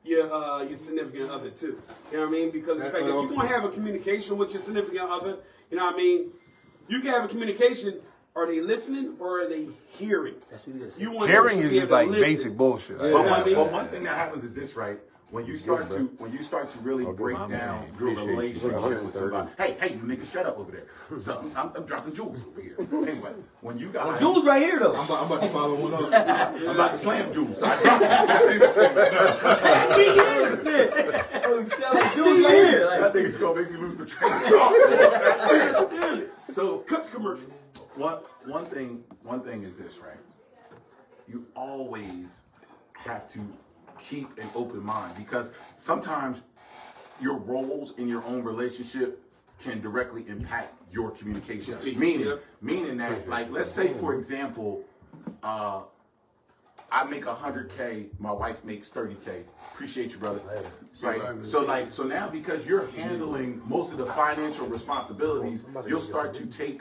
your 0.09 0.33
uh, 0.33 0.63
your 0.63 0.77
significant 0.77 1.31
other 1.31 1.51
too. 1.51 1.81
You 2.11 2.19
know 2.19 2.25
what 2.25 2.29
I 2.29 2.31
mean? 2.33 2.51
Because 2.51 2.79
the 2.79 2.85
That- 2.85 2.93
fact 2.93 3.05
that 3.05 3.13
that- 3.13 3.21
you're 3.23 3.31
gonna 3.31 3.49
have 3.49 3.65
a 3.65 3.69
communication 3.69 4.37
with 4.39 4.53
your 4.53 4.63
significant 4.63 5.09
other, 5.11 5.37
you 5.71 5.77
know 5.77 5.85
what 5.85 5.95
I 5.95 5.99
mean? 5.99 6.33
You 6.89 7.01
can 7.01 7.13
have 7.13 7.25
a 7.25 7.29
communication. 7.29 8.01
Are 8.37 8.47
they 8.47 8.61
listening 8.61 9.17
or 9.19 9.41
are 9.43 9.49
they 9.49 9.67
hearing? 9.89 10.37
That's 10.49 10.65
what 10.67 10.77
it 10.77 10.83
is. 10.83 11.01
You 11.01 11.11
want 11.11 11.29
Hearing 11.29 11.59
is 11.59 11.73
just 11.73 11.91
like 11.91 12.07
listen. 12.07 12.23
basic 12.23 12.57
bullshit. 12.57 12.99
But, 12.99 13.07
Yeah. 13.11 13.15
one, 13.43 13.55
but 13.55 13.73
one 13.73 13.89
thing 13.89 14.05
that 14.05 14.17
happens 14.17 14.45
is 14.45 14.55
this, 14.55 14.77
right? 14.77 15.01
When 15.31 15.45
you 15.45 15.59
start 15.59 15.91
to 15.91 16.05
when 16.17 16.33
you 16.33 16.43
start 16.43 16.71
to 16.73 16.79
really 16.79 17.05
break 17.05 17.37
my 17.37 17.47
man. 17.49 17.59
down 17.59 17.83
your 18.01 18.13
Appreciate 18.13 18.25
you. 18.25 18.31
relationship 18.71 19.05
with 19.05 19.15
somebody, 19.15 19.51
hey, 19.59 19.77
hey, 19.79 19.95
you 19.95 20.01
niggas, 20.01 20.33
shut 20.33 20.47
up 20.47 20.59
over 20.59 20.73
there. 20.73 20.87
So 21.19 21.45
I'm, 21.55 21.71
I'm 21.77 21.85
dropping 21.85 22.15
jewels 22.15 22.41
over 22.49 22.63
here. 22.63 22.77
Anyway, 22.81 23.33
when 23.61 23.77
you 23.79 23.89
guys, 23.91 24.19
jewels 24.21 24.47
right 24.47 24.63
here 24.63 24.79
though. 24.79 24.95
I'm 24.95 25.05
about, 25.05 25.21
I'm 25.21 25.27
about 25.33 25.41
to 25.43 25.49
follow 25.51 25.75
one 25.75 25.93
up. 25.93 26.55
I'm 26.57 26.69
about 26.69 26.93
to 26.93 26.99
slam 26.99 27.31
jewels. 27.33 27.59
So 27.61 27.67
I 27.67 27.83
drop 27.83 28.01
it. 28.03 28.09
Oh, 31.45 31.63
Jules 32.15 32.41
right 32.45 32.53
here. 32.53 32.81
that 32.89 33.01
Like, 33.01 33.13
nigga's 33.15 33.37
gonna 33.37 33.61
make 33.63 33.71
me 33.73 33.79
lose 33.79 33.99
my 33.99 34.05
train 34.07 34.33
of 34.33 34.43
thought. 34.49 36.25
so 36.55 36.79
Cut 36.79 37.05
the 37.05 37.11
commercial. 37.17 37.51
One 37.97 38.19
one 38.47 38.65
thing 38.65 39.05
one 39.23 39.41
thing 39.43 39.63
is 39.65 39.77
this, 39.77 39.99
right? 39.99 40.17
You 41.27 41.47
always 41.55 42.43
have 42.95 43.29
to 43.33 43.41
keep 44.01 44.39
an 44.39 44.49
open 44.55 44.83
mind 44.83 45.15
because 45.17 45.51
sometimes 45.77 46.41
your 47.21 47.37
roles 47.37 47.95
in 47.99 48.09
your 48.09 48.25
own 48.25 48.43
relationship 48.43 49.23
can 49.63 49.81
directly 49.81 50.25
impact 50.29 50.75
your 50.93 51.11
communication. 51.11 51.77
Meaning, 51.99 52.27
Yep. 52.27 52.45
meaning 52.61 52.97
that, 52.99 53.29
like, 53.29 53.51
let's 53.51 53.71
say 53.71 53.93
for 53.95 54.15
example, 54.15 54.85
uh, 55.43 55.83
I 56.91 57.05
make 57.05 57.25
hundred 57.25 57.71
k, 57.77 58.07
my 58.19 58.33
wife 58.33 58.65
makes 58.65 58.91
thirty 58.91 59.17
k. 59.25 59.43
Appreciate 59.75 60.13
you, 60.13 60.19
brother. 60.19 60.41
Right. 61.03 61.21
So 61.43 61.61
like, 61.61 61.91
so 61.91 62.05
now 62.05 62.29
because 62.29 62.67
you're 62.67 62.87
handling 62.97 63.61
most 63.67 63.93
of 63.93 63.99
the 63.99 64.07
financial 64.07 64.67
responsibilities, 64.67 65.67
you'll 65.87 66.01
start 66.01 66.33
to 66.35 66.47
take, 66.47 66.81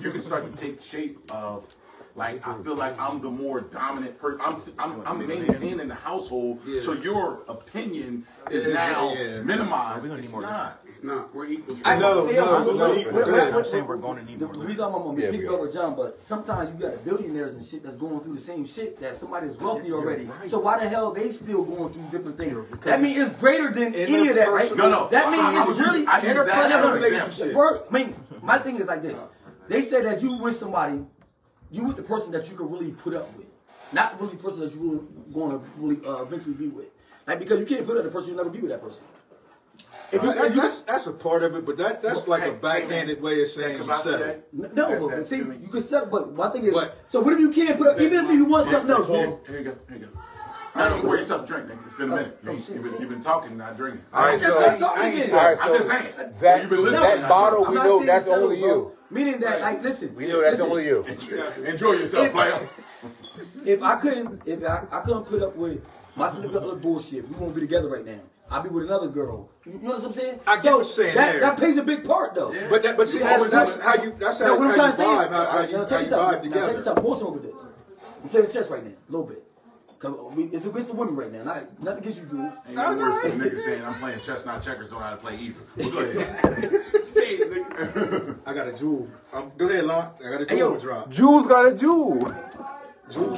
you 0.00 0.10
can 0.10 0.20
start 0.22 0.44
to 0.54 0.60
take 0.60 0.82
shape 0.82 1.18
of 1.32 1.74
Like 2.14 2.46
I 2.46 2.54
feel 2.62 2.74
like 2.76 2.98
I'm 3.00 3.20
the 3.22 3.30
more 3.30 3.62
dominant 3.62 4.18
person. 4.18 4.38
I'm, 4.44 4.60
I'm 4.78 5.02
I'm 5.06 5.26
maintaining 5.26 5.88
the 5.88 5.94
household, 5.94 6.60
so 6.82 6.92
your 6.92 7.40
opinion 7.48 8.26
is 8.50 8.66
Yeah, 8.66 8.74
now 8.74 9.14
yeah. 9.14 9.40
minimized. 9.40 10.04
It's 10.12 10.36
not. 10.36 10.80
It's 10.86 11.02
not. 11.02 11.34
We're 11.34 11.46
equal. 11.46 11.74
I 11.86 11.96
No, 11.98 12.26
Hey, 12.26 12.34
yo, 12.36 12.44
no, 12.44 12.64
look, 12.64 12.76
no, 12.76 12.92
look, 12.92 13.04
go 13.04 13.10
look, 13.18 13.28
ahead. 13.28 13.54
look, 13.54 13.64
I'm 13.64 13.70
saying 13.70 13.86
we're 13.86 13.96
going 13.96 14.18
to 14.18 14.24
need 14.30 14.40
The 14.40 14.46
more. 14.46 14.64
reason 14.64 14.84
I'm 14.84 14.92
gonna 14.92 15.18
Yeah, 15.22 15.30
pick 15.30 15.40
we 15.40 15.46
up 15.48 15.54
are. 15.54 15.62
with 15.62 15.72
John, 15.72 15.94
but 15.96 16.18
sometimes 16.18 16.68
you 16.78 16.86
got 16.88 17.02
billionaires 17.02 17.54
and 17.56 17.64
shit 17.64 17.82
that's 17.82 17.96
going 17.96 18.20
through 18.20 18.34
the 18.34 18.40
same 18.40 18.66
shit 18.66 19.00
that 19.00 19.14
somebody's 19.14 19.56
wealthy 19.56 19.90
already. 19.92 20.28
So 20.48 20.58
why 20.58 20.80
the 20.80 20.88
hell 20.90 21.12
they 21.12 21.32
still 21.32 21.64
going 21.64 21.94
through 21.94 22.02
different 22.10 22.36
things? 22.36 22.58
That 22.84 23.00
means 23.00 23.16
it's 23.16 23.32
greater 23.40 23.70
than 23.72 23.94
any 23.94 24.28
of 24.28 24.34
that, 24.36 24.50
right? 24.50 24.76
No, 24.76 24.90
no. 24.90 25.08
That 25.08 25.30
means 25.30 25.66
it's 25.70 25.78
really 25.80 26.06
I 26.06 26.16
used 26.20 26.26
that 26.26 26.48
as 26.48 26.72
an 26.72 26.78
interpersonal 27.00 27.06
example. 27.30 27.56
Word- 27.56 27.82
I 27.88 27.92
mean, 27.94 28.14
my 28.42 28.58
thing 28.58 28.76
is 28.78 28.86
like 28.86 29.00
this. 29.00 29.18
They 29.68 29.80
say 29.80 30.02
that 30.02 30.20
you 30.20 30.34
with 30.36 30.56
somebody, 30.56 31.06
you 31.72 31.84
with 31.84 31.96
the 31.96 32.02
person 32.02 32.30
that 32.32 32.48
you 32.48 32.56
can 32.56 32.70
really 32.70 32.92
put 32.92 33.14
up 33.14 33.34
with, 33.36 33.46
not 33.92 34.20
really 34.20 34.36
the 34.36 34.42
person 34.42 34.60
that 34.60 34.74
you're 34.74 35.00
going 35.32 35.58
to 35.58 35.64
really 35.78 36.04
uh, 36.06 36.22
eventually 36.22 36.54
be 36.54 36.68
with. 36.68 36.86
Like 37.26 37.38
because 37.40 37.58
you 37.58 37.66
can't 37.66 37.86
put 37.86 37.96
up 37.96 38.04
the 38.04 38.10
person 38.10 38.30
you 38.30 38.36
will 38.36 38.44
never 38.44 38.54
be 38.54 38.60
with 38.62 38.70
that 38.70 38.82
person. 38.82 39.02
If 40.12 40.22
you, 40.22 40.34
That- 40.34 40.44
if 40.46 40.54
you, 40.54 40.60
that's, 40.60 40.82
that's 40.82 41.06
a 41.06 41.12
part 41.12 41.42
of 41.42 41.54
it, 41.56 41.64
but 41.64 41.78
that 41.78 42.02
that's 42.02 42.28
like 42.28 42.42
a 42.42 42.46
Hey, 42.52 42.58
backhanded 42.60 43.22
way 43.22 43.40
of 43.40 43.48
saying 43.48 43.78
you 43.78 43.84
Kabasi, 43.84 44.02
said 44.02 44.20
eh? 44.20 44.26
it. 44.32 44.74
No, 44.76 44.98
but 44.98 45.16
that 45.16 45.26
see, 45.26 45.38
to 45.38 45.44
me. 45.46 45.56
you 45.62 45.68
can 45.68 45.82
set, 45.82 46.10
but 46.10 46.34
my 46.34 46.50
thing 46.50 46.64
is, 46.64 46.74
But- 46.74 46.98
so 47.08 47.20
what 47.20 47.32
if 47.32 47.40
you 47.40 47.50
can't 47.50 47.78
put 47.78 47.86
up, 47.88 48.00
even 48.00 48.26
if 48.26 48.30
you 48.32 48.44
want 48.44 48.68
something 48.68 48.90
else, 48.90 49.08
Here, 49.08 49.26
bro? 49.26 49.40
here 49.48 49.58
you 49.58 49.64
go. 49.64 49.76
Here 49.88 49.98
you 49.98 50.06
go. 50.06 50.12
I 50.74 50.88
don't 50.88 51.02
pour 51.02 51.16
yourself 51.16 51.44
a 51.44 51.46
drink, 51.46 51.66
nigga. 51.68 51.84
It's 51.86 51.94
been 51.94 52.10
a 52.12 52.16
minute. 52.16 52.38
You, 52.44 52.52
you've, 52.52 52.66
been, 52.82 52.96
you've 53.00 53.08
been 53.10 53.20
talking, 53.22 53.56
not 53.58 53.76
drinking. 53.76 54.02
All 54.12 54.22
right, 54.24 54.40
Just 54.40 54.52
so 54.52 54.60
stop 54.60 54.78
talking 54.78 55.02
I 55.02 55.06
ain't 55.06 55.14
again. 55.16 55.26
saying- 55.28 55.38
all 55.38 55.48
right, 55.50 55.58
I'm 55.62 55.76
just 55.76 55.88
saying. 55.90 56.14
that 56.40 56.60
You've 56.62 56.70
been 56.70 56.84
listening, 56.84 57.02
that 57.20 57.28
bottle 57.28 57.64
we 57.66 57.74
know 57.74 58.04
that's 58.06 58.24
settle, 58.26 58.44
only 58.44 58.60
bro. 58.60 58.68
you. 58.68 58.92
Meaning 59.12 59.40
that, 59.40 59.60
like, 59.60 59.82
listen, 59.82 60.14
We 60.16 60.26
know 60.26 60.40
that's 60.40 60.58
listen, 60.58 60.70
only 60.70 60.86
you. 60.86 61.04
Enjoy 61.66 61.92
yourself, 61.92 62.32
player. 62.32 62.68
If 63.66 63.82
I 63.82 63.96
couldn't, 63.96 64.42
if 64.46 64.64
I, 64.64 64.84
I 64.90 65.00
couldn't 65.00 65.24
put 65.24 65.42
up 65.42 65.54
with 65.54 65.84
my 66.16 66.30
significant 66.30 66.64
other 66.64 66.76
bullshit, 66.76 67.28
we 67.28 67.36
won't 67.36 67.54
be 67.54 67.60
together 67.60 67.88
right 67.88 68.04
now. 68.06 68.20
I'll 68.50 68.62
be 68.62 68.70
with 68.70 68.84
another 68.84 69.08
girl. 69.08 69.50
You 69.66 69.78
know 69.82 69.92
what 69.92 70.04
I'm 70.04 70.12
saying? 70.12 70.40
I 70.46 70.56
get 70.56 70.64
so 70.64 70.70
what 70.70 70.76
you're 70.78 70.84
saying 70.84 71.14
that, 71.16 71.32
there. 71.32 71.40
that 71.40 71.56
plays 71.58 71.76
a 71.76 71.82
big 71.82 72.04
part, 72.04 72.34
though. 72.34 72.54
But 72.68 72.82
that, 72.82 72.96
but 72.96 73.08
see, 73.08 73.18
that's, 73.18 73.36
always 73.36 73.50
that's 73.50 73.80
how 73.80 74.02
you 74.02 74.14
that's 74.18 74.40
No, 74.40 74.46
how, 74.46 74.58
what 74.58 74.66
I'm 74.66 74.70
how 74.70 74.76
trying 74.76 74.90
you 74.90 74.96
to 74.96 74.96
say 74.98 75.04
vibe, 75.04 75.22
is, 75.24 75.28
how, 75.28 75.44
how 75.44 75.60
you, 75.60 75.72
now, 75.72 75.86
how 75.86 75.96
you 75.98 76.04
this 76.04 76.12
out. 76.12 76.18
vibe 76.20 76.26
Now, 76.26 76.32
check 76.32 76.42
together. 76.42 76.72
this 76.74 76.86
out. 76.86 76.96
Pause 76.96 77.22
over 77.22 77.38
this. 77.38 77.66
I'm 78.22 78.28
playing 78.28 78.50
chess 78.50 78.68
right 78.68 78.84
now, 78.84 78.90
a 78.90 79.10
little 79.12 79.26
bit. 79.26 79.44
'Cause 80.02 80.34
we- 80.34 80.44
It's 80.52 80.66
against 80.66 80.88
the 80.88 80.94
women 80.94 81.14
right 81.14 81.32
now. 81.32 81.44
Not, 81.44 81.82
not 81.82 81.98
against 81.98 82.18
you, 82.20 82.26
Jules. 82.26 82.52
Ain't 82.66 82.76
no 82.76 82.96
worse 82.96 83.22
than 83.22 83.38
niggas 83.40 83.60
saying 83.64 83.84
I'm 83.84 83.94
playing 83.94 84.20
chess, 84.20 84.44
not 84.44 84.60
checkers, 84.62 84.90
don't 84.90 84.98
know 84.98 85.04
how 85.06 85.10
to 85.12 85.16
play 85.16 85.36
either. 85.38 85.60
Well, 85.76 85.90
go 85.90 85.98
ahead. 86.00 86.84
Spades, 87.04 87.46
nigga. 87.46 88.36
I 88.46 88.52
got 88.54 88.66
a 88.66 88.72
jewel. 88.72 89.08
Um, 89.32 89.52
go 89.56 89.68
ahead, 89.68 89.84
Lon. 89.84 90.10
I 90.18 90.30
got 90.30 90.42
a 90.42 90.44
Hey, 90.44 90.58
jewel 90.58 90.70
yo. 90.72 90.74
to 90.74 90.80
drop. 90.80 91.10
Jules 91.10 91.46
got 91.46 91.66
a 91.72 91.76
jewel. 91.76 92.34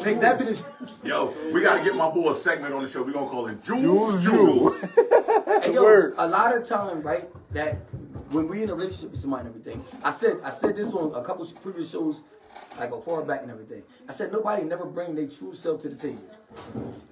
Take 0.02 0.20
that 0.20 0.38
bitch. 0.38 0.62
Yo, 1.02 1.34
we 1.52 1.60
gotta 1.60 1.82
get 1.82 1.96
my 1.96 2.08
boy 2.08 2.30
a 2.30 2.34
segment 2.34 2.72
on 2.74 2.82
the 2.84 2.88
show. 2.88 3.02
We 3.02 3.12
gonna 3.12 3.28
call 3.28 3.46
it 3.48 3.62
Jules 3.64 4.22
Jules. 4.24 4.80
Hey, 5.62 5.72
yo, 5.74 5.82
Word. 5.82 6.14
a 6.18 6.26
lot 6.28 6.54
of 6.56 6.66
time, 6.66 7.02
right, 7.02 7.28
that 7.54 7.74
when 8.30 8.46
we 8.48 8.62
in 8.62 8.70
a 8.70 8.74
relationship 8.74 9.10
with 9.12 9.20
somebody 9.20 9.46
and 9.46 9.50
everything, 9.50 9.84
I 10.02 10.10
said 10.12 10.38
I 10.44 10.50
said 10.50 10.76
this 10.76 10.92
on 10.94 11.14
a 11.14 11.22
couple 11.24 11.42
of 11.44 11.62
previous 11.62 11.90
shows, 11.90 12.22
like 12.78 12.90
a 12.90 13.00
far 13.00 13.22
back 13.22 13.42
and 13.42 13.50
everything. 13.50 13.82
I 14.08 14.12
said 14.12 14.32
nobody 14.32 14.64
never 14.64 14.84
bring 14.84 15.14
their 15.14 15.26
true 15.26 15.54
self 15.54 15.82
to 15.82 15.88
the 15.88 15.96
table. 15.96 16.22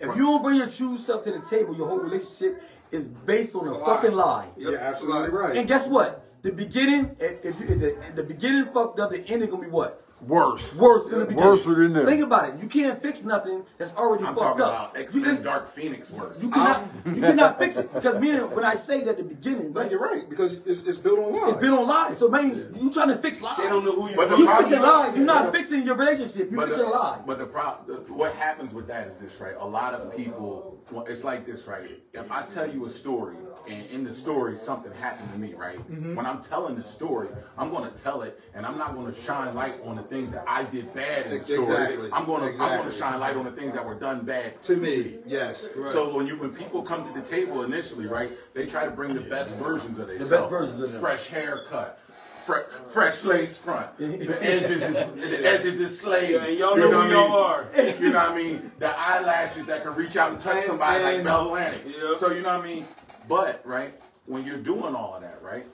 If 0.01 0.17
you 0.17 0.23
don't 0.23 0.43
bring 0.43 0.57
your 0.57 0.69
true 0.69 0.99
self 0.99 1.25
to 1.25 1.33
the 1.33 1.41
table, 1.41 1.77
your 1.77 1.89
whole 1.89 1.99
relationship 1.99 2.63
is 2.91 3.07
based 3.07 3.55
on 3.55 3.69
a, 3.69 3.79
fucking 3.79 4.13
lie. 4.13 4.49
You're 4.57 4.77
absolutely 4.77 5.31
right. 5.31 5.57
And 5.57 5.67
guess 5.67 5.87
what? 5.87 6.25
The 6.43 6.53
beginning, 6.53 7.17
eh, 7.21 7.35
if, 7.43 7.45
if, 7.45 7.61
if 7.61 7.71
eh, 7.71 7.75
the, 7.75 8.09
if 8.09 8.17
the 8.17 8.23
beginning 8.25 8.67
fucked 8.73 8.99
up, 9.01 9.11
the 9.11 9.25
ending 9.29 9.49
gonna 9.49 9.63
be 9.63 9.71
what? 9.71 10.02
Worse. 10.27 10.75
Worse 10.77 11.07
than 11.07 11.21
the 11.21 11.25
beginning. 11.27 11.45
Worse 11.45 11.65
than 11.65 11.93
this. 11.93 12.07
Think 12.07 12.23
about 12.23 12.49
it. 12.51 12.61
You 12.63 12.69
can't 12.69 13.03
fix 13.03 13.25
nothing 13.25 13.65
that's 13.79 13.93
already 13.95 14.25
I'm 14.25 14.37
fucked 14.37 14.59
talking 14.59 14.63
up. 14.63 14.93
about 14.93 14.97
X 14.97 15.15
Men 15.15 15.43
Dark 15.43 15.69
Phoenix 15.69 16.11
worse. 16.11 16.43
You 16.43 16.51
cannot, 16.51 16.85
you 17.07 17.21
cannot 17.21 17.59
fix 17.59 17.77
it 17.77 17.93
because 17.95 18.19
meaning 18.21 18.43
when 18.55 18.65
I 18.65 18.77
say 18.77 19.01
that 19.01 19.11
at 19.11 19.17
the 19.19 19.25
beginning, 19.25 19.73
No, 19.73 19.81
right, 19.81 19.91
you're 19.91 20.01
right 20.01 20.29
because 20.31 20.61
it's, 20.65 20.83
it's 20.85 20.99
built 20.99 21.19
on 21.19 21.33
lies. 21.33 21.53
it's 21.53 21.61
built 21.61 21.81
on 21.81 21.87
lies. 21.89 22.19
So 22.19 22.29
man, 22.29 22.75
you 22.81 22.93
trying 22.93 23.09
to 23.09 23.17
fix 23.17 23.43
lies. 23.43 23.59
They 23.59 23.69
don't 23.69 23.85
know 23.85 24.01
who 24.01 24.11
you 24.11 24.17
But 24.17 24.31
the 24.31 24.37
You 24.37 24.45
problem- 24.47 24.65
fixing 24.71 24.83
lies. 24.83 25.17
You're 25.17 25.27
not 25.27 25.53
fixing 25.53 25.83
your 25.83 25.97
relationship. 25.97 26.51
You're 26.51 26.61
But 26.61 26.69
fixing 26.69 26.87
the, 26.87 26.91
lies. 26.93 27.21
but 27.27 27.39
the 27.39 27.47
problem, 27.47 27.97
what 28.17 28.33
happens 28.35 28.73
with 28.73 28.87
that 28.89 29.09
is 29.09 29.17
this, 29.19 29.41
right? 29.41 29.55
A 29.59 29.67
lot 29.67 29.93
of 29.95 30.17
people, 30.17 30.81
well, 30.93 31.05
it's 31.07 31.25
like 31.25 31.45
this, 31.45 31.67
right? 31.67 32.01
If 32.13 32.31
I 32.31 32.43
tell 32.43 32.73
you 32.73 32.87
a 32.87 32.91
story, 32.91 33.37
and 33.69 33.87
in 33.87 34.03
the 34.05 34.13
story 34.13 34.57
something 34.57 34.93
happened 34.95 35.33
to 35.33 35.39
me, 35.39 35.55
right? 35.55 35.79
Mm-hmm. 35.79 36.17
When 36.17 36.27
I'm 36.27 36.43
telling 36.43 36.75
the 36.77 36.83
story, 36.85 37.29
I'm 37.57 37.71
going 37.71 37.89
to 37.91 37.97
tell 38.03 38.23
it, 38.23 38.41
and 38.55 38.67
I'm 38.67 38.77
not 38.79 38.95
going 38.95 39.13
to 39.13 39.21
shine 39.23 39.55
light 39.55 39.75
on 39.85 39.97
the 39.97 40.03
things 40.13 40.31
that 40.33 40.45
I 40.47 40.65
did 40.65 40.93
bad 40.95 41.27
in 41.27 41.39
the 41.39 41.45
story. 41.45 41.63
Exactly. 41.63 42.11
I'm 42.13 42.27
going 42.27 42.43
to, 42.53 42.63
I'm 42.63 42.79
going 42.81 42.91
to 42.91 42.97
shine 42.97 43.19
light 43.19 43.35
on 43.37 43.45
the 43.45 43.51
things 43.53 43.73
that 43.73 43.85
were 43.85 43.95
done 43.95 44.25
bad 44.25 44.63
to 44.65 44.77
me, 44.77 45.17
yes. 45.27 45.69
So 45.91 46.15
when 46.15 46.27
you 46.27 46.37
when 46.37 46.51
people 46.55 46.83
come 46.83 47.07
to 47.13 47.19
the 47.21 47.27
table 47.27 47.63
initially, 47.65 48.07
right, 48.07 48.31
they 48.55 48.67
try 48.67 48.85
to 48.85 48.91
bring 48.91 49.15
the 49.15 49.21
best 49.23 49.55
versions 49.57 49.99
of 49.99 50.09
themselves. 50.09 50.31
The 50.31 50.37
best 50.37 50.51
versions 50.51 50.81
of 50.83 50.93
them. 50.93 51.01
Fresh 51.01 51.29
haircut, 51.29 51.99
fre- 52.45 52.69
fresh 52.93 53.25
lace 53.25 53.57
front. 53.57 53.89
The 53.99 54.39
edges 54.43 54.83
is 54.83 55.13
the 55.15 55.49
edges 55.49 55.81
is 55.81 55.99
slayed. 55.99 56.31
Yeah, 56.31 56.47
y'all 56.49 56.77
You 56.79 56.91
know 56.91 56.99
what 56.99 57.07
who 57.07 57.11
I 57.11 57.13
y'all 57.13 57.29
mean? 57.29 57.87
are. 57.87 57.95
You 58.01 58.11
know 58.13 58.19
what 58.19 58.31
I 58.33 58.37
mean? 58.37 58.73
The 58.79 58.99
eyelashes 58.99 59.65
that 59.67 59.83
can 59.83 59.95
reach 59.95 60.17
out 60.17 60.31
and 60.33 60.41
touch 60.41 60.57
And- 60.57 60.65
somebody 60.67 61.03
like 61.03 61.15
and- 61.17 61.25
Bell 61.25 61.47
Atlantic. 61.47 61.83
Yeah. 61.87 62.15
So 62.17 62.33
you 62.33 62.43
know 62.43 62.57
what 62.59 62.65
I 62.67 62.69
mean? 62.69 62.87
But 63.29 63.63
right, 63.65 63.95
when 64.27 64.45
you're 64.45 64.59
doing 64.59 64.95
all 64.95 65.15
of 65.15 65.23
that, 65.23 65.39
right, 65.43 65.65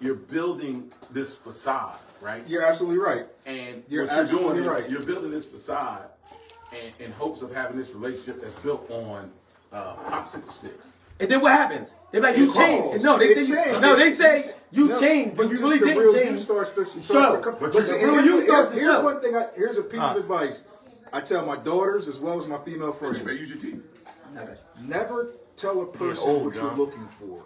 you're 0.00 0.14
building 0.14 0.90
this 1.10 1.34
facade, 1.34 1.98
right? 2.20 2.46
You're 2.48 2.62
absolutely 2.64 2.98
right. 2.98 3.26
And 3.46 3.82
You're 3.88 4.06
what 4.06 4.16
you're 4.16 4.26
doing 4.26 4.58
absolutely 4.58 4.60
is 4.62 4.66
right. 4.66 4.90
you're 4.90 5.02
building 5.04 5.30
this 5.30 5.44
facade 5.44 6.02
in, 6.72 7.06
in 7.06 7.12
hopes 7.12 7.42
of 7.42 7.54
having 7.54 7.76
this 7.78 7.92
relationship 7.94 8.40
that's 8.42 8.58
built 8.60 8.90
on 8.90 9.30
uh, 9.72 9.94
popsicle 10.08 10.50
sticks. 10.52 10.92
And 11.18 11.30
then 11.30 11.40
what 11.40 11.52
happens? 11.52 11.94
They're 12.10 12.20
like, 12.20 12.36
you 12.36 12.52
changed. 12.52 13.02
No, 13.02 13.18
they 13.18 13.26
It 13.28 13.34
say 13.36 13.40
you, 13.48 13.54
changed. 13.64 13.80
no, 13.80 13.96
they 13.96 14.12
say 14.14 14.52
you 14.70 14.88
No, 14.88 15.00
changed, 15.00 15.36
but 15.36 15.48
you 15.50 15.56
really 15.56 15.78
didn't 15.78 15.96
real 15.98 16.12
change. 16.12 16.30
You 16.32 16.36
starts 16.38 16.70
to, 16.72 16.84
starts 16.86 17.06
Show. 17.06 17.36
to 17.36 17.42
come. 17.42 17.52
But 17.54 17.60
But 17.60 17.72
the 17.72 17.82
see, 17.82 17.94
real 18.04 18.14
here's, 18.16 18.24
you 18.26 18.42
starts 18.42 18.72
to 18.74 18.78
here's 18.80 18.94
show. 18.96 19.04
one 19.04 19.20
thing. 19.22 19.34
I, 19.34 19.46
here's 19.56 19.78
a 19.78 19.82
piece 19.82 20.00
of 20.00 20.16
advice. 20.16 20.62
I 21.14 21.22
tell 21.22 21.46
my 21.46 21.56
daughters 21.56 22.06
as 22.08 22.20
well 22.20 22.36
as 22.36 22.46
my 22.46 22.58
female 22.58 22.92
friends. 22.92 23.20
You 23.20 23.28
use 23.30 23.48
your 23.48 23.58
teeth. 23.58 23.82
Never 24.82 25.30
tell 25.56 25.80
a 25.80 25.86
person 25.86 26.22
old, 26.28 26.44
what 26.46 26.54
you're 26.54 26.64
John. 26.64 26.76
looking 26.78 27.06
for. 27.08 27.42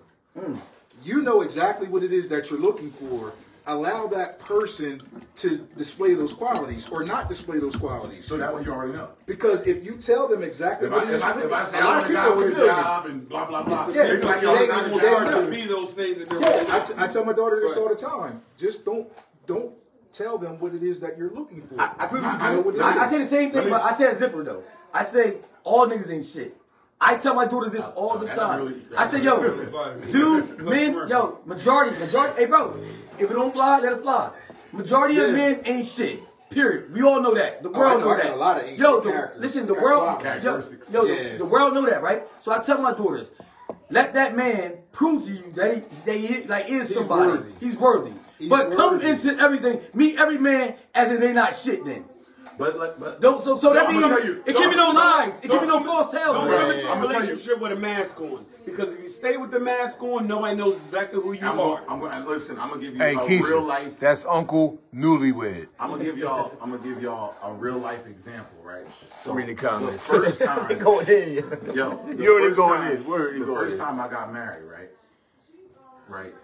You 1.02 1.22
know 1.22 1.42
exactly 1.42 1.88
what 1.88 2.02
it 2.02 2.12
is 2.12 2.28
that 2.28 2.50
you're 2.50 2.60
looking 2.60 2.90
for. 2.90 3.32
Allow 3.66 4.06
that 4.08 4.38
person 4.40 5.00
to 5.36 5.58
display 5.76 6.14
those 6.14 6.32
qualities 6.32 6.88
or 6.88 7.04
not 7.04 7.28
display 7.28 7.58
those 7.58 7.76
qualities. 7.76 8.24
So 8.24 8.36
that 8.38 8.52
way 8.54 8.62
you 8.64 8.72
already 8.72 8.94
know. 8.94 9.10
because 9.26 9.66
if 9.66 9.84
you 9.84 9.96
tell 9.96 10.26
them 10.26 10.42
exactly 10.42 10.88
If 10.88 10.92
what 10.94 11.04
I, 11.06 11.10
it 11.10 11.14
is 11.14 11.22
if 11.22 11.28
I, 11.28 11.34
you're 11.34 11.44
if 11.44 11.50
looking 11.50 11.56
I 11.56 11.64
for, 11.64 11.70
say 11.72 11.78
a 11.78 11.80
I 11.80 11.84
lot 11.84 11.92
want 11.94 12.04
of 12.04 12.10
a 12.10 12.14
people 12.14 12.36
with 12.36 12.58
a 12.58 12.66
job 12.66 13.06
and 13.06 13.28
blah 13.28 13.46
blah 13.46 13.62
blah, 13.62 13.88
Yeah, 13.88 14.02
they 14.04 14.16
be 14.16 14.22
like, 14.22 14.40
they- 14.40 14.46
yo, 14.46 14.56
they- 14.56 14.64
I 14.64 14.66
got 14.66 14.80
a 14.80 14.88
they- 14.88 14.92
Will 14.94 15.00
start 15.00 15.26
to 15.44 15.50
be 15.50 15.66
those 15.66 15.92
things 15.92 16.18
that 16.18 16.30
they're 16.30 16.40
Yeah, 16.40 16.74
I, 16.74 16.80
t- 16.80 16.94
I 16.96 17.06
tell 17.06 17.24
my 17.24 17.32
daughter 17.34 17.60
this 17.60 17.76
all 17.76 17.88
the 17.88 17.94
time. 17.94 18.42
Just 18.56 18.84
don't 18.84 19.08
don't 19.46 19.72
tell 20.12 20.38
them 20.38 20.58
what 20.58 20.74
it 20.74 20.82
is 20.82 20.98
that 21.00 21.16
you're 21.18 21.30
looking 21.30 21.60
for. 21.62 21.80
I 21.80 22.06
agree 22.06 22.20
with 22.20 22.30
you. 22.32 22.38
I- 22.38 22.38
Drew. 22.48 22.56
know 22.56 22.60
what 22.62 22.74
it 22.74 22.80
I, 22.80 23.04
I 23.04 23.10
say 23.10 23.18
the 23.18 23.26
same 23.26 23.52
thing, 23.52 23.64
me- 23.66 23.70
but 23.70 23.82
I 23.82 23.96
say 23.96 24.04
it 24.10 24.18
different 24.18 24.46
though. 24.46 24.62
I 24.92 25.04
say 25.04 25.36
all 25.64 25.86
niggas 25.86 26.10
ain't 26.10 26.26
shit. 26.26 26.56
I 27.00 27.16
tell 27.16 27.34
my 27.34 27.46
daughters 27.46 27.72
this 27.72 27.84
all 27.96 28.18
the 28.18 28.26
time. 28.28 28.84
I 28.96 29.10
say, 29.10 29.22
yo, 29.22 29.40
dude, 30.12 30.58
men, 30.62 31.08
yo, 31.08 31.38
majority, 31.46 31.98
majority, 31.98 32.40
hey 32.42 32.46
bro, 32.46 32.76
if 33.18 33.30
it 33.30 33.34
don't 33.34 33.52
fly, 33.52 33.80
let 33.80 33.92
it 33.94 34.02
fly. 34.02 34.30
Majority 34.72 35.18
of 35.18 35.32
men 35.32 35.62
ain't 35.64 35.86
shit. 35.86 36.20
Period. 36.50 36.92
We 36.92 37.02
all 37.02 37.20
know 37.22 37.32
that. 37.34 37.62
The 37.62 37.70
Oh, 37.70 37.78
world 37.78 38.00
know. 38.00 38.06
know 38.08 38.12
I 38.12 38.16
that. 38.18 38.30
a 38.32 38.36
lot 38.36 38.62
of 38.64 38.70
yo, 38.78 39.00
the, 39.00 39.32
listen, 39.38 39.66
the 39.66 39.74
world, 39.74 40.02
a 40.02 40.24
lot 40.24 40.26
of 40.26 40.44
yo, 40.92 41.04
yo, 41.04 41.04
Yeah. 41.14 41.32
the, 41.32 41.38
the 41.38 41.44
world 41.44 41.74
know 41.74 41.86
that, 41.86 42.02
right? 42.02 42.24
So 42.40 42.52
I 42.52 42.58
tell 42.58 42.80
my 42.82 42.92
daughters, 42.92 43.32
let 43.88 44.14
that 44.14 44.36
man 44.36 44.74
prove 44.92 45.24
to 45.26 45.32
you 45.32 45.52
that 45.54 45.74
he, 45.76 45.82
that 46.06 46.16
he 46.16 46.42
like 46.48 46.68
is 46.68 46.88
He's 46.88 46.96
somebody. 46.96 47.30
worthy. 47.30 47.52
He's 47.60 47.76
worthy. 47.76 48.12
He's 48.38 48.48
but 48.48 48.72
come 48.72 49.00
into 49.00 49.38
everything, 49.38 49.80
meet 49.94 50.18
every 50.18 50.38
man 50.38 50.74
as 50.94 51.10
if 51.12 51.20
they 51.20 51.32
not 51.32 51.56
shit. 51.56 51.84
Then. 51.84 52.04
But, 52.60 52.78
let- 52.78 53.00
but 53.00 53.20
Don't, 53.22 53.42
so 53.42 53.58
so 53.58 53.72
that 53.72 53.84
No, 53.84 53.90
means 53.92 54.04
I'ma 54.04 54.16
tell 54.16 54.24
you. 54.26 54.42
it 54.46 54.54
can 54.54 54.70
be 54.70 54.76
no 54.76 54.86
Don't- 54.92 54.94
lies. 54.94 55.40
It 55.42 55.48
can 55.50 55.60
be 55.60 55.66
no 55.66 55.82
false 55.82 56.10
tales. 56.12 56.36
Don't 56.36 56.50
man. 56.50 56.60
come 56.60 56.70
into 56.72 56.86
a 56.88 56.90
I'ma 56.92 57.00
tell 57.06 57.12
you. 57.14 57.18
relationship 57.20 57.58
with 57.60 57.72
a 57.72 57.76
mask 57.76 58.20
on. 58.20 58.46
Because 58.66 58.92
if 58.92 59.00
you 59.00 59.08
stay 59.08 59.36
with 59.38 59.50
the 59.50 59.58
mask 59.58 60.02
on, 60.02 60.26
nobody 60.28 60.54
knows 60.56 60.76
exactly 60.76 61.20
who 61.22 61.32
you 61.32 61.40
I'm 61.40 61.58
are. 61.58 61.80
gonna, 61.80 61.86
I'm 61.92 62.00
gonna 62.00 62.28
listen. 62.28 62.58
I'm 62.60 62.68
gonna 62.68 62.82
give 62.82 62.92
you 62.94 62.98
Hey, 63.00 63.14
a 63.14 63.18
Keisha, 63.18 63.42
real 63.44 63.62
life. 63.62 63.98
that's 63.98 64.26
Uncle 64.26 64.78
Newlywed. 64.94 65.68
I'm 65.80 65.90
gonna 65.90 66.04
give 66.04 66.18
y'all. 66.18 66.52
I'm 66.60 66.70
gonna 66.70 66.82
give 66.82 67.02
y'all 67.02 67.34
a 67.42 67.52
real 67.54 67.78
life 67.78 68.06
example, 68.06 68.62
right? 68.62 68.84
So 69.12 69.32
Read 69.32 69.48
the 69.48 69.54
comments. 69.54 70.06
The 70.06 70.14
first 70.20 70.42
time, 70.42 70.78
Going 70.78 71.08
in. 71.08 71.34
yo, 71.74 71.90
the 72.10 72.22
You 72.22 72.32
already 72.32 72.48
first 72.48 72.56
going 72.56 72.80
time- 72.82 72.92
in. 72.92 72.98
Where 73.04 73.32
you 73.32 73.38
the 73.40 73.44
going 73.46 73.58
first 73.58 73.72
in? 73.74 73.80
time 73.80 73.98
I 73.98 74.08
got 74.08 74.32
married, 74.32 74.64
right? 74.64 74.90
Right. 76.08 76.34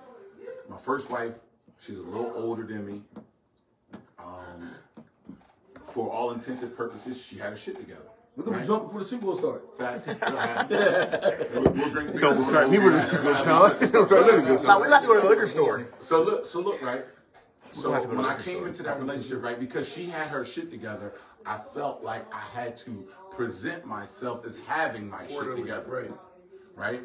My 0.70 0.78
first 0.78 1.10
wife, 1.10 1.32
she's 1.80 1.98
a 1.98 2.02
little 2.02 2.32
older 2.34 2.64
than 2.64 2.86
me. 2.86 3.02
Um, 4.18 4.70
for 5.96 6.12
all 6.12 6.30
intents 6.32 6.62
and 6.62 6.76
purposes, 6.76 7.20
she 7.20 7.38
had 7.38 7.52
her 7.52 7.56
shit 7.56 7.74
together. 7.74 8.02
We're 8.36 8.44
gonna 8.44 8.58
be 8.60 8.66
drunk 8.66 8.84
before 8.84 9.00
the 9.00 9.06
Super 9.06 9.24
Bowl 9.24 9.36
starts. 9.36 9.64
Facts. 9.78 10.06
we'll, 11.54 11.72
we'll 11.72 11.90
drink 11.90 12.12
beer. 12.12 12.20
Don't 12.20 12.36
We'll 12.36 12.50
try 12.50 12.64
go 12.64 12.70
me 12.70 12.78
with 12.78 12.94
around. 12.94 13.08
a 13.08 13.22
good 13.22 13.42
time. 13.42 13.90
Don't 13.92 14.08
try 14.08 14.18
to 14.20 14.62
Nah, 14.66 14.78
we 14.78 14.88
have 14.88 15.00
to 15.00 15.06
go 15.06 15.14
to 15.14 15.20
the 15.22 15.28
liquor 15.28 15.46
store. 15.46 15.86
So 16.00 16.22
look, 16.22 16.44
so 16.44 16.60
look, 16.60 16.82
right? 16.82 17.02
So 17.72 17.92
when 17.92 18.26
I 18.26 18.40
came 18.42 18.66
into 18.66 18.82
that 18.82 19.00
relationship, 19.00 19.42
right, 19.42 19.58
because 19.58 19.88
she 19.88 20.04
had 20.04 20.28
her 20.28 20.44
shit 20.44 20.70
together, 20.70 21.14
I 21.46 21.58
felt 21.74 22.04
like 22.04 22.30
I 22.32 22.40
had 22.40 22.76
to 22.78 23.08
present 23.34 23.86
myself 23.86 24.44
as 24.44 24.58
having 24.66 25.08
my 25.08 25.26
shit 25.28 25.56
together. 25.56 25.86
Right. 25.88 26.10
Right? 26.76 27.00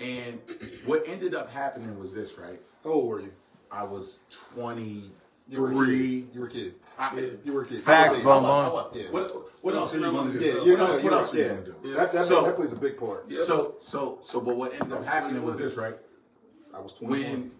And 0.00 0.40
what 0.86 1.04
ended 1.06 1.34
up 1.34 1.50
happening 1.50 1.98
was 1.98 2.14
this, 2.14 2.38
right? 2.38 2.60
How 2.82 2.90
old 2.92 3.08
were 3.08 3.20
you? 3.20 3.32
I 3.70 3.84
was 3.84 4.20
23. 4.30 5.10
You 5.48 5.60
were 5.60 5.72
a 5.72 5.86
kid. 5.86 6.28
You 6.32 6.40
were 6.40 6.46
a 6.46 6.50
kid. 6.50 6.74
I, 6.98 7.30
You 7.44 7.52
were 7.52 7.62
a 7.62 7.66
kid. 7.66 7.82
Facts, 7.82 8.14
I 8.14 8.16
was- 8.16 8.20
Bum 8.24 8.44
I 8.44 8.48
Bum. 8.48 8.72
was- 8.72 8.92
Yeah. 8.96 9.10
What, 9.10 9.64
what 9.64 9.74
else 9.74 9.94
are 9.94 9.98
you 9.98 10.10
going 10.10 10.32
to 10.32 10.38
do? 10.38 10.44
Yeah, 10.44 10.54
what 10.54 10.66
you 10.66 10.76
know, 10.76 10.98
what 11.00 11.12
else 11.12 11.34
are 11.34 11.36
you 11.36 11.42
yeah. 11.42 11.48
going 11.48 11.64
to 11.64 11.72
do? 11.82 11.94
That, 11.94 12.12
that, 12.12 12.26
So- 12.26 12.42
that 12.42 12.56
plays 12.56 12.72
a 12.72 12.76
big 12.76 12.96
part. 12.96 13.26
Yeah. 13.28 13.42
So, 13.44 13.76
so, 13.84 14.20
so, 14.24 14.40
but 14.40 14.56
what 14.56 14.72
ended 14.72 14.92
up 14.92 15.04
happening 15.04 15.42
was 15.42 15.58
this, 15.58 15.74
right? 15.74 15.94
I 16.74 16.80
was 16.80 16.92
21. 16.92 17.30
when 17.32 17.50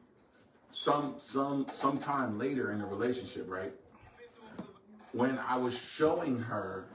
some 0.70 1.16
some 1.18 1.66
some 1.74 1.99
time 1.99 2.39
later 2.39 2.72
in 2.72 2.78
the 2.78 2.87
relationship, 2.87 3.45
right? 3.51 3.72
When 5.12 5.39
I 5.47 5.59
was 5.59 5.76
showing 5.76 6.39
her 6.39 6.87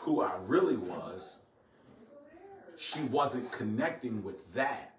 who 0.00 0.20
I 0.20 0.30
really 0.46 0.76
was, 0.76 1.38
she 2.76 3.00
wasn't 3.04 3.50
connecting 3.50 4.22
with 4.22 4.52
that. 4.54 4.92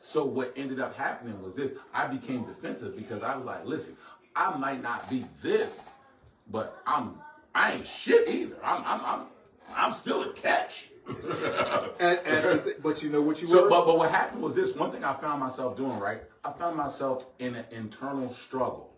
So 0.00 0.24
what 0.24 0.52
ended 0.56 0.80
up 0.80 0.96
happening 0.96 1.40
was 1.42 1.54
this: 1.54 1.72
I 1.92 2.06
became 2.06 2.44
defensive 2.44 2.96
because 2.96 3.22
I 3.22 3.36
was 3.36 3.44
like, 3.44 3.64
"Listen, 3.66 3.96
I 4.34 4.56
might 4.56 4.82
not 4.82 5.08
be 5.10 5.26
this, 5.42 5.82
but 6.50 6.80
I'm 6.86 7.14
I 7.54 7.74
ain't 7.74 7.86
shit 7.86 8.28
either. 8.28 8.56
I'm 8.64 8.82
I'm 8.86 9.00
I'm, 9.04 9.26
I'm 9.76 9.92
still 9.92 10.22
a 10.22 10.32
catch." 10.32 10.88
And, 12.00 12.18
and 12.26 12.74
but 12.82 13.02
you 13.02 13.10
know 13.10 13.20
what 13.20 13.42
you 13.42 13.48
So, 13.48 13.64
were? 13.64 13.68
but, 13.68 13.84
but 13.84 13.98
what 13.98 14.10
happened 14.10 14.42
was 14.42 14.54
this 14.54 14.74
one 14.74 14.90
thing 14.90 15.04
I 15.04 15.12
found 15.14 15.40
myself 15.40 15.76
doing, 15.76 15.98
right? 15.98 16.22
I 16.44 16.52
found 16.52 16.76
myself 16.76 17.26
in 17.38 17.54
an 17.54 17.66
internal 17.70 18.32
struggle, 18.32 18.94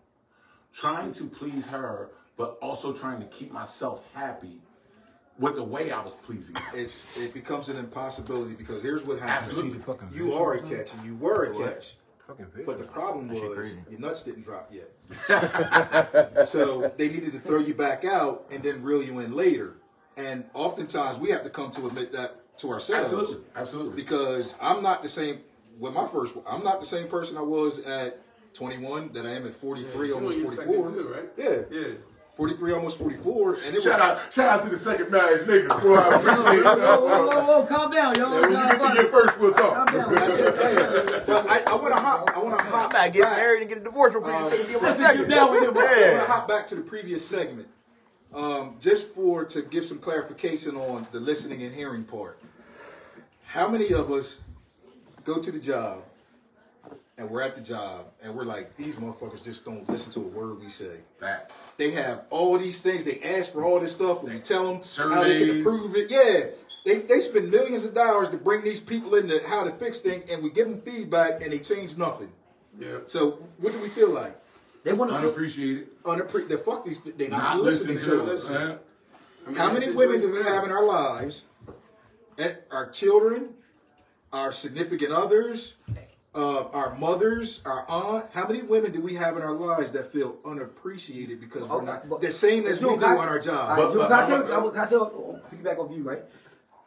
trying 0.73 1.11
to 1.13 1.25
please 1.25 1.67
her, 1.67 2.11
but 2.37 2.57
also 2.61 2.93
trying 2.93 3.19
to 3.19 3.25
keep 3.25 3.51
myself 3.51 4.03
happy 4.13 4.61
with 5.39 5.55
the 5.55 5.63
way 5.63 5.91
I 5.91 6.03
was 6.03 6.13
pleasing 6.13 6.55
it's 6.73 7.05
it 7.17 7.33
becomes 7.33 7.69
an 7.69 7.77
impossibility 7.77 8.53
because 8.53 8.81
here's 8.81 9.03
what 9.03 9.19
happens. 9.19 9.49
Absolutely. 9.49 9.79
fucking 9.79 10.09
You 10.13 10.25
visuals 10.25 10.39
are 10.39 10.53
a 10.53 10.61
on 10.61 10.69
catch 10.69 10.93
and 10.93 11.05
you 11.05 11.15
were 11.15 11.45
a 11.45 11.55
catch. 11.55 11.95
Fucking 12.27 12.47
But 12.65 12.77
the 12.79 12.85
problem 12.85 13.27
was 13.27 13.39
your 13.39 13.99
nuts 13.99 14.21
didn't 14.21 14.43
drop 14.43 14.71
yet. 14.71 14.89
so 16.47 16.91
they 16.97 17.09
needed 17.09 17.33
to 17.33 17.39
throw 17.39 17.59
you 17.59 17.73
back 17.73 18.05
out 18.05 18.45
and 18.49 18.63
then 18.63 18.81
reel 18.81 19.03
you 19.03 19.19
in 19.19 19.33
later. 19.33 19.73
And 20.15 20.45
oftentimes 20.53 21.17
we 21.17 21.31
have 21.31 21.43
to 21.43 21.49
come 21.49 21.71
to 21.71 21.87
admit 21.87 22.11
that 22.13 22.57
to 22.59 22.69
ourselves. 22.69 23.11
Absolutely, 23.11 23.45
absolutely. 23.55 23.95
Because 23.95 24.55
I'm 24.61 24.81
not 24.81 25.01
the 25.01 25.09
same 25.09 25.39
with 25.79 25.93
my 25.93 26.07
first. 26.07 26.35
I'm 26.47 26.63
not 26.63 26.79
the 26.79 26.85
same 26.85 27.07
person 27.07 27.37
I 27.37 27.41
was 27.41 27.79
at 27.79 28.19
21 28.53 29.11
that 29.13 29.25
I 29.25 29.31
am 29.31 29.45
at 29.47 29.55
43, 29.55 30.07
You 30.07 30.13
almost 30.15 30.39
44. 30.55 30.91
too, 30.91 31.13
right? 31.13 31.29
Yeah. 31.37 31.61
Yeah. 31.71 31.93
43, 32.35 32.73
almost 32.73 32.97
44. 32.97 33.55
And 33.65 33.75
it 33.75 33.83
Shout 33.83 33.99
was, 33.99 34.09
out, 34.25 34.33
shout 34.33 34.49
out 34.59 34.63
to 34.63 34.69
the 34.71 34.77
second 34.79 35.11
marriage 35.11 35.41
niggas. 35.45 35.81
Boy, 35.81 35.93
I 35.95 36.15
appreciate 36.15 36.63
Whoa, 36.65 36.75
that. 36.77 37.01
whoa, 37.01 37.27
whoa, 37.27 37.45
whoa, 37.61 37.65
calm 37.67 37.91
down, 37.91 38.15
yo. 38.15 38.31
Yeah, 38.31 38.41
when 38.41 38.51
you 38.51 38.57
get 38.57 38.95
to 38.95 39.01
your 39.03 39.11
first, 39.11 39.39
we'll 39.39 39.53
Calm 39.53 39.85
talk. 39.85 39.91
down. 39.93 40.15
That's 40.15 40.39
it. 40.39 41.23
But 41.27 41.47
I, 41.49 41.59
I 41.71 41.75
want 41.75 41.95
to 41.95 42.01
hop. 42.01 42.31
I 42.35 42.39
want 42.39 42.57
to 42.57 42.63
hop. 42.65 42.93
I'm 42.93 43.01
not 43.01 43.13
getting 43.13 43.21
back. 43.21 43.37
married 43.37 43.61
and 43.61 43.69
get 43.69 43.77
a 43.77 43.81
divorce 43.83 44.13
real 44.13 44.23
quick. 44.23 44.35
Uh, 44.35 44.49
Just 44.49 44.71
give 44.73 44.83
a 44.83 44.93
second. 44.95 45.21
you 45.21 45.27
down 45.27 45.51
with 45.51 45.63
it, 45.63 45.69
I 45.69 45.71
want 45.71 46.27
to 46.27 46.31
hop 46.31 46.47
back 46.47 46.67
to 46.67 46.75
the 46.75 46.81
previous 46.81 47.25
segment, 47.25 47.67
um, 48.33 48.75
just 48.81 49.09
for 49.11 49.45
to 49.45 49.61
give 49.61 49.85
some 49.85 49.99
clarification 49.99 50.75
on 50.75 51.07
the 51.11 51.19
listening 51.19 51.61
and 51.63 51.73
hearing 51.73 52.03
part. 52.03 52.39
How 53.45 53.67
many 53.69 53.93
of 53.93 54.11
us 54.11 54.39
go 55.23 55.39
to 55.39 55.51
the 55.51 55.59
job 55.59 56.03
and 57.17 57.29
we're 57.29 57.41
at 57.41 57.55
the 57.55 57.61
job 57.61 58.05
and 58.21 58.33
we're 58.35 58.43
like, 58.45 58.75
these 58.77 58.95
motherfuckers 58.95 59.43
just 59.43 59.63
don't 59.65 59.87
listen 59.89 60.11
to 60.13 60.19
a 60.19 60.23
word 60.23 60.59
we 60.59 60.69
say. 60.69 60.97
That. 61.19 61.51
They 61.77 61.91
have 61.91 62.23
all 62.29 62.57
these 62.57 62.81
things. 62.81 63.03
They 63.03 63.19
ask 63.21 63.51
for 63.51 63.63
all 63.63 63.79
this 63.79 63.91
stuff, 63.91 64.23
and 64.23 64.33
we 64.33 64.39
tell 64.39 64.65
them 64.65 64.75
how 64.97 65.23
they 65.23 65.39
can 65.39 65.47
Surveys. 65.47 65.57
improve 65.57 65.95
it. 65.95 66.09
Yeah, 66.11 66.45
they 66.85 66.99
they 67.01 67.19
spend 67.19 67.49
millions 67.51 67.85
of 67.85 67.93
dollars 67.93 68.29
to 68.29 68.37
bring 68.37 68.63
these 68.63 68.79
people 68.79 69.15
in 69.15 69.27
to 69.29 69.41
how 69.47 69.63
to 69.63 69.71
fix 69.71 69.99
things, 69.99 70.23
and 70.29 70.43
we 70.43 70.49
give 70.49 70.67
them 70.69 70.81
feedback, 70.81 71.41
and 71.41 71.51
they 71.51 71.59
change 71.59 71.97
nothing. 71.97 72.31
Yeah. 72.77 72.97
So 73.07 73.39
what 73.59 73.71
do 73.73 73.79
we 73.79 73.89
feel 73.89 74.09
like? 74.09 74.39
They 74.83 74.91
want 74.93 75.11
to. 75.11 75.17
Unappreciated. 75.17 76.01
Unappre- 76.03 76.47
the 76.49 76.57
fuck 76.57 76.83
these 76.83 76.99
they 76.99 77.27
not, 77.29 77.41
Not 77.41 77.61
listening, 77.61 77.97
listening 77.97 78.25
to 78.25 78.31
us. 78.33 78.49
Yeah. 78.49 78.75
I 79.45 79.47
mean, 79.49 79.55
How 79.57 79.71
many 79.73 79.91
women 79.91 80.19
do 80.19 80.27
we 80.29 80.37
situation- 80.39 80.53
have 80.53 80.63
in 80.65 80.71
our 80.71 80.83
lives? 80.85 81.45
And 82.37 82.57
our 82.71 82.89
children, 82.89 83.53
our 84.33 84.51
significant 84.51 85.11
others, 85.11 85.75
uh, 86.35 86.63
our 86.73 86.95
mothers, 86.95 87.61
our 87.65 87.85
aunt. 87.87 88.25
How 88.33 88.47
many 88.47 88.61
women 88.63 88.91
do 88.91 89.01
we 89.01 89.13
have 89.15 89.37
in 89.37 89.43
our 89.43 89.51
lives 89.53 89.91
that 89.91 90.11
feel 90.11 90.37
unappreciated 90.45 91.39
because 91.39 91.63
we're 91.67 91.81
not 91.83 92.09
but- 92.09 92.21
the 92.21 92.31
same 92.31 92.65
as 92.65 92.81
we 92.81 92.89
No, 92.89 92.95
do 92.95 93.01
guys- 93.01 93.19
on 93.19 93.27
our 93.27 93.39
job? 93.39 93.55
All 93.57 93.67
right, 93.69 93.77
But- 93.77 93.91
so 93.93 93.97
but- 93.99 94.07
can 94.09 94.19
I 94.19 94.25
say, 94.27 94.37
but- 94.37 94.51
I, 94.67 94.69
can 94.71 94.79
I 94.79 94.85
say, 94.85 94.95
oh, 94.95 95.39
piggyback 95.51 95.77
off 95.77 95.91
you, 95.95 96.03
right? 96.03 96.23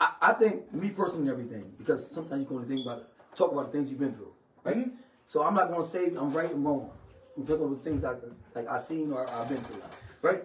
I, 0.01 0.13
I 0.21 0.33
think 0.35 0.73
me 0.75 0.91
personally, 0.91 1.31
everything, 1.31 1.73
because 1.79 2.11
sometimes 2.11 2.43
you're 2.43 2.51
going 2.59 2.63
to 2.63 2.69
think 2.69 2.85
about, 2.87 3.05
talk 3.37 3.53
about 3.53 3.67
the 3.67 3.79
things 3.79 3.91
you've 3.91 4.01
been 4.01 4.13
through, 4.13 4.33
right? 4.65 4.77
Mhm. 4.77 4.93
So 5.25 5.43
I'm 5.43 5.55
not 5.55 5.69
going 5.71 5.83
to 5.83 5.89
say 5.89 6.07
I'm 6.17 6.33
right 6.33 6.51
and 6.53 6.65
wrong. 6.65 6.91
I'm 7.37 7.47
talking 7.47 7.65
about 7.65 7.83
the 7.85 7.91
things 7.91 8.05
I 8.05 8.15
like 8.55 8.69
I 8.69 8.79
seen 8.81 9.13
or 9.13 9.29
I've 9.31 9.49
been 9.49 9.59
through, 9.59 9.83
right? 10.23 10.45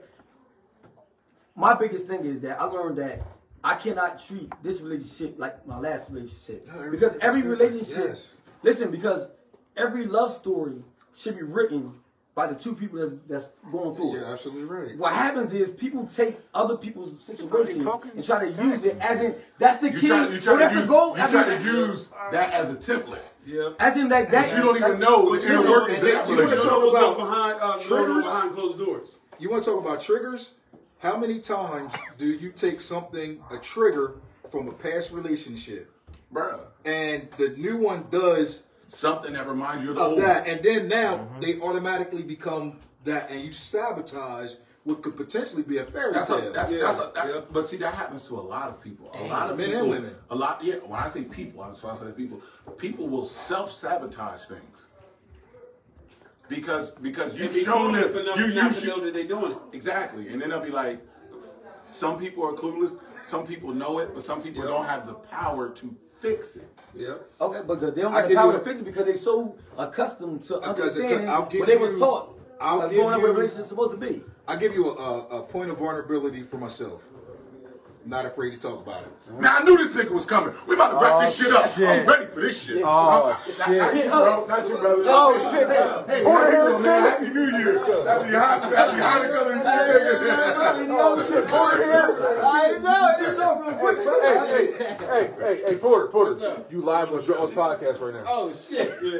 My 1.55 1.73
biggest 1.73 2.07
thing 2.07 2.25
is 2.25 2.39
that 2.41 2.59
I 2.59 2.63
learned 2.65 2.97
that 2.97 3.21
I 3.63 3.75
cannot 3.75 4.21
treat 4.23 4.51
this 4.63 4.81
relationship 4.81 5.35
like 5.37 5.65
my 5.67 5.77
last 5.77 6.09
relationship 6.09 6.67
No, 6.67 6.89
because 6.89 7.15
every 7.21 7.41
relationship, 7.43 7.97
Yes. 8.09 8.33
Listen, 8.63 8.91
because 8.91 9.29
every 9.77 10.05
love 10.05 10.31
story 10.31 10.83
should 11.15 11.35
be 11.35 11.43
written 11.43 11.93
by 12.33 12.47
the 12.47 12.55
two 12.55 12.73
people 12.73 12.97
that's, 12.99 13.13
that's 13.27 13.49
going 13.71 13.93
through 13.95 14.11
it. 14.15 14.19
You're 14.19 14.33
absolutely 14.33 14.63
right. 14.63 14.97
What 14.97 15.13
happens 15.13 15.51
is 15.53 15.69
people 15.71 16.07
take 16.07 16.39
other 16.53 16.77
people's 16.77 17.21
situations 17.21 17.85
and 18.15 18.23
try 18.23 18.45
to 18.49 18.63
use 18.63 18.85
it 18.85 18.97
as 19.01 19.19
in 19.21 19.35
that's 19.59 19.81
the 19.81 19.91
You 19.91 19.99
key. 19.99 20.07
try, 20.07 20.27
you 20.29 20.39
try 20.39 20.53
or 20.53 20.57
that's 20.57 20.71
to 20.71 20.75
the 20.75 20.81
use, 20.85 20.89
goal. 20.89 21.17
You 21.17 21.23
as, 21.23 21.31
try 21.31 21.53
in, 21.53 21.61
to 21.61 21.67
use 21.69 22.09
that 22.31 22.53
as 22.53 22.71
a 22.71 22.75
template. 22.75 23.19
Yeah. 23.45 23.73
as 23.79 23.97
in 23.97 24.07
like 24.07 24.29
that. 24.31 24.49
But 24.49 24.55
you 24.57 24.63
don't 24.63 24.77
even 24.77 24.99
know 24.99 25.35
the 25.35 25.45
inner 25.45 25.55
Listen, 25.57 25.71
workings 25.71 25.97
of 25.97 26.03
that 26.03 26.11
you 26.11 26.17
wanna 26.35 26.41
relationship. 26.43 26.69
talk 26.69 26.89
about 26.89 27.17
behind, 27.17 27.59
uh, 27.61 27.79
triggers? 27.79 28.23
behind 28.23 28.53
closed 28.53 28.77
doors. 28.77 29.09
You 29.39 29.49
want 29.49 29.63
to 29.63 29.71
talk 29.71 29.83
about 29.83 30.01
triggers? 30.01 30.51
How 30.99 31.17
many 31.17 31.39
times 31.39 31.91
do 32.17 32.27
you 32.27 32.51
take 32.51 32.79
something, 32.79 33.41
a 33.51 33.57
trigger 33.57 34.21
from 34.51 34.69
a 34.69 34.71
past 34.71 35.11
relationship, 35.11 35.90
Bruh. 36.33 36.59
and 36.85 37.29
the 37.37 37.49
new 37.57 37.77
one 37.77 38.07
does 38.09 38.63
Something 38.87 39.33
that 39.33 39.47
reminds 39.47 39.83
you 39.85 39.91
of 39.91 39.95
the 39.95 40.01
of 40.01 40.11
old. 40.11 40.21
that, 40.21 40.47
and 40.47 40.61
then 40.61 40.87
now 40.89 41.17
mm-hmm. 41.17 41.39
they 41.39 41.61
automatically 41.61 42.23
become 42.23 42.77
that, 43.05 43.29
and 43.31 43.41
you 43.41 43.53
sabotage 43.53 44.51
what 44.83 45.01
could 45.01 45.15
potentially 45.15 45.63
be 45.63 45.77
a 45.77 45.85
fairy 45.85 46.11
That's 46.13 46.27
tale. 46.27 46.39
a, 46.39 46.51
that's, 46.51 46.71
Yeah, 46.73 46.79
that's 46.81 46.97
a, 46.99 47.11
that, 47.15 47.27
yeah. 47.27 47.41
but 47.51 47.69
see 47.69 47.77
that 47.77 47.93
happens 47.93 48.25
to 48.25 48.37
a 48.37 48.41
lot 48.41 48.67
of 48.69 48.81
people. 48.81 49.09
A 49.13 49.23
lot 49.27 49.49
of 49.51 49.57
men 49.57 49.71
and 49.71 49.89
women. 49.89 50.15
A 50.29 50.35
lot, 50.35 50.61
yeah. 50.63 50.75
When 50.75 50.99
I 50.99 51.09
say 51.09 51.23
people, 51.23 51.61
I'm 51.63 51.75
sorry, 51.75 51.97
I 52.05 52.11
people. 52.11 52.41
People 52.77 53.07
will 53.07 53.25
self 53.25 53.71
sabotage 53.73 54.41
things 54.45 54.85
because 56.49 56.91
because 56.91 57.33
you've 57.35 57.53
be 57.53 57.63
shown 57.63 57.93
clueless 57.93 58.13
them 58.13 58.21
enough 58.23 58.39
you, 58.39 58.45
you 58.47 58.53
not 58.55 58.75
to 58.75 58.85
know 58.87 58.99
that 58.99 59.13
they're 59.13 59.23
doing 59.27 59.53
it. 59.53 59.57
exactly, 59.73 60.27
and 60.27 60.41
then 60.41 60.49
they'll 60.49 60.59
be 60.59 60.69
like, 60.71 60.99
some 61.93 62.19
people 62.19 62.43
are 62.45 62.53
clueless, 62.53 62.99
some 63.27 63.45
people 63.47 63.73
know 63.73 63.99
it, 63.99 64.13
but 64.13 64.23
some 64.23 64.41
people 64.41 64.63
Yeah. 64.63 64.69
don't 64.69 64.85
have 64.85 65.07
the 65.07 65.13
power 65.13 65.69
to 65.69 65.95
fix 66.21 66.55
it. 66.55 66.67
Yeah. 66.95 67.15
Okay, 67.39 67.61
but 67.65 67.79
they 67.81 68.01
don't 68.01 68.13
I'll 68.13 68.19
have 68.19 68.23
the 68.23 68.29
give 68.29 68.37
power 68.37 68.53
you 68.53 68.59
to 68.59 68.63
fix 68.65 68.79
it 68.79 68.85
because 68.85 69.05
they're 69.05 69.17
so 69.17 69.55
accustomed 69.77 70.43
to 70.43 70.55
Because 70.59 70.77
it- 70.95 71.01
understanding 71.01 71.29
I'll 71.29 71.45
give 71.47 71.59
what 71.61 71.67
they 71.69 71.77
was 71.77 71.99
taught. 71.99 72.37
I'll 72.59 72.77
like 72.79 72.89
give 72.91 72.99
growing 72.99 73.13
up 73.15 73.21
what 73.21 73.29
a 73.31 73.33
relationship's 73.33 73.69
supposed 73.69 73.91
to 73.91 73.97
be. 73.97 74.23
I'll 74.47 74.57
give 74.57 74.73
you 74.73 74.89
a, 74.89 74.93
a, 74.93 75.27
a 75.39 75.41
point 75.43 75.71
of 75.71 75.77
vulnerability 75.79 76.43
for 76.43 76.57
myself. 76.57 77.03
I'm 78.03 78.09
not 78.09 78.25
afraid 78.25 78.49
to 78.51 78.57
talk 78.57 78.81
about 78.85 79.03
it. 79.03 79.09
Now 79.39 79.57
I 79.59 79.63
knew 79.63 79.77
this 79.77 79.93
nigga 79.93 80.09
was 80.11 80.25
coming. 80.25 80.53
We 80.67 80.73
about 80.75 80.89
to 80.91 80.95
wrap 80.97 81.13
Oh, 81.13 81.21
this 81.21 81.35
shit 81.37 81.51
up. 81.53 81.65
I'm 81.77 82.05
ready 82.07 82.25
for 82.33 82.41
this 82.41 82.59
shit. 82.59 82.77
Oh, 82.77 83.29
Not- 83.29 83.39
shit. 83.41 83.57
Not 83.77 83.95
you, 83.95 84.03
bro. 84.09 84.45
Not 84.47 84.67
you, 84.67 84.77
brother. 84.77 85.03
Oh, 85.05 85.51
shit. 85.51 85.67
Hey, 85.69 86.17
hey, 86.17 86.23
Porter 86.23 86.51
how 86.51 86.51
you 86.51 86.51
here 86.51 86.67
doing, 86.71 86.83
man? 86.83 87.01
Happy 87.01 87.29
New 87.29 87.47
Year. 87.57 87.77
Happy 88.07 88.29
Hanukkah. 88.31 88.75
Happy 88.75 88.97
Hanukkah. 88.97 90.87
Oh 90.93 91.15
shit, 91.27 91.47
Porter 91.47 91.83
here. 91.83 92.09
I 92.43 92.45
know, 92.79 93.07
you 93.21 93.31
know 93.37 93.51
real 93.61 93.75
quick. 93.75 93.97
Hey, 94.01 94.65
hey, 94.71 94.95
hey, 95.05 95.25
hey, 95.39 95.55
hey, 95.67 95.75
Porter, 95.77 96.07
Porter. 96.07 96.33
You 96.71 96.79
live 96.81 97.11
on 97.13 97.21
Joe's 97.25 97.51
podcast 97.51 97.99
right 98.01 98.13
now. 98.15 98.23
Oh 98.27 98.51
shit! 98.53 98.97
You 99.01 99.11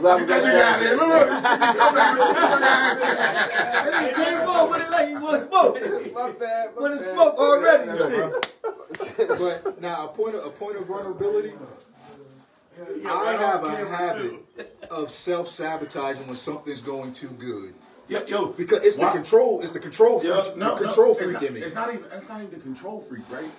live 0.00 0.20
on 0.20 0.26
Get 0.26 0.28
that 0.28 0.42
nigga 0.44 0.62
out 0.62 0.76
of 0.76 0.86
here. 0.86 0.96
that 0.96 2.16
Look. 3.96 4.06
He 4.08 4.24
came 4.24 4.48
on 4.48 4.70
with 4.70 4.80
it 4.82 4.90
like 4.90 5.08
he 5.08 5.14
was 5.16 5.44
smoke. 5.46 5.74
My 6.14 6.30
bad. 6.32 6.74
my 6.76 6.82
When 6.82 6.92
it's 6.92 7.02
bad. 7.04 7.14
smoke 7.14 7.34
already. 7.38 7.88
Yeah, 9.18 9.24
bro. 9.26 9.60
but 9.62 9.80
now 9.80 10.06
a 10.06 10.08
point 10.08 10.34
of 10.34 10.44
a 10.44 10.50
point 10.50 10.76
of 10.76 10.86
vulnerability. 10.86 11.52
I 13.06 13.32
have 13.32 13.64
a 13.64 13.88
habit 13.88 14.34
of 14.90 15.10
self 15.10 15.48
sabotaging 15.48 16.26
when 16.26 16.36
something's 16.36 16.82
going 16.82 17.12
too 17.12 17.28
good 17.28 17.74
Yo, 18.08 18.24
yo, 18.26 18.46
because 18.46 18.84
it's 18.84 18.96
the 18.96 19.10
control. 19.10 19.60
It's 19.62 19.72
the 19.72 19.80
control 19.80 20.20
freak. 20.20 20.30
No, 20.30 20.44
the 20.44 20.56
no, 20.56 20.76
control 20.76 21.16
it's 21.18 21.30
not, 21.30 21.42
in 21.42 21.54
me. 21.54 21.60
It's 21.60 21.74
not 21.74 21.92
even. 21.92 22.04
It's 22.12 22.28
not 22.28 22.40
even 22.40 22.50
the 22.52 22.60
control 22.60 23.00
freak, 23.00 23.24
right? 23.30 23.50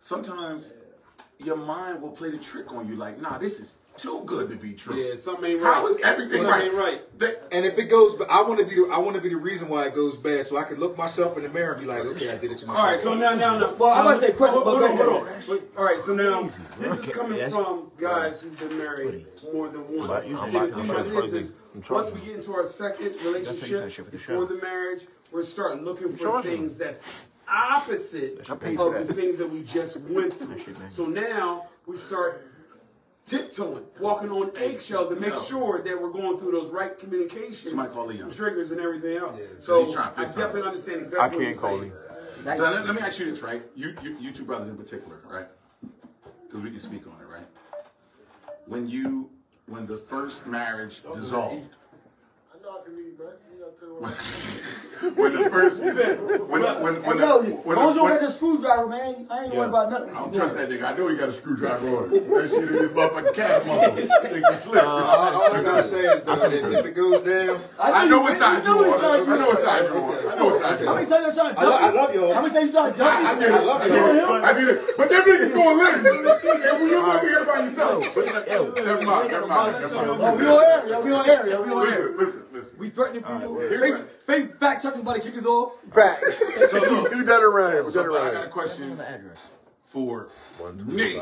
Sometimes 0.00 0.72
your 1.38 1.56
mind 1.56 2.00
will 2.00 2.10
play 2.10 2.30
the 2.30 2.38
trick 2.38 2.72
on 2.72 2.88
you. 2.88 2.96
Like, 2.96 3.20
nah, 3.20 3.36
this 3.36 3.60
is 3.60 3.70
too 4.00 4.22
good 4.24 4.48
to 4.50 4.56
be 4.56 4.72
true. 4.72 4.96
Yeah, 4.96 5.16
something 5.16 5.50
ain't 5.50 5.60
right. 5.60 5.74
How 5.74 5.86
is 5.88 5.98
everything 6.02 6.42
Something 6.42 6.50
right? 6.50 6.64
ain't 6.64 6.74
right. 6.74 7.18
That- 7.18 7.48
And 7.52 7.64
if 7.66 7.78
it 7.78 7.84
goes, 7.84 8.16
but 8.16 8.30
I 8.30 8.42
want 8.42 8.58
to 8.60 8.64
be 8.64 8.74
the 8.74 8.88
I 8.92 8.98
want 8.98 9.16
to 9.16 9.22
be 9.22 9.28
the 9.28 9.36
reason 9.36 9.68
why 9.68 9.86
it 9.86 9.94
goes 9.94 10.16
bad, 10.16 10.46
so 10.46 10.56
I 10.56 10.64
can 10.64 10.78
look 10.78 10.96
myself 10.96 11.36
in 11.36 11.42
the 11.42 11.48
mirror 11.48 11.72
and 11.72 11.80
be 11.82 11.86
like, 11.86 12.00
okay, 12.04 12.30
I 12.30 12.36
did 12.38 12.50
it 12.52 12.58
to 12.58 12.66
myself. 12.66 12.78
All 12.78 12.90
right, 12.90 12.98
so 12.98 13.14
now, 13.14 13.34
now, 13.34 13.58
now. 13.58 13.74
Well, 13.74 13.90
I'm 13.90 14.06
about 14.06 14.20
to 14.20 14.26
say 14.26 14.32
question, 14.32 14.62
hold, 14.62 14.64
but 14.64 14.88
hold 14.88 14.98
go 14.98 15.02
on, 15.02 15.26
hold 15.26 15.28
on. 15.28 15.42
Wait, 15.48 15.62
All 15.76 15.84
right, 15.84 16.00
so 16.00 16.14
now 16.14 16.50
this 16.78 16.98
is 16.98 17.10
coming 17.10 17.50
from 17.50 17.90
guys 17.98 18.40
who've 18.40 18.58
been 18.58 18.78
married 18.78 19.26
more 19.52 19.68
than 19.68 19.82
once. 19.96 20.22
See, 20.22 20.30
the 20.58 20.68
thing 20.68 20.90
about 20.90 21.04
this 21.06 21.32
is, 21.32 21.52
once 21.88 22.10
we 22.10 22.20
get 22.20 22.36
into 22.36 22.52
our 22.54 22.64
second 22.64 23.14
relationship 23.24 24.10
before 24.10 24.46
the 24.46 24.56
marriage, 24.56 25.06
we're 25.30 25.42
starting 25.42 25.84
looking 25.84 26.08
for 26.16 26.42
things 26.42 26.76
that's 26.76 27.02
opposite 27.50 28.48
of 28.48 28.60
the 29.06 29.12
things 29.12 29.38
that 29.38 29.50
we 29.50 29.64
just 29.64 30.00
went 30.02 30.32
through. 30.32 30.56
So 30.88 31.06
now 31.06 31.66
we 31.86 31.96
start 31.96 32.46
tiptoeing, 33.24 33.84
walking 34.00 34.30
on 34.30 34.50
eggshells 34.56 35.08
to 35.08 35.16
make 35.16 35.36
sure 35.36 35.82
that 35.82 36.00
we're 36.00 36.10
going 36.10 36.38
through 36.38 36.52
those 36.52 36.70
right 36.70 36.96
communications, 36.98 37.68
Somebody 37.70 37.90
call 37.92 38.30
triggers, 38.30 38.70
and 38.70 38.80
everything 38.80 39.16
else. 39.16 39.36
He's 39.36 39.64
So 39.64 39.92
trying 39.92 40.12
I 40.16 40.24
definitely 40.24 40.62
understand 40.62 41.00
exactly 41.00 41.20
I 41.24 41.28
can't 41.28 41.42
you're 41.42 41.54
call 41.54 41.78
saying. 41.78 41.92
him. 42.44 42.56
So 42.56 42.62
let, 42.62 42.86
let 42.86 42.94
me 42.94 43.02
ask 43.02 43.18
you 43.18 43.30
this, 43.30 43.42
right? 43.42 43.62
You, 43.76 43.94
you, 44.02 44.16
you 44.20 44.32
two 44.32 44.44
brothers 44.44 44.68
in 44.68 44.76
particular, 44.76 45.20
right? 45.28 45.46
Because 46.46 46.62
we 46.62 46.70
can 46.70 46.80
speak 46.80 47.06
on 47.06 47.12
it, 47.20 47.30
right? 47.32 47.46
When 48.66 48.88
you, 48.88 49.28
when 49.66 49.86
the 49.86 49.96
first 49.96 50.46
marriage 50.46 51.02
dissolved, 51.14 51.68
when 55.14 55.32
the 55.32 55.48
first, 55.50 55.80
when, 55.82 55.96
when, 56.50 56.82
when, 56.82 56.94
Hey, 57.00 57.08
when, 57.08 57.18
yo, 57.18 57.42
the, 57.42 57.48
as 57.48 57.64
when, 57.64 57.76
long 57.78 57.88
as 57.88 57.94
the, 57.94 57.94
you 57.94 57.94
don't 57.94 58.04
when, 58.04 58.12
got 58.12 58.20
the 58.20 58.30
screwdriver, 58.32 58.86
man, 58.88 59.26
I 59.30 59.44
ain't 59.44 59.54
worried 59.54 59.68
about 59.70 59.90
nothing. 59.90 60.10
I 60.10 60.18
don't 60.20 60.34
trust 60.34 60.56
that 60.56 60.68
nigga. 60.68 60.84
I 60.84 60.96
know 60.96 61.08
he 61.08 61.16
got 61.16 61.28
a 61.30 61.32
screwdriver 61.32 61.88
on. 61.88 62.10
That 62.40 62.48
shit 62.50 62.62
in 62.62 62.68
his 62.68 62.90
motherfucking 62.90 63.34
calf 63.34 63.66
muscle. 63.66 63.96
Think 63.96 64.46
he 64.46 64.56
slipped. 64.56 64.84
all, 64.86 65.00
all 65.00 65.52
I 65.54 65.62
gotta 65.62 65.82
say 65.82 66.00
is 66.04 66.24
that 66.24 66.52
if, 66.52 66.64
if 66.64 66.86
it 66.86 66.94
goes 66.94 67.22
down, 67.22 67.60
I 67.78 68.06
know 68.06 68.20
what 68.20 68.32
you- 68.34 68.38
side 68.38 68.64
you 68.64 68.68
you 68.70 68.74
know 68.76 68.84
on. 68.84 68.90
what 68.90 69.00
side 69.00 69.20
I 69.20 69.38
know 69.38 69.48
what 69.48 69.58
side 69.60 69.84
you 69.84 69.94
on. 69.96 70.30
I 70.30 70.36
know 70.36 70.44
what 70.44 70.60
side 70.60 70.80
you 70.80 70.86
How 70.86 70.92
on. 70.92 70.96
many 70.96 71.10
times 71.10 71.26
you 71.26 71.32
trying 71.34 71.54
to 71.54 71.60
I, 71.60 71.64
lo- 71.64 71.70
jump 71.70 71.82
I 71.82 71.90
me? 71.90 71.96
love 71.96 72.14
y'all. 72.14 72.34
How 72.34 72.40
many 72.42 72.54
times 72.54 72.66
you 72.66 72.72
trying 72.72 72.92
to 72.92 72.98
jump 72.98 73.20
me? 73.20 73.26
I, 73.26 73.30
I 73.30 73.34
get 73.40 73.48
it. 73.48 73.54
I 73.54 73.88
get 73.88 74.16
it. 74.16 74.44
I 74.44 74.52
get 74.52 74.68
it. 74.68 74.96
But 74.96 75.08
them 75.10 75.22
niggas 75.22 75.54
going 75.54 75.78
live. 75.78 75.94
And 75.96 76.04
when 76.80 76.88
you 76.90 77.00
gonna 77.00 77.20
be 77.20 77.26
here 77.28 77.44
by 77.44 77.64
yourself. 77.64 78.04
But 78.14 78.24
never 78.76 79.02
mind. 79.02 79.30
Never 79.30 79.46
mind. 79.46 79.74
That's 79.74 79.92
Oh, 79.94 80.16
fine. 80.18 80.38
we 80.38 80.46
on 80.46 80.64
air, 80.64 80.88
yo, 80.88 81.00
we 81.00 81.12
on 81.12 81.28
air, 81.28 81.48
yo, 81.48 81.62
we 81.62 81.70
on 81.72 81.86
air. 81.92 82.10
Listen, 82.16 82.42
listen, 82.60 82.72
listen. 82.72 82.78
We 82.78 82.90
threatening 82.90 83.22
people. 83.22 83.58
Here's 83.58 83.80
Face, 83.80 83.92
what- 83.98 84.26
face, 84.26 84.56
fact 84.56 84.82
checkers 84.82 85.00
about 85.00 85.16
to 85.16 85.22
kick 85.22 85.36
us 85.36 85.46
off. 85.46 85.72
Facts. 85.92 86.42
So 86.70 86.78
look, 86.78 87.12
You 87.14 87.24
done 87.24 87.42
around 87.42 87.72
here. 87.72 87.84
We 87.84 87.92
so 87.92 88.02
done 88.04 88.16
I 88.16 88.24
got 88.26 88.34
a 88.34 88.38
here. 88.40 88.48
question 88.48 89.00
for 89.84 90.28
One 90.58 90.96
Nate 90.96 91.20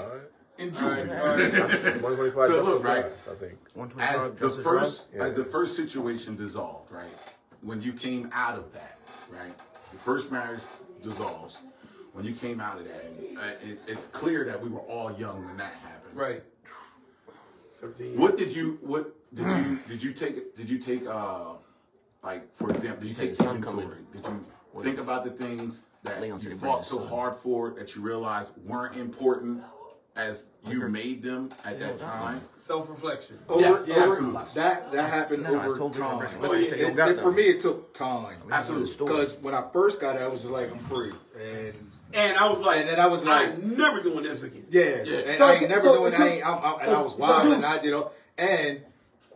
and 0.58 0.74
Juicy. 0.74 1.08
So 2.48 2.62
look, 2.62 2.84
right? 2.84 3.06
I 3.30 3.34
think. 3.34 3.58
As 3.98 4.32
the 4.32 4.40
Justice 4.46 4.64
first, 4.64 5.06
Ross? 5.14 5.28
as 5.28 5.36
the 5.36 5.44
first 5.44 5.76
situation 5.76 6.36
dissolved, 6.36 6.90
right? 6.90 7.06
When 7.62 7.80
you 7.82 7.92
came 7.92 8.30
out 8.32 8.58
of 8.58 8.72
that, 8.72 8.98
right? 9.30 9.52
The 9.92 9.98
first 9.98 10.30
marriage 10.30 10.60
dissolves. 11.02 11.58
When 12.12 12.24
you 12.24 12.34
came 12.34 12.60
out 12.60 12.78
of 12.78 12.84
that, 12.84 13.04
uh, 13.38 13.46
it, 13.64 13.80
it's 13.86 14.06
clear 14.06 14.44
that 14.44 14.60
we 14.60 14.68
were 14.68 14.80
all 14.80 15.12
young 15.18 15.44
when 15.46 15.56
that 15.58 15.72
happened. 15.74 16.16
Right. 16.16 16.42
17 17.80 18.18
What 18.18 18.36
did 18.36 18.54
you 18.54 18.78
what 18.82 19.14
did 19.34 19.46
you 19.46 19.78
did 19.88 20.02
you 20.02 20.12
take 20.12 20.56
did 20.56 20.68
you 20.68 20.78
take 20.78 21.06
uh 21.06 21.52
like 22.22 22.52
for 22.54 22.70
example 22.70 23.02
did 23.02 23.08
you 23.08 23.14
take 23.14 23.38
inventory? 23.40 23.98
Did 24.12 24.24
you 24.24 24.44
think 24.82 24.98
about 24.98 25.24
the 25.24 25.30
things 25.30 25.84
that 26.02 26.22
you 26.24 26.56
fought 26.56 26.86
so 26.86 27.04
hard 27.04 27.36
for 27.36 27.70
that 27.70 27.94
you 27.94 28.02
realized 28.02 28.50
weren't 28.64 28.96
important 28.96 29.62
as 30.16 30.48
you 30.66 30.88
made 30.88 31.22
them 31.22 31.50
at 31.64 31.78
that 31.78 31.98
time? 32.00 32.40
Self-reflection. 32.56 33.38
over, 33.48 33.60
Yes, 33.60 33.88
over 33.88 34.44
that 34.54 34.90
that 34.90 35.10
happened 35.10 35.44
No, 35.44 35.52
no, 35.54 35.60
over 35.72 35.90
time. 35.90 36.02
already. 36.14 36.34
It- 36.34 36.40
But 36.40 36.58
you 36.60 36.68
say 36.70 36.78
you 36.80 36.86
don't 36.86 36.96
got 36.96 37.10
it- 37.10 37.20
for 37.20 37.30
me, 37.32 37.42
it 37.44 37.60
took 37.60 37.94
time. 37.94 38.38
Absolutely. 38.50 39.06
Because 39.06 39.38
when 39.38 39.54
I 39.54 39.62
first 39.72 40.00
got 40.00 40.16
it, 40.16 40.22
I 40.22 40.26
was 40.26 40.40
just 40.40 40.52
like, 40.52 40.70
I'm 40.72 40.80
free, 40.80 41.12
and 41.40 41.74
And 42.12 42.36
I 42.38 42.48
was 42.48 42.58
like, 42.60 42.80
And 42.80 42.88
then 42.88 43.00
I 43.00 43.06
was 43.06 43.24
like- 43.24 43.50
I'm 43.50 43.76
never 43.76 44.00
doing 44.02 44.24
this 44.24 44.42
again. 44.42 44.66
yeah, 44.70 45.02
Yeah. 45.04 45.16
and 45.18 45.38
So 45.38 45.44
I 45.46 45.52
ain't 45.54 45.68
never 45.68 45.80
so 45.82 45.94
doing. 45.98 46.12
it 46.14 46.20
I 46.20 46.28
ain't. 46.28 46.46
I, 46.46 46.50
I, 46.52 46.72
and 46.74 46.82
so- 46.84 46.94
I 46.94 47.02
was 47.02 47.14
wild, 47.16 47.48
you- 47.48 47.54
and 47.54 47.66
I 47.66 47.78
did. 47.78 47.92
all 47.92 48.12
And 48.38 48.80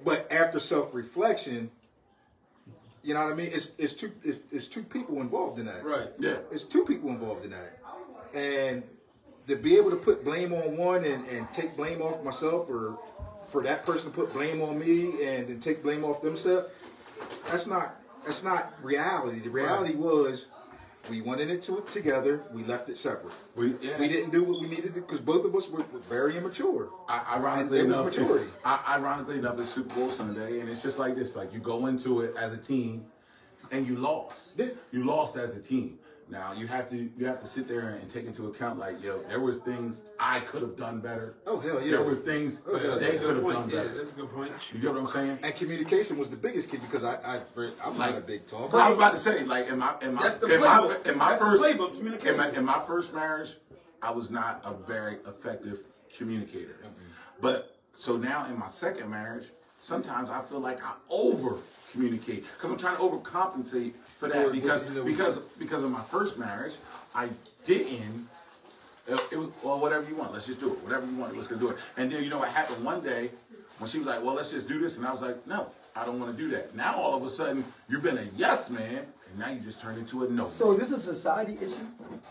but 0.05 0.33
after 0.33 0.59
self 0.59 0.95
reflection, 0.95 1.71
you 3.03 3.15
know 3.15 3.25
what 3.25 3.33
I 3.33 3.37
mean. 3.37 3.51
It's 3.53 3.73
it's 3.79 3.93
two 3.93 4.13
it's, 4.23 4.39
it's 4.51 4.67
two 4.69 4.83
people 4.83 5.21
involved 5.21 5.59
in 5.59 5.67
that. 5.67 5.85
Right. 5.85 6.09
Yeah. 6.19 6.37
It's 6.51 6.65
two 6.65 6.85
people 6.85 7.11
involved 7.11 7.45
in 7.45 7.51
that. 7.51 7.79
And 8.35 8.83
to 9.49 9.57
be 9.57 9.77
able 9.77 9.91
to 9.91 9.97
put 9.97 10.25
blame 10.25 10.53
on 10.53 10.77
one 10.77 11.05
and, 11.05 11.27
and 11.29 11.53
take 11.53 11.77
blame 11.77 12.01
off 12.01 12.23
myself 12.25 12.69
or 12.71 12.99
for 13.49 13.63
that 13.65 13.85
person 13.85 14.11
to 14.11 14.17
put 14.17 14.33
blame 14.33 14.63
on 14.63 14.79
me 14.79 15.27
and 15.27 15.49
then 15.49 15.61
take 15.61 15.83
blame 15.83 16.05
off 16.05 16.23
themselves, 16.23 16.69
that's 17.51 17.67
not 17.67 17.97
that's 18.25 18.43
not 18.43 18.73
reality. 18.83 19.41
The 19.41 19.51
reality 19.51 19.95
was 19.95 20.47
we 21.11 21.21
went 21.21 21.41
into 21.41 21.79
it 21.79 21.87
together, 21.87 22.43
we 22.53 22.65
left 22.65 22.89
it 22.89 22.97
separate. 22.99 23.33
We, 23.57 23.75
yeah. 23.81 23.99
We 23.99 24.09
didn't 24.09 24.31
do 24.31 24.43
what 24.45 24.61
we 24.61 24.69
needed 24.69 24.95
to 24.95 25.01
because 25.01 25.21
both 25.21 25.45
of 25.45 25.55
us 25.55 25.69
were, 25.69 25.81
were 25.93 25.99
very 26.09 26.37
immature. 26.37 26.91
I, 27.09 27.37
ironically 27.37 27.81
And 27.81 27.87
it 27.87 27.97
was 27.97 27.99
enough, 27.99 28.19
maturity. 28.19 28.51
I, 28.65 28.97
ironically 28.99 29.39
enough, 29.39 29.59
it's 29.59 29.73
Super 29.73 29.95
Bowl 29.95 30.09
Sunday, 30.11 30.61
and 30.61 30.69
it's 30.69 30.83
just 30.83 30.99
like 30.99 31.17
this: 31.17 31.35
like 31.35 31.53
you 31.53 31.61
go 31.61 31.87
into 31.87 32.21
it 32.21 32.37
as 32.37 32.53
a 32.53 32.59
team, 32.59 33.05
and 33.71 33.87
you 33.87 33.97
lost. 33.97 34.53
Yeah. 34.57 34.69
You 34.93 35.05
lost 35.05 35.37
as 35.37 35.55
a 35.55 35.61
team. 35.61 35.99
Now 36.33 36.55
you 36.55 36.67
have 36.67 36.89
to 36.89 37.11
you 37.19 37.27
have 37.27 37.41
to 37.43 37.47
sit 37.47 37.69
there 37.69 37.81
and 38.01 38.09
take 38.09 38.25
into 38.25 38.47
account 38.47 38.79
like, 38.79 39.03
yo, 39.03 39.23
there 39.29 39.39
was 39.39 39.59
things 39.59 40.01
I 40.19 40.41
could 40.41 40.63
have 40.63 40.79
done 40.79 40.99
better. 41.01 41.35
Oh 41.47 41.59
hell 41.59 41.79
yeah. 41.85 41.91
There 41.91 42.03
were 42.05 42.15
things 42.15 42.63
oh, 42.67 42.77
Yeah, 42.81 42.95
they 42.97 43.19
could 43.19 43.35
have 43.37 43.43
point. 43.43 43.59
done 43.59 43.69
Yeah, 43.69 43.83
better. 43.83 43.97
that's 43.99 44.13
a 44.13 44.15
good 44.15 44.31
point. 44.31 44.51
You 44.73 44.81
get 44.81 44.93
what 44.95 45.01
I'm 45.01 45.09
saying? 45.09 45.39
and 45.43 45.55
communication 45.55 46.17
was 46.19 46.31
the 46.31 46.37
biggest 46.37 46.71
key 46.71 46.79
because 46.79 47.05
I, 47.05 47.17
I 47.17 47.41
I'm 47.85 47.99
not 47.99 48.17
a 48.17 48.23
big 48.23 48.47
talker. 48.47 48.79
I 48.79 48.89
was 48.89 48.97
about 48.97 49.13
to 49.13 49.19
say, 49.19 49.45
like, 49.45 49.69
in 49.69 49.79
my 49.79 49.95
in 50.01 50.15
my 50.15 50.23
That's 50.23 50.39
the 50.39 50.47
in 50.47 50.61
my, 50.61 50.97
in 51.05 51.19
my 51.19 51.29
That's 51.29 51.43
first 51.43 51.63
playbook, 51.63 51.93
communication. 51.99 52.29
in 52.31 52.37
my, 52.39 52.51
in 52.51 52.65
my 52.65 52.83
first 52.87 53.15
marriage, 53.15 53.59
I 54.01 54.11
was 54.11 54.31
not 54.31 54.63
a 54.65 54.73
very 54.73 55.19
effective 55.27 55.81
communicator. 56.17 56.77
But 57.43 57.77
so 57.93 58.17
now 58.17 58.47
in 58.47 58.59
my 58.59 58.69
second 58.71 59.11
marriage, 59.11 59.49
sometimes 59.83 60.31
I 60.31 60.41
feel 60.41 60.61
like 60.61 60.83
I 60.83 60.95
over 61.11 61.59
communicate 61.93 62.45
because 62.57 62.71
I'm 62.71 62.79
trying 62.79 62.97
to 62.97 63.03
overcompensate 63.03 63.93
for 64.23 64.29
that 64.29 64.47
For 64.47 64.53
because 64.53 64.81
what 64.83 64.91
you 64.91 64.99
know. 64.99 65.05
because 65.05 65.39
because 65.59 65.83
of 65.83 65.91
my 65.91 66.03
first 66.03 66.39
marriage, 66.39 66.75
I 67.15 67.29
didn't. 67.67 68.29
It, 69.09 69.21
it 69.33 69.37
was 69.37 69.49
well, 69.65 69.81
whatever 69.81 70.09
you 70.09 70.15
want. 70.15 70.33
Let's 70.33 70.47
just 70.47 70.61
do 70.61 70.73
it. 70.73 70.79
Whatever 70.85 71.07
you 71.07 71.17
want, 71.17 71.37
let's 71.37 71.49
go 71.49 71.57
do 71.57 71.71
it. 71.71 71.77
And 71.97 72.11
then 72.11 72.23
you 72.23 72.31
know 72.31 72.39
what 72.39 72.49
happened 72.51 72.85
one 72.85 73.01
day 73.03 73.31
when 73.79 73.91
she 73.91 73.99
was 73.99 74.07
like, 74.07 74.23
"Well, 74.23 74.35
let's 74.35 74.51
just 74.51 74.69
do 74.69 74.79
this," 74.79 74.97
and 74.97 75.05
I 75.05 75.13
was 75.13 75.23
like, 75.23 75.45
"No, 75.47 75.67
I 75.97 76.07
don't 76.07 76.21
want 76.21 76.37
to 76.37 76.41
do 76.41 76.49
that." 76.51 76.77
Now 76.77 76.95
all 76.95 77.17
of 77.17 77.27
a 77.27 77.31
sudden 77.31 77.65
you've 77.89 78.05
been 78.05 78.19
a 78.19 78.27
yes 78.37 78.71
man, 78.71 79.07
and 79.33 79.41
now 79.41 79.51
you 79.51 79.61
just 79.61 79.81
turned 79.81 79.99
into 79.99 80.25
a 80.25 80.29
no. 80.29 80.45
So 80.45 80.73
is 80.73 80.79
this 80.79 80.93
a 80.93 80.99
society 80.99 81.57
issue? 81.61 81.87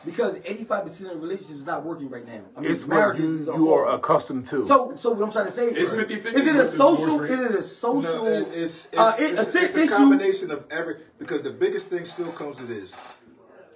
Because 0.06 0.36
85% 0.38 1.12
of 1.12 1.22
relationships 1.22 1.60
is 1.60 1.66
not 1.66 1.84
working 1.84 2.10
right 2.10 2.26
now. 2.26 2.42
I 2.56 2.62
mean, 2.62 2.72
It's 2.72 2.84
what 2.86 2.96
marriages 2.96 3.26
you, 3.26 3.40
is 3.40 3.48
you 3.48 3.74
are 3.74 3.96
accustomed 3.96 4.48
to. 4.48 4.66
So, 4.66 4.96
so 4.96 5.12
what 5.12 5.24
I'm 5.26 5.32
trying 5.32 5.48
to 5.48 5.52
say 5.52 5.68
It's 5.68 5.92
is, 5.92 5.94
50-50 5.94 6.34
is 6.34 6.48
it 6.48 6.56
a 6.56 6.66
social? 6.66 7.24
Is 7.24 7.40
it 7.40 7.52
a 7.56 7.64
social? 7.64 8.26
No, 8.26 8.28
it's 8.28 8.86
it's, 8.86 8.88
uh, 8.98 9.16
it- 9.20 9.32
it's, 9.34 9.56
a 9.56 9.62
it's 9.64 9.76
a 9.76 9.84
issue? 9.84 9.96
combination 9.96 10.52
of 10.52 10.64
every 10.72 10.98
because 11.18 11.42
the 11.42 11.50
biggest 11.52 11.88
thing 11.88 12.06
still 12.06 12.32
comes 12.32 12.58
to 12.58 12.64
this. 12.66 12.92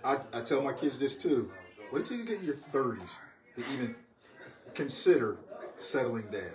I, 0.04 0.20
I 0.34 0.42
tell 0.42 0.62
my 0.62 0.74
kids 0.74 1.00
this 1.00 1.16
too. 1.16 1.52
Wait 1.92 2.06
till 2.06 2.18
you 2.18 2.26
get 2.26 2.40
in 2.40 2.46
your 2.46 2.56
thirties 2.56 3.10
to 3.58 3.64
even 3.74 3.96
consider 4.76 5.38
settling 5.80 6.26
down. 6.32 6.52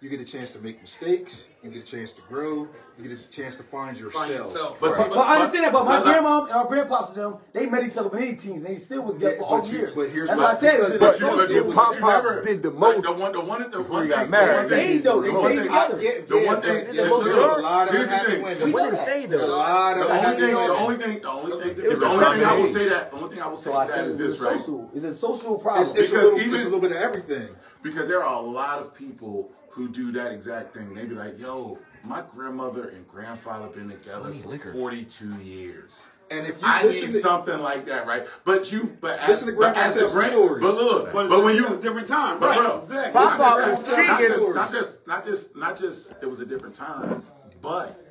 You 0.00 0.08
get 0.08 0.20
a 0.20 0.24
chance 0.24 0.52
to 0.52 0.60
make 0.60 0.80
mistakes. 0.80 1.48
You 1.60 1.70
get 1.70 1.82
a 1.82 1.86
chance 1.86 2.12
to 2.12 2.20
grow. 2.28 2.68
You 2.96 3.08
get 3.08 3.18
a 3.18 3.22
chance 3.30 3.56
to 3.56 3.64
find 3.64 3.98
yourself. 3.98 4.26
Find 4.26 4.32
yourself. 4.32 4.78
But 4.80 4.94
see, 4.94 5.02
But, 5.08 5.18
I 5.18 5.34
understand 5.38 5.64
that. 5.64 5.72
But 5.72 5.84
my 5.86 5.96
but- 5.98 6.04
grandma 6.04 6.42
and 6.44 6.52
our 6.52 6.66
grandpops 6.68 7.08
and 7.08 7.16
them, 7.16 7.36
they 7.52 7.66
met 7.66 7.82
each 7.84 7.96
other 7.96 8.08
when 8.08 8.20
they 8.22 8.34
teens. 8.36 8.62
They 8.62 8.76
still 8.76 9.02
was 9.02 9.14
together 9.14 9.34
Yeah, 9.34 9.38
for 9.40 9.44
all 9.46 9.66
you- 9.66 9.78
years. 9.78 9.94
but 9.96 10.08
here's 10.10 10.28
That's 10.28 10.38
what- 10.38 10.48
what 10.54 10.56
I 10.56 10.60
said. 10.60 10.76
because- 10.78 10.96
but 10.98 11.14
a 11.14 11.18
you- 11.18 11.26
social- 11.26 11.36
but 11.38 11.50
you- 11.50 11.72
Pop 11.74 11.96
Pop 11.98 12.42
did 12.44 12.62
the 12.62 12.70
like, 12.70 12.78
most 12.78 13.02
the 13.02 13.12
one, 13.12 13.32
the 13.32 13.40
one, 13.40 13.62
the 13.62 13.68
before 13.78 13.82
one 13.90 14.02
thing, 14.02 14.10
got 14.10 14.30
married. 14.30 14.70
They 14.70 14.76
thing- 14.76 14.86
stayed 14.88 15.02
though. 15.04 15.20
They 15.20 15.30
the 15.32 15.42
stayed 15.42 15.56
together. 15.62 15.96
The 15.96 16.04
yeah, 16.38 16.46
one 16.46 16.54
but 16.54 16.64
thing- 16.64 16.84
there 16.84 16.94
yeah, 16.94 17.10
was 17.10 17.26
a 17.26 17.60
lot 17.60 17.88
of 17.88 17.94
here's 17.94 18.06
the 18.08 18.12
unhappy 18.14 18.32
thing. 18.32 18.42
women. 18.42 18.62
We 18.64 18.72
would 18.72 18.84
have 18.84 18.96
stayed 18.98 19.32
A 19.34 19.46
lot 19.46 19.98
of 19.98 20.02
only 20.02 20.12
unhappy 20.18 20.40
the 20.40 20.52
only 20.58 20.96
thing, 20.96 21.20
the 21.22 21.28
only 21.28 21.50
thing, 21.60 21.74
the 21.74 22.06
only 22.06 22.36
thing 22.36 22.44
I 22.46 22.54
will 22.54 22.68
say 22.68 22.88
that, 22.88 23.10
the 23.10 23.16
only 23.16 23.30
thing 23.34 23.42
I 23.42 23.48
will 23.48 23.56
say 23.56 23.64
So 23.70 23.76
I 23.76 23.86
said 23.88 24.06
is 24.06 24.16
this, 24.18 24.40
a 24.40 24.44
right? 24.44 24.60
social. 24.60 24.90
It's 24.94 25.04
a 25.04 25.12
social 25.14 25.58
problem. 25.58 25.82
It's, 25.82 25.90
it's, 25.96 26.10
Because 26.12 26.40
it's 26.40 26.62
a 26.62 26.64
little 26.66 26.78
bit 26.80 26.92
of 26.92 26.98
everything. 26.98 27.48
Because 27.82 28.06
there 28.06 28.22
are 28.22 28.36
a 28.42 28.46
lot 28.46 28.78
of 28.80 28.94
people 28.94 29.50
who 29.78 29.88
do 29.88 30.10
that 30.10 30.32
exact 30.32 30.74
thing. 30.74 30.92
They 30.92 31.04
be 31.04 31.14
like, 31.14 31.38
yo, 31.38 31.78
my 32.02 32.22
grandmother 32.34 32.88
and 32.88 33.06
grandfather 33.08 33.68
been 33.68 33.88
together 33.88 34.32
for 34.32 34.48
liquor. 34.48 34.72
42 34.72 35.36
years. 35.40 35.92
And 36.30 36.46
if 36.48 36.60
you 36.60 36.66
I 36.66 36.82
listen 36.82 37.06
need 37.06 37.12
to, 37.12 37.20
something 37.20 37.58
like 37.60 37.86
that, 37.86 38.06
right? 38.06 38.26
But 38.44 38.70
you, 38.72 38.96
but 39.00 39.18
as, 39.20 39.28
Listen 39.28 39.46
to 39.48 39.52
but 39.52 39.58
grandpa 39.72 39.80
as 39.80 39.94
tell 39.94 40.08
the 40.08 40.12
grand, 40.12 40.32
stories. 40.32 40.62
but 40.62 40.74
look, 40.74 41.04
But, 41.06 41.12
but, 41.12 41.24
it's 41.36 41.44
when 41.44 41.54
a 41.54 41.56
you, 41.74 41.76
different 41.80 42.08
time, 42.08 42.40
but 42.40 42.48
right? 42.50 42.58
bro, 42.58 42.78
exactly. 42.78 43.12
not 43.22 43.36
Papa 43.38 43.66
just- 43.70 43.86
not 43.86 44.20
just, 44.20 44.54
not 44.54 44.72
just, 44.72 45.06
not 45.06 45.24
just, 45.24 45.56
not 45.56 45.78
just, 45.78 46.12
it 46.20 46.26
was 46.26 46.40
a 46.40 46.44
different 46.44 46.74
time, 46.74 47.22
but 47.62 48.04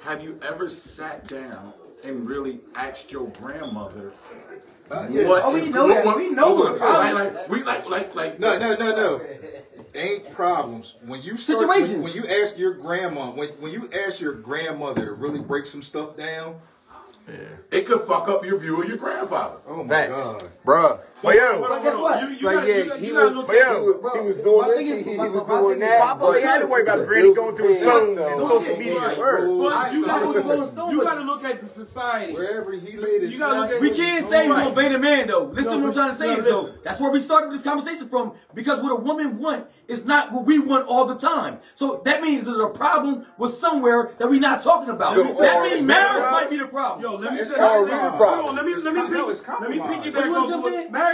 have 0.00 0.22
you 0.22 0.38
ever 0.42 0.68
sat 0.68 1.26
down 1.28 1.72
and 2.04 2.28
really 2.28 2.60
asked 2.74 3.10
your 3.12 3.28
grandmother 3.28 4.12
uh, 4.90 5.06
yeah. 5.10 5.26
what 5.28 5.42
Oh, 5.44 5.52
we 5.54 5.60
is- 5.60 5.70
know 5.70 5.86
what- 5.86 5.94
that. 5.94 6.04
what- 6.04 6.16
We 6.18 6.28
know 6.28 6.54
what- 6.56 6.74
it. 6.74 6.80
like, 6.80 7.14
like, 7.14 7.48
we 7.48 7.62
like, 7.62 7.88
like, 7.88 8.14
like, 8.14 8.38
No, 8.40 8.58
no, 8.58 8.74
no, 8.74 8.94
no. 8.96 9.20
Ain't 9.94 10.30
problems 10.32 10.96
when 11.04 11.22
you 11.22 11.36
start 11.36 11.66
when, 11.68 11.82
Situations. 11.82 12.04
when 12.04 12.12
you 12.14 12.28
ask 12.28 12.58
your 12.58 12.74
grandma 12.74 13.30
when 13.30 13.48
when 13.60 13.72
you 13.72 13.88
ask 14.06 14.20
your 14.20 14.34
grandmother 14.34 15.04
to 15.04 15.12
really 15.12 15.40
break 15.40 15.66
some 15.66 15.82
stuff 15.82 16.16
down. 16.16 16.56
It 17.70 17.86
could 17.86 18.02
fuck 18.02 18.28
up 18.28 18.44
your 18.44 18.58
view 18.58 18.82
of 18.82 18.88
your 18.88 18.96
grandfather. 18.96 19.56
Oh 19.66 19.84
my 19.84 19.88
Facts. 19.88 20.12
god. 20.12 20.50
Bruh. 20.66 20.98
But 21.22 21.36
yo, 21.36 21.60
But 21.60 21.82
guess 21.82 21.94
what? 21.94 22.20
You, 22.22 22.28
you 22.36 22.46
Like, 22.46 22.54
gotta, 22.56 22.68
yeah, 22.68 22.76
you 22.78 22.84
gotta, 22.88 23.00
he 23.00 23.12
was- 23.12 23.46
but 23.46 23.56
yo, 23.56 23.94
Bro, 24.00 24.12
he 24.14 24.20
was 24.26 24.36
doing 24.36 24.70
thing 24.76 24.86
this, 24.86 24.98
is- 24.98 25.04
he, 25.06 25.12
he 25.12 25.18
was 25.18 25.42
doing 25.42 25.62
thing 25.64 25.72
is- 25.72 25.78
that. 25.80 26.00
Papa 26.02 26.24
only 26.24 26.42
had 26.42 26.58
to 26.58 26.66
worry 26.66 26.82
about 26.82 27.06
Granny 27.06 27.34
going 27.34 27.56
through 27.56 27.68
his 27.68 27.84
phone 27.84 28.18
and 28.18 28.40
social 28.40 28.76
media. 28.76 28.98
right. 28.98 29.16
But 29.16 29.92
you 29.94 30.06
I- 30.06 30.18
I 30.18 30.24
was 30.24 30.70
gotta, 30.72 30.92
you 30.92 31.02
gotta 31.02 31.20
look 31.20 31.44
at 31.44 31.60
the 31.60 31.66
society. 31.68 32.32
Wherever 32.34 32.72
he 32.72 32.96
laid 32.96 33.22
his 33.22 33.32
You 33.34 33.38
gotta 33.38 33.60
look 33.60 33.70
at- 33.70 33.80
We 33.80 33.90
can't 33.90 34.28
say 34.28 34.48
we're 34.48 34.54
Right. 34.54 34.64
gonna 34.64 34.74
ban 34.76 34.94
a 34.94 34.98
man 34.98 35.26
though. 35.28 35.44
Listen 35.52 35.72
to 35.74 35.78
what 35.78 35.86
I'm 35.88 35.94
trying 35.94 36.10
to 36.10 36.16
say 36.16 36.34
is 36.34 36.44
though. 36.44 36.70
That's 36.82 36.98
where 37.00 37.10
we 37.12 37.20
started 37.20 37.52
this 37.52 37.62
conversation 37.62 38.08
from 38.08 38.32
because 38.54 38.80
what 38.82 38.90
a 38.90 38.96
woman 38.96 39.38
want 39.38 39.66
is 39.88 40.04
not 40.04 40.32
what 40.32 40.44
we 40.44 40.58
want 40.58 40.86
all 40.88 41.04
the 41.04 41.14
time. 41.16 41.58
So 41.76 42.00
that 42.04 42.20
means 42.22 42.46
there's 42.46 42.58
a 42.58 42.66
problem 42.68 43.26
with 43.38 43.54
somewhere 43.54 44.10
that 44.18 44.28
we're 44.28 44.40
not 44.40 44.62
talking 44.62 44.90
about. 44.90 45.14
So, 45.14 45.22
that 45.22 45.56
or 45.58 45.64
means 45.64 45.84
marriage 45.84 46.30
might 46.32 46.50
be 46.50 46.56
the 46.58 46.66
problem. 46.66 47.02
Yo, 47.02 47.16
let 47.16 47.32
me 47.32 47.38
It's 47.40 47.50
tell 47.50 47.82
you. 47.86 47.88
compromise. 47.92 48.54
Let 48.56 48.64
me 48.64 48.72
It's 48.72 48.82
let 48.84 48.94
me 48.94 49.00
com- 49.02 49.12
no, 49.12 49.20
pick, 49.26 49.30
it's 49.30 49.48
let 49.48 49.70
me 49.70 49.78
compromise. 49.78 50.06
piggyback 50.06 50.14
But 50.14 50.24
you 50.24 50.32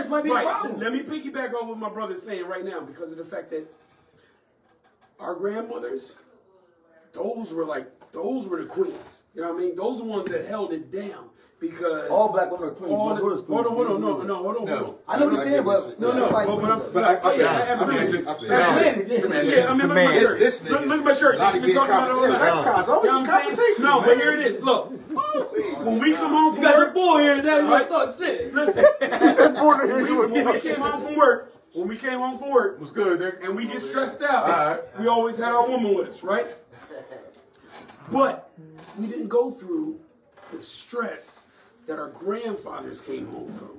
know 0.01 0.05
off 0.07 0.11
what 0.11 0.19
I'm 0.19 0.25
of 0.25 0.25
what- 0.25 0.25
saying? 0.25 0.25
Marriage 0.25 0.25
might 0.25 0.25
be 0.25 0.31
right. 0.31 0.45
problem. 0.47 0.81
Let 0.81 0.93
me 0.93 1.03
piggyback 1.03 1.55
off 1.55 1.69
what 1.69 1.79
my 1.79 1.89
brother's 1.91 2.23
saying 2.23 2.47
right 2.47 2.65
now 2.65 2.81
because 2.81 3.11
of 3.13 3.19
the 3.19 3.25
fact 3.25 3.51
that 3.51 3.67
our 5.21 5.35
grandmothers, 5.35 6.17
those 7.13 7.53
were 7.53 7.65
like 7.65 7.91
those 8.13 8.47
were 8.47 8.61
the 8.63 8.67
queens. 8.69 9.23
You 9.35 9.43
know 9.43 9.53
what 9.53 9.61
I 9.61 9.65
mean? 9.67 9.77
Those 9.77 10.01
are 10.01 10.05
the 10.05 10.11
ones 10.11 10.29
that 10.31 10.47
held 10.47 10.73
it 10.73 10.91
down 10.91 11.28
because 11.61 12.09
All 12.09 12.29
black 12.33 12.51
women 12.53 12.69
are 12.69 12.71
queens. 12.71 12.93
all 12.93 13.09
All 13.11 13.15
the, 13.17 13.21
hold 13.21 13.33
on, 13.33 13.45
hold 13.47 13.67
on, 13.67 13.75
hold 13.75 13.91
on, 13.91 14.01
no, 14.01 14.23
no, 14.23 14.35
hold 14.43 14.57
on, 14.59 14.67
hold 14.69 14.71
on. 14.89 14.95
I 15.09 15.19
know 15.19 15.25
what 15.27 15.35
you're 15.35 15.45
saying, 15.45 15.65
but 15.65 15.99
No, 16.01 16.13
no, 16.13 16.25
everybody- 16.27 16.47
but, 16.47 16.61
but 16.61 16.71
I'm, 16.71 16.79
But 16.79 16.95
but 16.95 17.05
I- 17.05 17.15
I, 17.15 17.21
oh, 17.23 17.33
yeah, 17.35 17.47
I- 17.47 17.57
I 17.57 17.61
absolutely. 17.67 17.99
mean, 17.99 18.27
I- 18.27 18.31
absolutely. 18.31 18.57
I- 18.57 19.43
Yeah, 19.43 19.67
I 19.67 19.71
mean, 19.71 19.79
look 19.89 19.91
at 19.91 19.95
my 19.95 20.03
It's- 20.03 20.21
shirt. 20.21 20.39
this 20.39 20.71
Look, 20.71 20.81
nigga. 20.83 20.87
look 20.89 20.99
at 21.01 21.05
my 21.05 21.13
shirt. 21.15 21.35
A 21.35 21.39
lot 21.39 21.53
We've 21.55 21.63
of 21.63 21.67
been 21.67 21.77
talking 21.77 21.95
being 21.95 21.99
about 21.99 22.09
it 22.09 22.15
all 22.15 22.21
com- 22.21 22.31
night. 22.31 22.65
yeah, 22.65 22.65
guys, 22.77 22.89
always 22.89 23.11
You 23.11 23.17
know 23.17 23.21
what 23.23 23.31
I'm 23.31 23.43
saying? 23.43 23.57
conversation, 23.57 23.85
No, 23.85 24.01
but 24.01 24.07
man. 24.07 24.17
here 24.19 24.33
it 24.33 24.39
is. 24.47 24.63
Look, 24.63 24.91
when 25.85 25.99
we 25.99 26.13
come 26.15 26.31
home 26.31 26.45
You 26.47 26.53
from 26.55 26.63
got 26.63 26.77
your 26.77 26.85
work, 26.87 26.95
boy 26.95 27.19
here 27.19 27.43
now. 27.43 27.57
You 27.59 27.63
Right. 27.73 27.91
want 27.91 28.17
to 28.17 28.23
talk 28.23 28.27
shit. 28.27 28.55
listen. 28.55 28.85
when, 29.01 30.05
we, 30.05 30.17
when 30.17 30.47
we 30.55 30.61
came 30.61 30.77
home 30.77 31.01
from 31.03 31.17
work, 31.17 31.53
when 31.73 31.89
we 31.89 31.97
came 31.97 32.19
home 32.21 32.39
from 32.39 32.51
work, 32.53 32.79
was 32.79 32.91
good, 32.93 33.19
Nick? 33.21 33.39
and 33.43 33.57
we 33.57 33.67
get 33.67 33.83
stressed 33.83 34.23
out, 34.23 34.45
Alright. 34.45 34.81
we 35.01 35.09
always 35.09 35.39
had 35.39 35.49
our 35.53 35.69
woman 35.69 35.95
with 35.97 36.09
us, 36.09 36.23
right? 36.23 36.47
But 38.11 38.51
we 38.99 39.07
didn't 39.07 39.29
go 39.29 39.51
through 39.51 40.01
the 40.53 40.61
stress 40.61 41.38
that 41.89 41.99
our 41.99 42.09
grandfathers 42.11 43.01
came 43.01 43.27
home 43.27 43.53
from. 43.53 43.71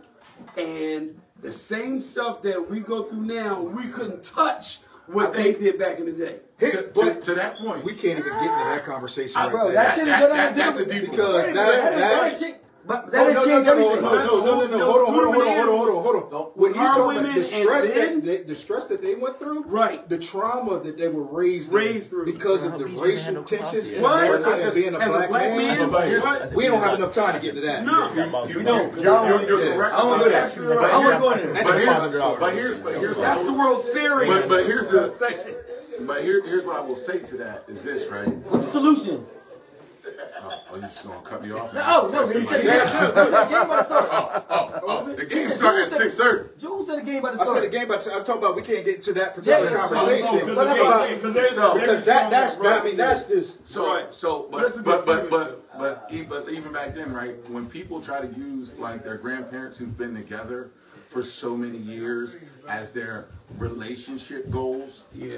And 0.58 1.20
the 1.42 1.52
same 1.52 2.02
stuff 2.02 2.42
that 2.42 2.70
we 2.70 2.82
go 2.82 3.04
through 3.04 3.22
now, 3.22 3.62
we 3.62 3.88
couldn't 3.88 4.24
touch 4.24 4.80
what 5.08 5.30
I 5.36 5.44
they 5.44 5.54
did 5.54 5.80
back 5.80 6.00
in 6.00 6.06
the 6.06 6.12
day. 6.12 6.40
To, 6.60 6.92
to, 6.92 7.22
to 7.22 7.36
that 7.36 7.58
point, 7.60 7.84
we 7.86 7.94
can't 7.94 8.20
even 8.20 8.24
get 8.24 8.42
into 8.42 8.66
that 8.76 8.84
conversation 8.84 9.40
right 9.40 9.50
Bro, 9.52 9.66
there. 9.66 9.74
that 9.76 9.96
shit 9.96 10.08
is 10.08 10.12
that- 10.14 10.20
good. 10.20 10.32
that- 10.38 10.56
that's 10.56 10.80
a 10.80 10.86
deep 10.86 11.10
because 11.12 11.46
That, 11.46 11.54
that 11.56 11.56
that, 11.56 11.98
that 12.00 12.32
ain't 12.32 12.38
shit- 12.40 12.56
but 12.56 12.56
No, 12.56 12.58
that 12.58 12.62
Oh, 12.92 12.96
ain't 12.96 13.12
no, 13.14 13.24
no, 13.24 13.46
change 13.46 13.48
no, 13.48 13.62
no, 13.62 13.70
everything. 13.72 14.02
no, 14.02 14.12
no, 14.12 14.46
no, 14.46 14.66
no, 14.66 14.78
no. 14.78 14.92
Hold 14.92 15.08
on, 15.08 15.14
hold 15.14 15.26
on, 15.28 15.34
hold 15.34 15.48
on, 15.48 15.68
hold 15.68 15.70
on, 15.70 16.04
hold 16.04 16.16
on, 16.16 16.22
hold 16.22 16.34
on. 16.34 16.42
What 16.56 16.68
he's 16.70 16.78
Our 16.78 16.96
talking 16.96 17.20
about, 17.20 17.36
the 17.36 17.44
stress 17.44 17.88
then- 17.90 18.16
that 18.22 18.26
they, 18.26 18.38
the 18.44 18.56
stress 18.56 18.86
that 18.86 19.02
they 19.04 19.14
went 19.16 19.38
through, 19.38 19.64
Right. 19.66 20.10
The 20.10 20.18
trauma 20.18 20.80
that 20.80 20.98
they 20.98 21.08
were 21.08 21.22
raised 21.24 21.72
Raised 21.72 22.10
through. 22.10 22.26
because 22.26 22.64
of 22.64 22.80
the 22.80 22.88
racial 22.88 23.44
tensions 23.44 23.88
in 23.88 24.02
What? 24.02 24.24
America 24.24 24.50
As 24.56 24.76
and 24.76 24.84
being 24.84 24.96
a 24.96 24.98
as 25.00 25.14
a 25.14 25.18
black, 25.18 25.30
black 25.30 25.50
man. 25.56 25.92
man, 25.92 26.22
what? 26.22 26.54
We 26.54 26.66
don't 26.66 26.82
have 26.82 26.96
enough 26.98 27.12
time 27.14 27.36
to 27.40 27.46
get 27.46 27.54
to 27.56 27.62
that. 27.62 27.86
No. 27.86 28.12
you, 28.14 28.24
you, 28.24 28.64
you're, 28.64 29.02
you're, 29.04 29.48
you're 29.48 29.66
Yeah. 29.66 29.76
correct. 29.76 29.94
I 29.94 29.98
don't 30.00 30.08
about 30.08 30.18
go 30.18 30.24
there. 30.24 30.30
that. 30.32 30.44
Absolutely 30.46 30.76
But 30.78 30.84
right. 30.84 30.94
I 30.94 31.00
here's- 31.02 31.22
wanna 31.22 31.42
go 31.42 31.54
there. 31.54 31.54
But 31.54 31.74
here's, 31.74 32.40
but 32.40 32.54
here's, 32.54 32.78
but 32.78 32.94
here's, 32.96 33.18
That's 33.18 33.44
the 33.44 33.54
World 33.54 33.84
Series. 33.84 34.30
But, 34.30 34.50
but 34.50 34.66
here's 34.66 34.88
the 34.88 35.10
section. 35.12 35.54
But 36.02 36.24
here, 36.24 36.42
here's 36.46 36.66
what 36.66 36.78
I 36.78 36.82
will 36.82 36.96
say 36.96 37.20
to 37.20 37.38
that 37.38 37.66
is 37.68 37.84
this, 37.84 38.08
right? 38.08 38.28
What's 38.28 38.66
the 38.66 38.72
solution? 38.72 39.26
Oh, 40.42 40.76
you 40.76 40.82
just 40.82 41.06
gonna 41.08 41.22
cut 41.22 41.42
me 41.44 41.52
off? 41.52 41.74
No, 41.74 41.82
oh, 41.86 42.08
no, 42.12 42.28
he 42.28 42.46
said 42.46 42.62
the 42.62 42.64
game. 42.64 43.32
The 43.32 43.48
game 43.50 43.62
about 43.62 43.78
to 43.80 43.84
start. 43.86 44.08
Oh, 44.12 44.44
oh, 44.50 44.80
oh 44.88 45.14
the 45.16 45.26
game 45.26 45.52
started 45.52 45.84
at 45.84 45.90
six 45.90 46.16
thirty. 46.16 46.50
Jules 46.60 46.88
said 46.88 47.00
the 47.00 47.04
game 47.04 47.20
about 47.20 47.36
to 47.36 47.42
I 47.42 47.46
said 47.54 47.64
the 47.64 47.70
game, 47.70 47.88
but 47.88 48.08
I'm 48.12 48.24
talking 48.24 48.44
about 48.44 48.56
we 48.56 48.62
can't 48.62 48.86
get 48.86 48.96
into 48.98 49.14
that 49.14 49.36
particular 49.36 49.70
Yeah, 49.72 49.78
conversation. 49.88 50.40
because 50.40 50.56
But 50.56 50.68
about- 50.80 51.10
because 51.10 51.34
there's- 51.34 51.56
So- 51.56 51.74
because 51.74 52.06
that 52.06 52.30
that's 52.30 52.54
some- 52.56 52.64
that, 52.64 52.82
I 52.82 52.86
mean 52.86 52.98
that's 52.98 53.26
just 53.26 53.68
So, 53.68 53.88
Right. 53.94 54.14
so, 54.14 54.48
but, 54.52 54.62
That's 54.62 54.78
but, 54.78 55.06
but, 55.06 55.30
but, 55.30 55.78
but, 55.78 56.08
e- 56.12 56.24
but 56.24 56.50
even 56.50 56.72
back 56.72 56.96
then, 56.96 57.14
right? 57.14 57.36
When 57.50 57.66
people 57.68 58.02
try 58.02 58.20
to 58.22 58.28
use 58.40 58.74
like 58.78 59.04
their 59.04 59.18
grandparents 59.18 59.78
who've 59.78 59.98
been 59.98 60.16
together 60.16 60.70
for 61.10 61.24
so 61.24 61.56
many 61.58 61.78
years 61.78 62.36
as 62.68 62.92
their 62.92 63.26
relationship 63.58 64.50
goals, 64.52 65.04
Yeah. 65.14 65.38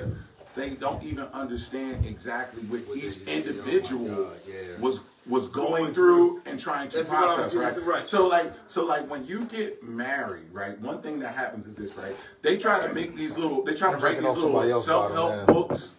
They 0.55 0.71
don't 0.71 1.03
even 1.03 1.25
understand 1.33 2.05
exactly 2.05 2.61
what 2.63 2.81
each 2.97 3.19
oh 3.27 3.31
individual 3.31 4.33
was 4.79 5.01
was 5.27 5.47
going 5.49 5.93
through 5.93 6.41
and 6.45 6.59
trying 6.59 6.89
to 6.89 6.97
That's 6.97 7.09
what 7.09 7.19
I 7.19 7.25
was 7.25 7.35
process, 7.35 7.55
right? 7.55 7.73
say, 7.73 7.81
right. 7.81 8.07
So 8.07 8.27
like 8.27 8.51
so 8.67 8.85
like 8.85 9.09
when 9.09 9.25
you 9.25 9.45
get 9.45 9.83
married, 9.83 10.51
right? 10.51 10.79
One 10.79 11.01
thing 11.01 11.19
that 11.19 11.35
happens 11.35 11.67
is 11.67 11.75
this, 11.75 11.95
right? 11.95 12.15
They 12.41 12.57
try 12.57 12.85
to 12.85 12.93
make 12.93 13.15
these 13.15 13.37
little 13.37 13.63
they 13.63 13.75
try 13.75 13.91
to 13.91 13.97
write 13.97 14.19
these 14.19 14.23
little 14.23 14.59
else's 14.61 14.85
self-help 14.85 15.47
books. 15.47 15.93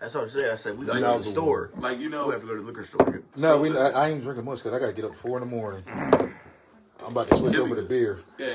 That's 0.00 0.14
what 0.14 0.24
I 0.24 0.28
said. 0.28 0.50
I 0.52 0.56
said 0.56 0.78
we 0.78 0.86
gotta 0.86 1.00
go 1.00 1.18
to 1.18 1.24
the 1.24 1.30
store. 1.30 1.70
Like 1.76 1.98
you 1.98 2.08
know 2.08 2.26
We 2.26 2.32
have 2.32 2.42
to 2.42 2.46
go 2.46 2.54
to 2.54 2.60
the 2.60 2.66
liquor 2.66 2.84
store. 2.84 3.22
No, 3.36 3.58
we, 3.58 3.76
I, 3.76 3.90
I 3.90 4.08
ain't 4.10 4.22
drinking 4.22 4.44
much 4.44 4.58
because 4.58 4.72
I 4.72 4.78
gotta 4.78 4.92
get 4.92 5.04
up 5.04 5.16
four 5.16 5.38
in 5.38 5.48
the 5.48 5.54
morning. 5.54 5.84
I'm 7.08 7.12
about 7.16 7.30
to 7.30 7.36
switch 7.36 7.56
over 7.56 7.74
to 7.74 7.80
beer. 7.80 8.18
Yeah, 8.38 8.48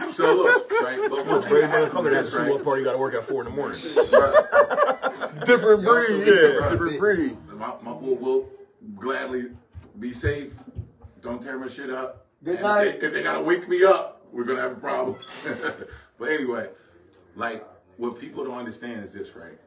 yeah. 0.00 0.10
So 0.10 0.34
look, 0.34 0.72
right? 0.72 0.98
But 1.10 1.26
one 1.26 1.42
thing 1.42 1.50
Brady 1.50 1.66
that 1.66 1.70
happens 1.70 1.92
motherfucker, 1.92 2.06
is 2.06 2.12
that's 2.12 2.30
this, 2.30 2.34
a 2.34 2.42
right? 2.44 2.50
right? 2.54 2.64
party. 2.64 2.80
You 2.80 2.84
gotta 2.86 2.98
work 2.98 3.14
at 3.14 3.24
four 3.24 3.42
in 3.42 3.50
the 3.50 3.54
morning. 3.54 3.76
Different 5.44 5.82
Y'all 5.82 6.02
so 6.02 6.06
breed, 6.06 6.24
different, 6.24 6.26
yeah. 6.26 6.58
bro. 6.60 6.70
Different 6.70 6.98
breed. 6.98 7.36
My, 7.58 7.74
my 7.82 7.92
will 7.92 8.16
will 8.16 8.48
gladly 8.96 9.48
be 9.98 10.14
safe. 10.14 10.54
Don't 11.20 11.42
tear 11.42 11.58
my 11.58 11.68
shit 11.68 11.90
up. 11.90 12.24
Good 12.42 12.54
And 12.54 12.62
night. 12.62 12.86
If 12.86 13.00
they, 13.02 13.06
if 13.08 13.12
they 13.12 13.22
gotta 13.22 13.42
wake 13.42 13.68
me 13.68 13.84
up, 13.84 14.22
we're 14.32 14.44
gonna 14.44 14.62
have 14.62 14.72
a 14.72 14.76
problem. 14.76 15.18
but 16.18 16.30
anyway, 16.30 16.70
like 17.36 17.66
what 17.98 18.18
people 18.18 18.46
don't 18.46 18.56
understand 18.56 19.04
is 19.04 19.12
this, 19.12 19.36
right? 19.36 19.58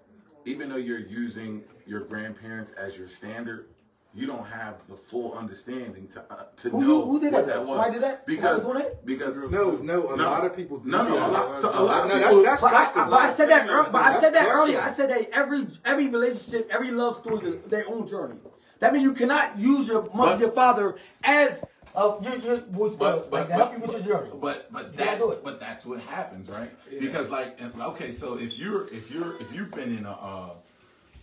Even 0.46 0.70
though 0.70 0.78
you're 0.78 0.98
using 0.98 1.64
your 1.86 2.00
grandparents 2.00 2.72
as 2.72 2.98
your 2.98 3.08
standard, 3.08 3.68
you 4.16 4.28
don't 4.28 4.46
have 4.46 4.76
the 4.88 4.96
full 4.96 5.34
understanding 5.34 6.08
to 6.14 6.24
uh, 6.32 6.44
to 6.58 6.70
Who- 6.70 6.82
know 6.84 7.06
who 7.06 7.20
did 7.20 7.34
what 7.34 7.48
that? 7.48 7.54
that 7.54 7.60
was. 7.62 7.70
Somebody 7.70 7.94
did 7.94 8.04
that? 8.04 8.26
Because 8.28 8.66
on 8.66 8.78
it? 8.82 9.06
because 9.06 9.38
no, 9.38 9.72
no. 9.78 10.14
A 10.14 10.16
lot 10.16 10.46
of 10.46 10.56
people 10.56 10.78
do 10.78 10.90
no, 10.90 11.08
no, 11.08 11.16
that. 11.16 11.30
a 11.30 11.32
lot, 11.32 11.62
so 11.62 11.70
a 11.70 11.82
lot 11.82 12.04
of 12.04 12.10
No, 12.10 12.28
people. 12.30 12.44
that's 12.44 12.62
that's 12.62 12.92
But 12.92 13.02
I, 13.08 13.10
but 13.10 13.20
I 13.22 13.34
said 13.34 13.50
that. 13.50 13.68
ear- 13.68 13.88
But 13.92 14.02
I 14.04 14.14
said 14.20 14.34
that 14.34 14.46
That's 14.46 14.50
earlier. 14.58 14.80
I 14.82 14.92
said 14.92 15.10
that 15.10 15.30
every 15.32 15.68
every 15.84 16.10
relationship, 16.10 16.70
every 16.72 16.92
love 16.92 17.16
story 17.18 17.38
is 17.48 17.66
their 17.66 17.88
own 17.88 18.08
journey. 18.08 18.38
That 18.80 18.94
means 18.94 19.04
you 19.04 19.14
cannot 19.14 19.58
use 19.58 19.88
your 19.88 20.04
mother, 20.14 20.32
But- 20.34 20.40
your 20.42 20.52
father 20.52 20.96
as 21.24 21.64
uh, 21.96 22.18
your 22.22 22.36
your 22.38 22.58
which, 22.58 22.98
but, 22.98 23.30
but, 23.30 23.32
like, 23.32 23.48
to 23.50 23.54
help 23.54 23.74
you 23.74 23.80
with 23.80 23.92
your 23.94 24.02
journey. 24.02 24.30
But 24.40 24.72
but 24.72 24.92
You 24.92 24.98
that 24.98 25.18
do 25.20 25.32
it. 25.32 25.44
but 25.44 25.60
that's 25.60 25.86
what 25.86 26.00
happens, 26.02 26.50
right? 26.50 26.72
Because 27.00 27.32
like 27.32 27.60
okay, 27.94 28.12
so 28.12 28.38
if 28.38 28.60
you're 28.60 28.88
if 28.90 29.10
you're 29.12 29.36
if 29.38 29.54
you've 29.56 29.72
been 29.72 29.98
in 29.98 30.06
a 30.06 30.12
uh, 30.12 30.50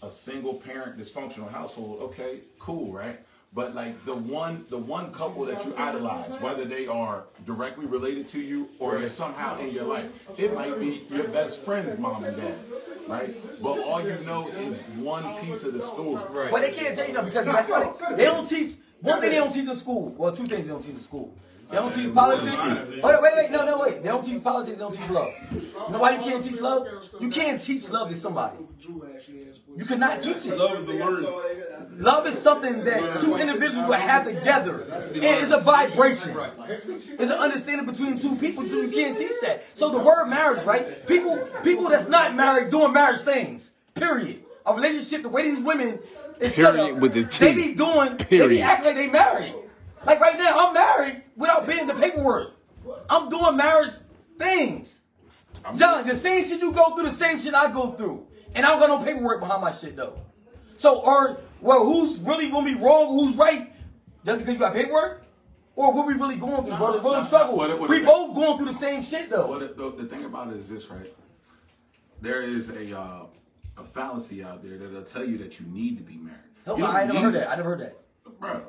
a 0.02 0.10
single 0.10 0.54
parent 0.54 0.98
dysfunctional 0.98 1.50
household, 1.50 2.00
okay, 2.02 2.40
cool, 2.58 2.92
right? 2.92 3.18
But 3.52 3.74
like 3.74 4.04
the 4.04 4.14
one 4.14 4.64
the 4.70 4.78
one 4.78 5.12
couple 5.12 5.44
that 5.46 5.64
you 5.64 5.74
idolize, 5.76 6.40
whether 6.40 6.64
they 6.64 6.86
are 6.86 7.24
directly 7.44 7.86
related 7.86 8.28
to 8.28 8.40
you 8.40 8.68
or 8.78 8.98
they're 8.98 9.08
somehow 9.08 9.58
in 9.58 9.72
your 9.72 9.84
life, 9.84 10.06
it 10.38 10.54
might 10.54 10.78
be 10.78 11.04
your 11.10 11.26
best 11.28 11.60
friend's 11.60 11.98
mom 11.98 12.22
and 12.22 12.36
dad, 12.36 12.58
right? 13.08 13.34
But 13.60 13.80
all 13.80 14.00
you 14.00 14.16
know 14.24 14.48
is 14.50 14.78
one 14.98 15.40
piece 15.40 15.64
of 15.64 15.72
the 15.72 15.82
story. 15.82 16.22
Right. 16.30 16.50
But 16.52 16.60
they 16.60 16.70
can't 16.70 16.94
tell 16.94 17.08
you 17.08 17.12
no 17.12 17.24
because 17.24 17.44
that's 17.44 17.68
why 17.68 17.92
they, 18.10 18.16
they 18.16 18.24
don't 18.24 18.48
teach. 18.48 18.76
One 19.00 19.20
thing 19.20 19.30
they 19.30 19.36
don't 19.36 19.52
teach 19.52 19.68
in 19.68 19.74
school. 19.74 20.14
Well, 20.16 20.30
two 20.30 20.44
things 20.44 20.66
they 20.66 20.72
don't 20.72 20.82
teach 20.82 20.94
in 20.94 21.00
school. 21.00 21.34
They 21.70 21.76
don't 21.76 21.94
teach 21.94 22.12
politics. 22.14 22.62
Wait, 22.62 23.02
wait, 23.02 23.32
wait, 23.36 23.50
no, 23.50 23.64
no, 23.64 23.78
wait. 23.78 24.02
They 24.02 24.08
don't 24.08 24.24
teach 24.24 24.42
politics. 24.42 24.76
They 24.76 24.80
don't 24.80 24.92
teach 24.92 25.08
love. 25.10 25.32
You 25.52 25.92
know 25.92 25.98
why 25.98 26.16
you 26.16 26.22
can't 26.22 26.44
teach 26.44 26.60
love? 26.60 26.86
You 27.20 27.30
can't 27.30 27.62
teach 27.62 27.88
love 27.90 28.08
to 28.10 28.16
somebody. 28.16 28.56
You 29.76 29.84
cannot 29.84 30.20
teach 30.20 30.46
it. 30.46 30.56
Love 30.58 30.78
is 30.80 30.88
a 30.88 30.92
learning. 30.92 31.32
Love 31.98 32.26
is 32.26 32.36
something 32.38 32.82
that 32.84 33.20
two 33.20 33.36
individuals 33.36 33.86
will 33.86 33.94
have 33.94 34.24
together. 34.24 34.82
And 34.82 35.24
it's 35.24 35.52
a 35.52 35.60
vibration. 35.60 36.36
It's 36.68 37.30
an 37.30 37.38
understanding 37.38 37.86
between 37.86 38.18
two 38.18 38.34
people, 38.36 38.66
so 38.66 38.80
you 38.80 38.90
can't 38.90 39.16
teach 39.16 39.40
that. 39.42 39.62
So 39.74 39.90
the 39.90 40.00
word 40.00 40.26
marriage, 40.26 40.64
right? 40.64 41.06
People 41.06 41.38
people 41.62 41.88
that's 41.88 42.08
not 42.08 42.34
married 42.34 42.70
doing 42.72 42.92
marriage 42.92 43.20
things. 43.20 43.70
Period. 43.94 44.42
A 44.66 44.74
relationship, 44.74 45.22
the 45.22 45.28
way 45.28 45.42
these 45.42 45.62
women 45.62 45.98
is 46.40 46.54
set 46.54 46.74
Period 46.74 46.94
up, 46.96 47.00
with 47.00 47.12
the 47.14 47.22
they 47.22 47.54
be 47.54 47.74
doing, 47.74 48.16
period. 48.16 48.18
they 48.18 48.24
Period. 48.26 48.48
be 48.50 48.62
acting 48.62 48.86
like 48.86 48.96
they 48.96 49.08
married. 49.08 49.54
Like 50.04 50.20
right 50.20 50.38
now, 50.38 50.68
I'm 50.68 50.74
married 50.74 51.22
without 51.36 51.66
being 51.66 51.86
the 51.86 51.94
paperwork. 51.94 52.52
I'm 53.08 53.28
doing 53.28 53.56
marriage 53.56 53.92
things. 54.38 55.00
John, 55.76 56.06
the 56.06 56.14
same 56.14 56.44
shit 56.44 56.60
you 56.60 56.72
go 56.72 56.94
through, 56.94 57.04
the 57.04 57.14
same 57.14 57.38
shit 57.38 57.54
I 57.54 57.70
go 57.70 57.92
through. 57.92 58.26
And 58.54 58.64
I 58.64 58.70
don't 58.70 58.80
got 58.80 58.88
no 58.88 59.04
paperwork 59.04 59.40
behind 59.40 59.60
my 59.62 59.72
shit 59.72 59.96
though. 59.96 60.18
So, 60.76 61.00
or, 61.00 61.40
well, 61.60 61.84
who's 61.84 62.18
really 62.20 62.50
gonna 62.50 62.66
be 62.66 62.74
wrong, 62.74 63.08
who's 63.08 63.36
right, 63.36 63.72
just 64.24 64.38
because 64.38 64.54
you 64.54 64.58
got 64.58 64.72
paperwork? 64.74 65.24
Or 65.76 65.92
what 65.94 66.06
we 66.06 66.14
really 66.14 66.36
going 66.36 66.64
through, 66.64 66.76
brother? 66.76 66.98
Really 66.98 67.18
no, 67.18 67.24
struggle. 67.24 67.56
what 67.56 67.78
what 67.78 67.90
we 67.90 68.00
both 68.00 68.34
going 68.34 68.56
through 68.56 68.66
the 68.66 68.72
same 68.72 69.02
shit 69.02 69.30
though. 69.30 69.58
The, 69.58 69.68
the, 69.68 69.90
the 70.02 70.04
thing 70.04 70.24
about 70.24 70.48
it 70.48 70.56
is 70.56 70.68
this, 70.68 70.90
right? 70.90 71.12
there 72.20 72.42
is 72.42 72.70
a 72.70 72.98
uh, 72.98 73.26
a 73.76 73.84
fallacy 73.84 74.42
out 74.42 74.62
there 74.62 74.78
that'll 74.78 75.02
tell 75.02 75.24
you 75.24 75.38
that 75.38 75.58
you 75.58 75.66
need 75.66 75.96
to 75.96 76.02
be 76.02 76.16
married. 76.16 76.38
No, 76.66 76.76
I 76.86 77.06
never 77.06 77.20
heard 77.20 77.34
that. 77.34 77.50
I 77.50 77.56
never 77.56 77.70
heard 77.70 77.80
that. 77.80 77.96
Bro, 78.38 78.62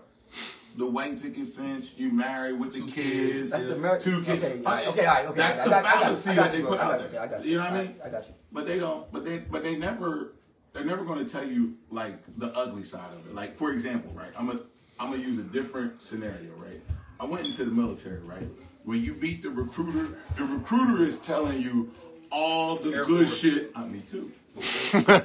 the 0.77 0.85
white 0.85 1.21
picket 1.21 1.47
fence, 1.49 1.93
you 1.97 2.11
married 2.11 2.59
with 2.59 2.73
the 2.73 2.81
kids. 2.89 3.49
That's 3.51 3.63
the 3.63 3.75
Ameri- 3.75 4.01
two 4.01 4.23
kids. 4.23 4.43
okay, 4.43 4.61
I- 4.65 4.85
okay, 4.85 5.05
all 5.05 5.13
right, 5.15 5.25
okay, 5.27 5.37
That's 5.37 5.59
I 5.59 5.63
the 5.65 5.69
got- 5.69 5.85
I 5.85 5.91
got- 5.93 6.01
fallacy 6.03 6.29
I 6.29 6.35
got 6.35 6.43
that 6.43 6.51
they 6.51 6.57
you, 6.59 6.65
put. 6.67 6.79
I 6.79 6.83
out 6.83 6.91
got 6.91 7.01
you, 7.01 7.07
there. 7.11 7.21
I 7.21 7.27
got 7.27 7.43
You 7.45 7.51
you. 7.51 7.57
know 7.57 7.63
what 7.63 7.73
I 7.73 7.75
I- 7.79 7.83
mean? 7.83 7.95
I 8.05 8.09
got 8.09 8.27
you. 8.27 8.33
But 8.51 8.67
they 8.67 8.79
don't. 8.79 9.11
But 9.11 9.25
they. 9.25 9.37
But 9.39 9.63
they 9.63 9.75
never. 9.75 10.33
They're 10.73 10.85
never 10.85 11.03
going 11.03 11.19
to 11.25 11.29
tell 11.29 11.45
you 11.45 11.75
like 11.89 12.13
the 12.37 12.47
ugly 12.55 12.83
side 12.83 13.11
of 13.13 13.27
it. 13.27 13.35
Like 13.35 13.57
for 13.57 13.71
example, 13.73 14.11
right? 14.13 14.29
I'm 14.37 14.47
gonna 14.47 14.59
I'm 14.99 15.11
gonna 15.11 15.21
use 15.21 15.37
a 15.37 15.43
different 15.43 16.01
scenario, 16.01 16.51
right? 16.57 16.81
I 17.19 17.25
went 17.25 17.45
into 17.45 17.65
the 17.65 17.71
military, 17.71 18.19
right? 18.21 18.47
When 18.85 19.03
you 19.03 19.13
beat 19.13 19.43
the 19.43 19.49
recruiter, 19.49 20.17
the 20.37 20.45
recruiter 20.45 21.03
is 21.03 21.19
telling 21.19 21.61
you 21.61 21.91
all 22.31 22.77
the 22.77 23.03
good 23.03 23.27
shit. 23.29 23.71
I 23.75 23.83
me 23.85 23.99
too. 24.09 24.31
Wings 24.93 25.05
up 25.05 25.15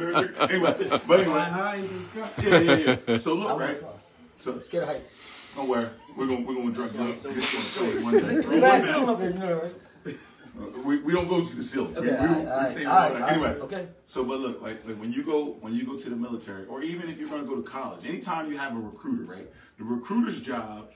there. 0.00 0.14
anyway, 0.50 0.74
but 0.78 1.00
Flying 1.02 1.22
anyway, 1.22 1.40
high 1.40 1.76
into 1.76 1.94
the 1.94 2.04
sky. 2.04 2.28
yeah, 2.42 2.58
yeah, 2.58 2.96
yeah. 3.06 3.16
So 3.18 3.34
look, 3.34 3.58
right? 3.60 3.70
a 3.70 3.74
car. 3.80 3.92
So 4.36 4.60
Scared 4.60 4.84
of 4.84 4.88
heights. 4.90 5.10
don't 5.54 5.68
worry, 5.68 5.88
we're 6.16 6.26
gonna 6.26 6.40
we're 6.40 6.54
gonna 6.54 6.72
drug 6.72 6.94
you 6.94 7.00
up. 7.02 7.08
It's 7.10 7.24
gonna 7.24 7.40
stay 7.40 8.02
one 8.02 8.12
day. 8.14 8.34
It's 8.34 8.52
a 8.52 8.60
bad 8.60 8.82
ceiling 8.82 9.08
up 9.08 9.18
there, 9.18 9.30
you 9.30 9.38
know, 9.38 9.60
right? 9.62 9.74
Uh, 10.58 10.80
we, 10.84 10.98
we 11.00 11.12
don't 11.12 11.28
go 11.28 11.44
to 11.44 11.54
the 11.56 11.62
ceiling. 11.62 11.92
we, 11.94 12.00
Okay, 12.00 12.22
we, 12.22 12.28
we 12.40 12.46
right, 12.46 12.68
stay 12.68 12.84
all 12.86 13.10
right, 13.10 13.22
on 13.22 13.28
Anyway, 13.28 13.48
right, 13.48 13.58
okay. 13.60 13.86
So, 14.06 14.24
but 14.24 14.40
look, 14.40 14.62
like, 14.62 14.86
like 14.86 14.96
when 14.96 15.12
you 15.12 15.22
go 15.22 15.56
when 15.60 15.74
you 15.74 15.84
go 15.84 15.98
to 15.98 16.10
the 16.10 16.16
military, 16.16 16.64
or 16.66 16.82
even 16.82 17.10
if 17.10 17.18
you're 17.20 17.28
going 17.28 17.42
to 17.42 17.48
go 17.48 17.56
to 17.56 17.62
college, 17.62 18.06
anytime 18.06 18.50
you 18.50 18.56
have 18.56 18.74
a 18.74 18.80
recruiter, 18.80 19.24
right? 19.24 19.46
The 19.78 19.84
recruiter's 19.84 20.40
job 20.40 20.88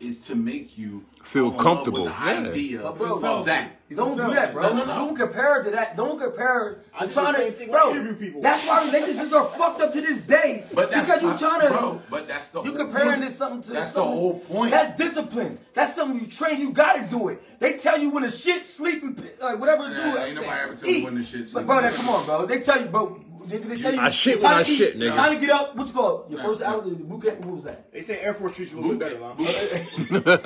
is 0.00 0.20
to 0.26 0.34
make 0.34 0.76
you 0.78 1.04
Feel 1.22 1.50
fall 1.50 1.52
in 1.52 1.56
love 1.56 1.64
comfortable, 1.64 2.02
With 2.04 2.12
the 2.12 2.24
yeah. 2.24 2.40
idea 2.50 2.78
But 2.82 2.96
bro, 2.98 3.14
of 3.14 3.46
that. 3.46 3.70
Don't 3.94 4.16
do 4.16 4.34
that, 4.34 4.52
bro. 4.52 4.62
No, 4.62 4.74
no, 4.74 4.84
no. 4.84 4.94
Don't 5.06 5.14
compare 5.16 5.60
it 5.60 5.64
to 5.64 5.70
that. 5.70 5.96
Don't 5.96 6.18
compare 6.20 6.70
it 6.70 6.78
I'm 6.92 7.08
trying 7.08 7.32
the 7.34 7.38
same 7.38 7.52
to, 7.52 7.58
thing 7.58 7.70
bro. 7.70 7.90
interview 7.92 8.14
people. 8.16 8.40
That's 8.42 8.66
why 8.66 8.84
relationships 8.84 9.32
are 9.32 9.46
fucked 9.46 9.80
up 9.80 9.92
to 9.92 10.00
this 10.00 10.18
day. 10.26 10.64
But 10.74 10.90
that's 10.90 11.06
because 11.08 11.22
you 11.22 11.28
not- 11.28 11.38
trying 11.38 11.60
to, 11.62 11.68
bro, 11.68 12.02
but 12.10 12.26
that's 12.26 12.48
the 12.48 12.62
you 12.62 12.70
whole 12.70 12.78
comparing 12.78 13.08
point. 13.10 13.22
this 13.22 13.36
something 13.36 13.62
to 13.62 13.72
That's 13.72 13.92
the 13.92 14.02
whole 14.02 14.40
point. 14.40 14.72
That's 14.72 14.98
discipline. 14.98 15.58
That's 15.74 15.94
something 15.94 16.20
you 16.20 16.26
train. 16.26 16.60
You 16.60 16.72
gotta 16.72 17.02
do 17.08 17.28
it. 17.28 17.40
They 17.60 17.74
tell 17.78 17.96
you 17.98 18.10
when 18.10 18.24
to 18.24 18.30
shit, 18.30 18.64
sleep, 18.66 19.02
and 19.04 19.18
like 19.40 19.58
whatever 19.60 19.88
to 19.88 19.94
Yeah, 19.94 20.12
do. 20.12 20.18
ain't 20.18 20.34
nobody 20.34 20.60
ever 20.62 20.74
tell 20.74 20.88
you 20.90 20.96
Eat. 20.96 21.04
when 21.04 21.14
to 21.16 21.24
shit, 21.24 21.52
But 21.52 21.66
bro, 21.66 21.76
and 21.78 21.86
that, 21.86 21.94
come 21.94 22.08
on, 22.08 22.24
bro. 22.26 22.46
They 22.46 22.60
tell 22.60 22.80
you, 22.80 22.86
bro. 22.88 23.22
They, 23.46 23.58
they 23.58 23.78
tell 23.78 23.94
you. 23.94 24.00
I 24.00 24.10
shit 24.10 24.34
it's 24.34 24.42
when 24.42 24.54
I 24.54 24.62
to 24.62 24.70
eat, 24.70 24.76
shit, 24.76 24.98
nigga. 24.98 25.14
Time 25.14 25.34
to 25.34 25.40
get 25.40 25.50
up. 25.50 25.76
What 25.76 25.86
you 25.86 25.92
call 25.92 26.24
it? 26.24 26.30
Your 26.30 26.40
first 26.40 26.62
hour, 26.62 26.82
the 26.82 26.90
boot 26.90 27.22
camp. 27.22 27.40
What 27.40 27.54
was 27.56 27.64
that? 27.64 27.92
They 27.92 28.02
say 28.02 28.20
Air 28.20 28.34
Force 28.34 28.56
treats 28.56 28.72
you 28.72 28.78
a 28.78 28.80
little 28.80 28.96
bit 28.96 29.08
better, 29.08 29.18
Lon. 29.20 29.36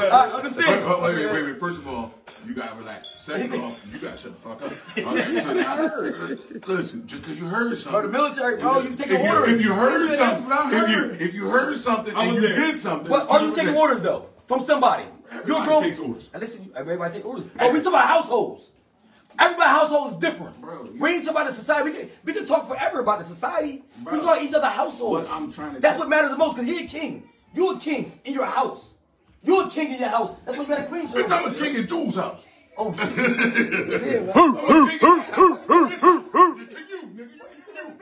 All 0.00 0.10
right, 0.10 0.32
understand? 0.32 0.86
Wait, 0.86 1.02
wait, 1.02 1.14
wait, 1.14 1.32
wait, 1.32 1.44
wait. 1.44 1.60
First 1.60 1.78
of 1.78 1.88
all, 1.88 2.14
you 2.46 2.54
gotta 2.54 2.76
relax. 2.76 3.06
Second 3.16 3.54
off, 3.60 3.78
you 3.92 3.98
gotta 3.98 4.16
shut 4.16 4.32
the 4.32 4.40
fuck 4.40 4.62
up. 4.62 4.72
Okay, 5.10 5.40
so 5.40 5.52
now, 5.52 6.36
listen, 6.66 7.06
just 7.06 7.22
because 7.22 7.38
you 7.38 7.46
heard 7.46 7.76
something. 7.76 8.00
Bro, 8.00 8.10
the 8.10 8.12
military, 8.12 8.56
bro, 8.56 8.80
you 8.80 8.94
take 8.94 9.08
if 9.08 9.22
you, 9.22 9.30
orders. 9.30 9.60
if 9.60 9.64
you 9.64 9.72
heard 9.74 10.08
That's 10.08 10.38
something, 10.38 10.78
if 10.78 10.88
you 10.88 10.96
heard. 10.96 11.22
if 11.22 11.34
you 11.34 11.48
heard 11.48 11.76
something 11.76 12.14
and 12.16 12.34
you 12.34 12.40
there. 12.40 12.54
did 12.54 12.78
something, 12.78 13.08
But 13.08 13.28
are 13.28 13.40
oh, 13.40 13.46
you 13.48 13.54
taking 13.54 13.74
orders 13.76 14.02
though 14.02 14.26
from 14.46 14.62
somebody? 14.62 15.04
You're 15.30 15.40
Everybody 15.40 15.66
grown. 15.66 15.82
takes 15.82 15.98
orders. 15.98 16.30
And 16.32 16.40
listen, 16.40 16.72
everybody 16.74 17.14
take 17.14 17.26
orders. 17.26 17.46
But 17.56 17.72
we 17.72 17.78
talk 17.80 17.88
about 17.88 18.08
households. 18.08 18.72
Everybody's 19.38 19.70
household 19.70 20.12
is 20.12 20.18
different. 20.18 20.60
Bro, 20.60 20.84
you- 20.84 21.00
we 21.00 21.10
ain't 21.10 21.24
talk 21.24 21.32
about 21.34 21.46
the 21.46 21.52
society. 21.52 21.90
We 21.90 21.96
can, 21.98 22.10
we 22.24 22.32
can 22.32 22.46
talk 22.46 22.68
forever 22.68 23.00
about 23.00 23.18
the 23.20 23.24
society. 23.24 23.84
Bro. 23.98 24.12
we 24.12 24.18
talk 24.20 24.36
about 24.36 24.42
each 24.42 24.54
other 24.54 24.66
households. 24.68 25.26
What 25.28 25.34
I'm 25.34 25.52
trying 25.52 25.74
to 25.74 25.80
That's 25.80 25.98
what 25.98 26.08
matters 26.08 26.30
the 26.30 26.36
most 26.36 26.56
because 26.56 26.68
he 26.70 26.84
a 26.84 26.88
king. 26.88 27.28
You 27.54 27.72
a 27.72 27.78
king 27.78 28.18
in 28.24 28.34
your 28.34 28.46
house. 28.46 28.94
You 29.42 29.60
a 29.60 29.70
king 29.70 29.92
in 29.92 30.00
your 30.00 30.08
house. 30.08 30.34
That's 30.44 30.58
what 30.58 30.68
you 30.68 30.74
got 30.74 30.82
to 30.82 30.88
clean. 30.88 31.06
Bitch, 31.08 31.30
I'm 31.30 31.52
a 31.52 31.56
king 31.56 31.74
in 31.76 31.86
Dude's 31.86 32.16
house. 32.16 32.42
Oh 32.76 32.92
shit. 32.94 33.08
Yeah, 33.90 34.20
man. 34.20 34.32
I'm 34.34 34.56
a 34.56 34.60
king 34.60 34.90
in 34.90 34.98
your 35.00 35.20
house. 35.20 35.68
Listen, 35.68 35.98
To 36.00 36.78
you, 36.80 37.02
nigga. 37.14 37.30
To 37.30 37.98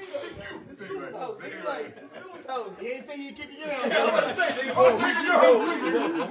you. 2.85 3.08
He 3.19 3.27
ain't 3.29 3.37
say 3.37 3.43
he 3.43 3.49
kicking 3.49 3.59
your 3.59 3.75
I'm 3.75 3.91
ass. 3.91 4.21
gonna 4.21 4.35
say, 4.37 4.71
nigga, 4.71 4.93
I'm 4.93 4.99
taking 4.99 5.25
your 5.25 5.33
house. 5.35 5.59
We 5.59 5.91
get 5.91 5.95
in. 5.97 6.21
I'm 6.21 6.29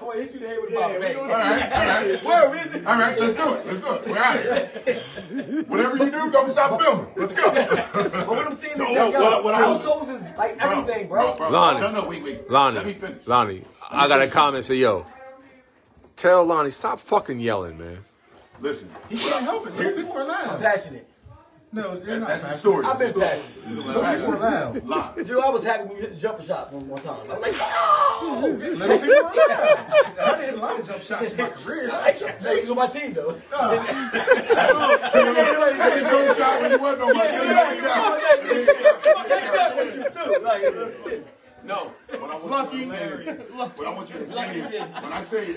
gonna 0.00 0.22
hit 0.22 0.34
you 0.34 0.36
in 0.36 0.42
the 0.42 0.48
head 0.48 0.58
with 0.60 0.70
a 0.70 0.72
Yeah, 0.72 0.80
bottle. 0.80 1.00
we 1.00 1.14
All 1.16 1.26
right, 1.26 1.72
all 1.72 1.86
right. 1.86 2.24
Where 2.24 2.66
is 2.66 2.74
it? 2.74 2.86
All 2.86 2.98
right, 2.98 3.20
let's 3.20 3.34
do 3.34 3.54
it. 3.54 3.66
Let's 3.66 3.80
do 3.80 3.92
it. 3.94 4.06
We're 4.06 4.18
out 4.18 4.36
of 4.36 4.42
here. 4.42 5.62
Whatever 5.64 5.96
you 5.98 6.10
do, 6.10 6.30
don't 6.30 6.50
stop 6.50 6.80
filming. 6.80 7.06
Let's 7.16 7.32
go. 7.32 7.52
But 7.52 8.28
what 8.28 8.46
I'm 8.46 8.54
saying 8.54 8.72
is 8.74 8.78
No, 8.78 8.94
that, 8.94 9.12
yo, 9.12 9.20
what- 9.22 9.44
what 9.44 9.54
I 9.54 9.60
was- 9.68 9.82
households 9.82 10.08
is 10.10 10.22
like 10.38 10.56
everything, 10.60 11.08
bro. 11.08 11.36
Lonnie. 11.50 11.80
No, 11.80 11.90
no, 11.90 12.08
wait, 12.08 12.22
wait. 12.22 12.50
Lonnie, 12.50 12.76
Let 12.76 12.86
me 12.86 12.92
finish. 12.94 13.26
Lonnie, 13.26 13.64
I 13.90 14.06
got 14.08 14.22
a 14.22 14.28
comment. 14.28 14.64
Say, 14.64 14.76
yo, 14.76 15.06
tell 16.14 16.44
Lonnie 16.44 16.70
stop 16.70 17.00
fucking 17.00 17.40
yelling, 17.40 17.78
man. 17.78 18.04
Listen. 18.60 18.90
He 19.08 19.18
can't 19.18 19.42
help 19.44 19.66
it. 19.66 19.74
Little 19.76 19.92
people 20.04 20.16
are 20.18 20.30
I'm 20.30 20.60
passionate. 20.60 21.08
No, 21.76 21.98
they're 21.98 22.18
not 22.18 22.28
That's 22.28 22.42
the 22.42 22.52
story. 22.52 22.86
I've 22.86 22.98
been 22.98 23.12
the 23.12 23.20
passionate. 23.20 23.44
story. 23.44 23.76
Little 23.76 24.02
people 24.02 24.32
are 24.32 24.38
loud. 24.38 24.84
Lock. 24.86 25.16
Dude, 25.16 25.30
I 25.32 25.50
was 25.50 25.62
happy 25.62 25.84
when 25.88 25.96
you 25.96 26.02
hit 26.04 26.14
the 26.14 26.18
jumper 26.18 26.42
shot 26.42 26.72
one, 26.72 26.88
one 26.88 27.02
time. 27.02 27.20
I'm 27.30 27.38
like, 27.38 27.52
oh! 27.54 28.56
Little 28.58 28.98
people 28.98 29.26
are 29.26 29.34
loud. 29.36 29.92
I 30.18 30.40
did 30.40 30.54
a 30.54 30.56
lot 30.56 30.80
of 30.80 30.86
jump 30.86 31.02
shots 31.02 31.32
in 31.32 31.36
my 31.36 31.50
career. 31.50 31.90
I 31.92 31.98
like 32.00 32.18
that. 32.20 32.40
Hey, 32.40 32.60
he's 32.62 32.70
on 32.70 32.76
my 32.76 32.86
team, 32.86 33.12
though. 33.12 33.32
Hey, 33.32 33.38
Joe 36.00 36.34
shot 36.34 36.62
when 36.62 36.70
you 36.70 36.78
wasn't 36.78 37.02
on 37.02 37.14
my 37.14 37.26
team. 37.26 37.40
Take 39.28 39.52
that 39.52 39.76
with 39.76 39.96
you, 39.96 40.04
too. 40.08 40.30
Like, 40.42 41.26
No, 41.66 41.92
what 42.18 42.30
I 42.30 42.36
want 42.36 42.72
you 42.72 42.84
to 42.84 42.90
understand 42.90 43.40
is, 43.40 43.52
what 43.52 43.86
I 43.86 43.90
want 43.94 44.08
you 44.08 44.14
to 44.14 44.20
understand 44.20 44.56
is, 44.56 44.80
when 45.02 45.12
I 45.12 45.22
say, 45.22 45.54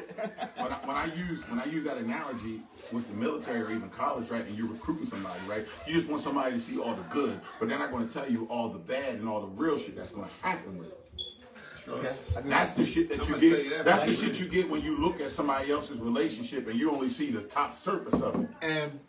when 0.58 0.72
I, 0.72 0.76
when 0.86 0.96
I 0.96 1.06
use, 1.14 1.48
when 1.50 1.60
I 1.60 1.66
use 1.66 1.84
that 1.84 1.98
analogy 1.98 2.62
with 2.92 3.08
the 3.08 3.14
military 3.14 3.62
or 3.62 3.72
even 3.72 3.90
college, 3.90 4.30
right, 4.30 4.46
and 4.46 4.58
you're 4.58 4.68
recruiting 4.68 5.06
somebody, 5.06 5.40
right, 5.48 5.68
you 5.88 5.94
just 5.94 6.10
want 6.10 6.22
somebody 6.22 6.56
to 6.56 6.60
see 6.60 6.80
all 6.80 6.96
the 6.96 7.04
good, 7.04 7.40
but 7.60 7.70
they're 7.70 7.80
not 7.80 7.92
going 7.92 8.08
to 8.08 8.14
tell 8.14 8.30
you 8.30 8.46
all 8.46 8.70
the 8.70 8.80
bad 8.80 9.16
and 9.16 9.30
all 9.30 9.42
the 9.42 9.48
real 9.48 9.78
shit 9.78 9.96
that's 9.96 10.12
going 10.12 10.28
to 10.28 10.34
happen 10.48 10.78
with 10.78 10.88
it. 10.88 11.10
That's 12.46 12.74
the 12.74 12.86
shit 12.86 13.10
that 13.10 13.18
you 13.18 13.24
I'm 13.24 13.30
gonna 13.32 13.42
get. 13.42 13.64
you 13.64 13.70
that 13.72 13.86
that's 13.86 14.04
the 14.04 14.14
shit 14.14 14.40
you 14.40 14.48
get 14.48 14.70
when 14.70 14.82
you 14.82 14.98
look 14.98 15.20
at 15.22 15.32
somebody 15.32 15.72
else's 15.72 16.00
relationship 16.00 16.68
and 16.68 16.80
you 16.80 16.92
only 16.92 17.10
see 17.10 17.32
the 17.32 17.42
top 17.42 17.76
surface 17.76 18.22
of 18.22 18.36
it. 18.44 18.50
And 18.62 19.00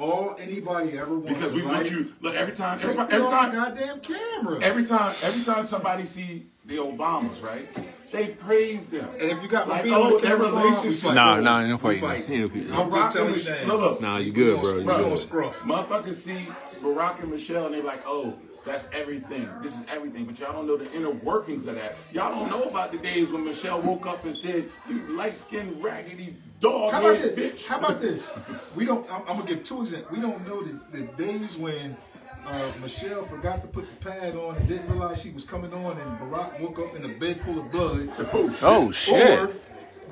all 0.00 0.36
anybody 0.40 0.98
ever 0.98 1.14
wants 1.18 1.28
Because 1.28 1.52
we 1.52 1.60
in 1.62 1.68
want 1.68 1.90
you. 1.90 2.12
Look, 2.20 2.34
every 2.34 2.54
time, 2.56 2.78
Take 2.78 2.98
every, 2.98 3.14
every 3.14 3.28
time, 3.28 3.52
goddamn 3.52 4.00
camera. 4.00 4.58
Every 4.62 4.84
time, 4.84 5.14
every 5.22 5.44
time 5.44 5.66
somebody 5.66 6.04
see 6.06 6.46
the 6.64 6.76
Obamas, 6.76 7.42
right? 7.42 7.68
They 8.10 8.28
praise 8.28 8.88
them. 8.88 9.08
and 9.20 9.30
if 9.30 9.40
you 9.42 9.48
got 9.48 9.68
Like, 9.68 9.86
oh, 9.86 10.16
on 10.16 10.22
their 10.22 10.36
relationship. 10.36 11.14
Nah, 11.14 11.38
nah, 11.40 11.66
no 11.66 11.76
we 11.76 12.00
fight. 12.00 12.28
Ain't 12.28 12.68
no. 12.68 12.82
I'm 12.82 12.90
just 12.90 13.16
telling 13.16 13.34
you 13.34 13.42
that. 13.42 13.68
Look, 13.68 13.80
look, 13.80 14.00
Nah, 14.00 14.18
you 14.18 14.32
good, 14.32 14.60
bro. 14.60 14.70
You 14.72 14.78
We 14.78 14.84
doing 14.84 15.08
good. 15.10 15.18
scruff. 15.18 15.58
motherfuckers 15.60 16.14
see 16.14 16.48
Barack 16.82 17.20
and 17.22 17.30
Michelle 17.30 17.66
and 17.66 17.74
they're 17.74 17.82
like, 17.82 18.02
oh, 18.06 18.34
that's 18.64 18.88
everything. 18.92 19.48
This 19.62 19.78
is 19.78 19.86
everything. 19.92 20.24
But 20.24 20.38
y'all 20.40 20.52
don't 20.52 20.66
know 20.66 20.76
the 20.76 20.90
inner 20.92 21.10
workings 21.10 21.66
of 21.66 21.76
that. 21.76 21.96
Y'all 22.12 22.34
don't 22.34 22.50
know 22.50 22.64
about 22.64 22.90
the 22.90 22.98
days 22.98 23.30
when 23.30 23.44
Michelle 23.44 23.80
woke 23.80 24.06
up 24.06 24.24
and 24.24 24.34
said, 24.34 24.68
you 24.88 24.98
light 25.16 25.38
skinned, 25.38 25.82
raggedy 25.82 26.36
dog 26.60 26.92
How 26.92 27.00
about 27.00 27.18
this? 27.18 27.32
bitch. 27.32 27.66
How 27.66 27.78
about 27.78 28.00
this? 28.06 28.30
We 28.76 28.84
don't. 28.84 29.10
I'm, 29.10 29.22
I'm 29.22 29.36
gonna 29.38 29.46
give 29.46 29.62
two 29.62 29.80
examples. 29.82 30.12
We 30.12 30.20
don't 30.20 30.46
know 30.46 30.62
the, 30.62 30.78
the 30.92 31.02
days 31.22 31.56
when 31.56 31.96
uh, 32.46 32.70
Michelle 32.80 33.22
forgot 33.24 33.62
to 33.62 33.68
put 33.68 33.86
the 33.88 33.96
pad 34.10 34.36
on 34.36 34.56
and 34.56 34.68
didn't 34.68 34.88
realize 34.90 35.20
she 35.22 35.30
was 35.30 35.44
coming 35.44 35.72
on, 35.74 35.98
and 35.98 36.18
Barack 36.20 36.60
woke 36.60 36.78
up 36.78 36.94
in 36.96 37.04
a 37.04 37.08
bed 37.18 37.40
full 37.42 37.58
of 37.58 37.70
blood. 37.70 38.10
Oh 38.62 38.90
shit. 38.90 39.38
Or 39.40 39.46
Barack 39.48 39.52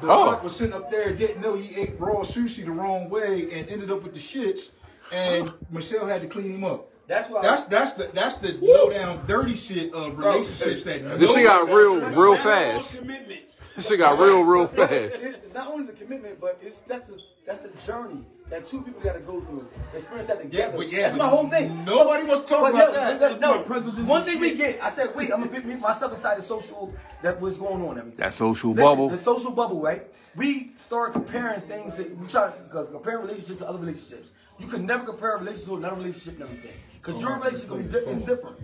Oh. 0.03 0.41
was 0.45 0.55
sitting 0.55 0.75
up 0.75 0.91
there, 0.93 1.13
didn't 1.13 1.41
know 1.43 1.55
he 1.55 1.75
ate 1.81 1.99
raw 1.99 2.17
sushi 2.23 2.65
the 2.65 2.71
wrong 2.71 3.09
way, 3.11 3.49
and 3.53 3.69
ended 3.69 3.91
up 3.91 4.03
with 4.05 4.13
the 4.13 4.21
shits, 4.21 4.71
and 5.13 5.53
Michelle 5.71 6.07
had 6.07 6.21
to 6.23 6.29
clean 6.29 6.53
him 6.53 6.63
up. 6.65 6.89
That's 7.09 7.29
why. 7.31 7.41
That's 7.43 7.63
that's 7.63 7.93
the 7.95 8.11
that's 8.15 8.37
the 8.37 8.57
low 8.61 8.91
down 8.91 9.25
dirty 9.27 9.55
shit 9.57 9.93
of 9.95 10.19
relationships 10.19 10.83
that 10.85 11.19
This 11.19 11.33
shit 11.35 11.45
got 11.45 11.67
real, 11.69 12.01
real 12.11 12.37
fast. 12.37 12.99
commitment. 12.99 13.41
This 13.79 13.87
shit 13.87 13.99
got 14.01 14.19
real, 14.19 14.43
real 14.43 14.67
fast. 14.67 14.91
It's 15.23 15.55
not 15.55 15.69
only 15.69 15.87
the 15.87 15.93
commitment, 15.93 16.41
but 16.41 16.59
it's 16.61 16.81
that's 16.81 17.05
the 17.05 17.17
that's 17.47 17.61
the 17.61 17.69
journey 17.87 18.25
that 18.51 18.67
two 18.67 18.83
people 18.83 19.01
got 19.01 19.13
to 19.13 19.21
go 19.21 19.41
through. 19.41 19.69
Experience 19.95 20.27
that 20.27 20.43
together. 20.43 20.77
but 20.77 20.91
yeah, 20.91 21.03
that's 21.03 21.17
my 21.17 21.29
whole 21.29 21.49
thing. 21.49 21.85
nobody 21.85 22.25
wants 22.25 22.43
to 22.43 22.49
talk 22.49 22.63
But 22.63 22.75
about 22.75 22.89
yo, 22.93 23.19
that. 23.19 23.21
but 23.21 23.41
no, 23.41 23.65
my 23.67 23.79
one 24.03 24.25
thing 24.25 24.41
we 24.41 24.57
get. 24.57 24.83
I 24.83 24.91
said, 24.91 25.15
wait, 25.15 25.33
I'm 25.33 25.45
gonna 25.47 25.61
put 25.61 25.79
myself 25.81 26.11
inside 26.13 26.39
the 26.39 26.43
social 26.43 26.93
that 27.23 27.41
was 27.41 27.57
going 27.57 27.81
on. 27.87 27.99
Everything. 27.99 28.19
That 28.19 28.35
social 28.35 28.71
Listen, 28.71 28.85
bubble. 28.85 29.09
The 29.11 29.17
social 29.17 29.53
bubble, 29.53 29.81
right? 29.81 30.09
We 30.35 30.73
start 30.75 31.13
comparing 31.13 31.61
things. 31.61 31.99
That, 31.99 32.17
we 32.19 32.27
try 32.27 32.51
to 32.51 32.85
compare 32.91 33.19
relationships 33.21 33.61
to 33.61 33.69
other 33.69 33.79
relationships. 33.79 34.33
You 34.59 34.67
can 34.67 34.87
never 34.87 35.05
compare 35.05 35.37
a 35.37 35.39
relationship 35.39 35.69
to 35.69 35.77
another 35.77 35.97
relationship 35.97 36.35
and 36.41 36.43
everything. 36.51 36.73
Because 37.01 37.23
your 37.23 37.37
relationship 37.39 37.69
gonna 37.69 37.83
be 37.85 37.93
di- 37.93 38.11
is 38.11 38.23
different. 38.23 38.57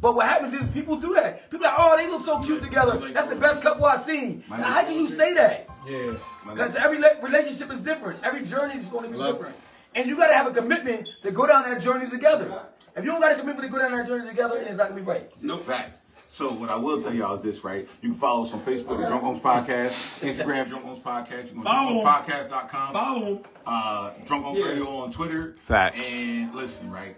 But 0.00 0.16
what 0.16 0.26
happens 0.26 0.54
is 0.54 0.66
people 0.68 0.96
do 0.96 1.14
that. 1.14 1.50
People 1.50 1.66
are 1.66 1.70
like, 1.70 1.78
oh, 1.78 1.96
they 1.96 2.08
look 2.10 2.22
so 2.22 2.40
cute 2.40 2.62
together. 2.62 2.98
That's 3.12 3.28
the 3.28 3.36
best 3.36 3.60
couple 3.60 3.84
I've 3.84 4.00
seen. 4.02 4.42
Now, 4.48 4.56
how 4.62 4.82
can 4.82 4.94
you 4.94 5.08
say 5.08 5.34
that? 5.34 5.68
Yeah. 5.86 6.14
Because 6.48 6.74
every 6.76 6.98
relationship 7.22 7.70
is 7.70 7.80
different. 7.80 8.24
Every 8.24 8.44
journey 8.44 8.74
is 8.74 8.86
going 8.88 9.10
to 9.12 9.16
be 9.18 9.22
different. 9.22 9.54
And 9.94 10.08
you 10.08 10.16
got 10.16 10.28
to 10.28 10.34
have 10.34 10.46
a 10.46 10.52
commitment 10.52 11.08
to 11.22 11.30
go 11.32 11.46
down 11.46 11.64
that 11.68 11.82
journey 11.82 12.08
together. 12.08 12.62
If 12.96 13.04
you 13.04 13.10
don't 13.10 13.20
got 13.20 13.32
a 13.32 13.36
commitment 13.36 13.70
to 13.70 13.76
go 13.76 13.78
down 13.78 13.92
that 13.92 14.06
journey 14.06 14.28
together, 14.28 14.58
it's 14.58 14.76
not 14.76 14.90
going 14.90 15.00
to 15.00 15.04
be 15.04 15.06
right. 15.06 15.24
No 15.42 15.58
facts. 15.58 16.00
So 16.28 16.50
what 16.52 16.70
I 16.70 16.76
will 16.76 17.02
tell 17.02 17.12
y'all 17.12 17.34
is 17.34 17.42
this, 17.42 17.64
right? 17.64 17.88
You 18.02 18.10
can 18.10 18.18
follow 18.18 18.44
us 18.44 18.52
on 18.52 18.60
Facebook 18.60 19.02
at 19.02 19.08
Drunk 19.08 19.24
Unks 19.24 19.40
Podcast, 19.40 20.20
Instagram 20.24 20.68
Drunk 20.68 20.86
Unks 20.86 21.02
Podcast. 21.02 21.46
You 21.48 21.54
can 21.54 21.62
go 21.62 21.64
Follow 21.64 22.02
to 22.04 22.08
'em. 22.08 22.24
drunkunkspodcast.com. 22.24 22.92
Follow 22.92 23.26
him. 23.26 23.38
Uh, 23.66 24.10
Drunk 24.26 24.46
Unks 24.46 24.64
Radio 24.64 24.86
on 24.96 25.10
Twitter. 25.10 25.56
Facts. 25.62 25.98
And 26.14 26.54
listen, 26.54 26.88
right? 26.90 27.16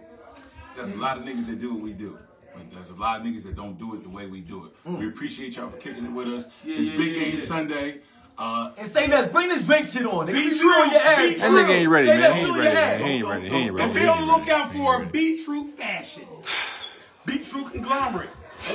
There's 0.74 0.92
a 0.92 0.96
lot 0.96 1.18
of 1.18 1.24
niggas 1.24 1.46
that 1.48 1.60
do 1.60 1.74
what 1.74 1.82
we 1.82 1.92
do. 1.92 2.18
But 2.54 2.70
there's 2.72 2.90
a 2.90 2.94
lot 2.94 3.20
of 3.20 3.26
niggas 3.26 3.44
that 3.44 3.56
don't 3.56 3.78
do 3.78 3.94
it 3.94 4.02
the 4.02 4.08
way 4.08 4.26
we 4.26 4.40
do 4.40 4.64
it. 4.66 4.72
We 4.90 5.08
appreciate 5.08 5.56
y'all 5.56 5.70
for 5.70 5.76
kicking 5.78 6.04
it 6.04 6.12
with 6.12 6.28
us. 6.28 6.48
Yeah, 6.64 6.76
it's 6.78 6.88
yeah, 6.88 6.96
Big 6.96 7.16
yeah, 7.16 7.24
Game 7.24 7.38
yeah. 7.38 7.44
Sunday. 7.44 8.00
Uh, 8.38 8.72
And 8.78 8.88
say 8.88 9.08
less. 9.08 9.30
Bring 9.30 9.48
this 9.48 9.66
drink 9.66 9.86
shit 9.86 10.06
on. 10.06 10.26
Nigga, 10.26 10.32
Be 10.32 10.44
be 10.44 10.48
true, 10.50 10.58
true 10.58 10.70
on 10.72 10.90
your 10.90 11.00
ass. 11.00 11.38
That 11.40 11.50
nigga 11.50 11.68
ain't 11.70 11.90
ready, 11.90 12.08
Say 12.08 12.18
man. 12.18 12.32
He 12.34 12.40
ain't 12.40 12.48
on 12.50 12.58
ready, 12.58 12.64
your 12.64 12.74
man. 12.74 12.76
ass. 12.76 13.00
He 13.00 13.10
ain't 13.12 13.26
ready. 13.26 13.48
He 13.48 13.54
ain't 13.56 13.74
ready. 13.74 13.84
And 13.84 13.94
be 13.94 14.06
on 14.06 14.20
the 14.20 14.26
lookout 14.32 14.72
for 14.72 15.04
Be 15.06 15.44
True 15.44 15.68
Fashion. 15.72 16.26
Be 17.26 17.38
True 17.38 17.64
Conglomerate. 17.68 18.30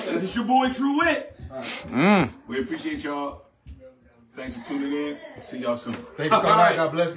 This 0.06 0.24
is 0.24 0.36
your 0.36 0.46
boy 0.46 0.70
True 0.72 0.98
Wit. 1.00 1.40
we 2.48 2.60
appreciate 2.60 3.04
y'all. 3.04 3.44
Thanks 4.36 4.56
for 4.56 4.64
tuning 4.66 4.94
in. 4.94 5.18
See 5.44 5.58
y'all 5.58 5.76
soon. 5.76 5.94
Thank 6.16 6.32
you 6.32 6.38
for 6.40 6.46
coming. 6.46 6.76
God 6.78 6.92
bless. 6.92 7.14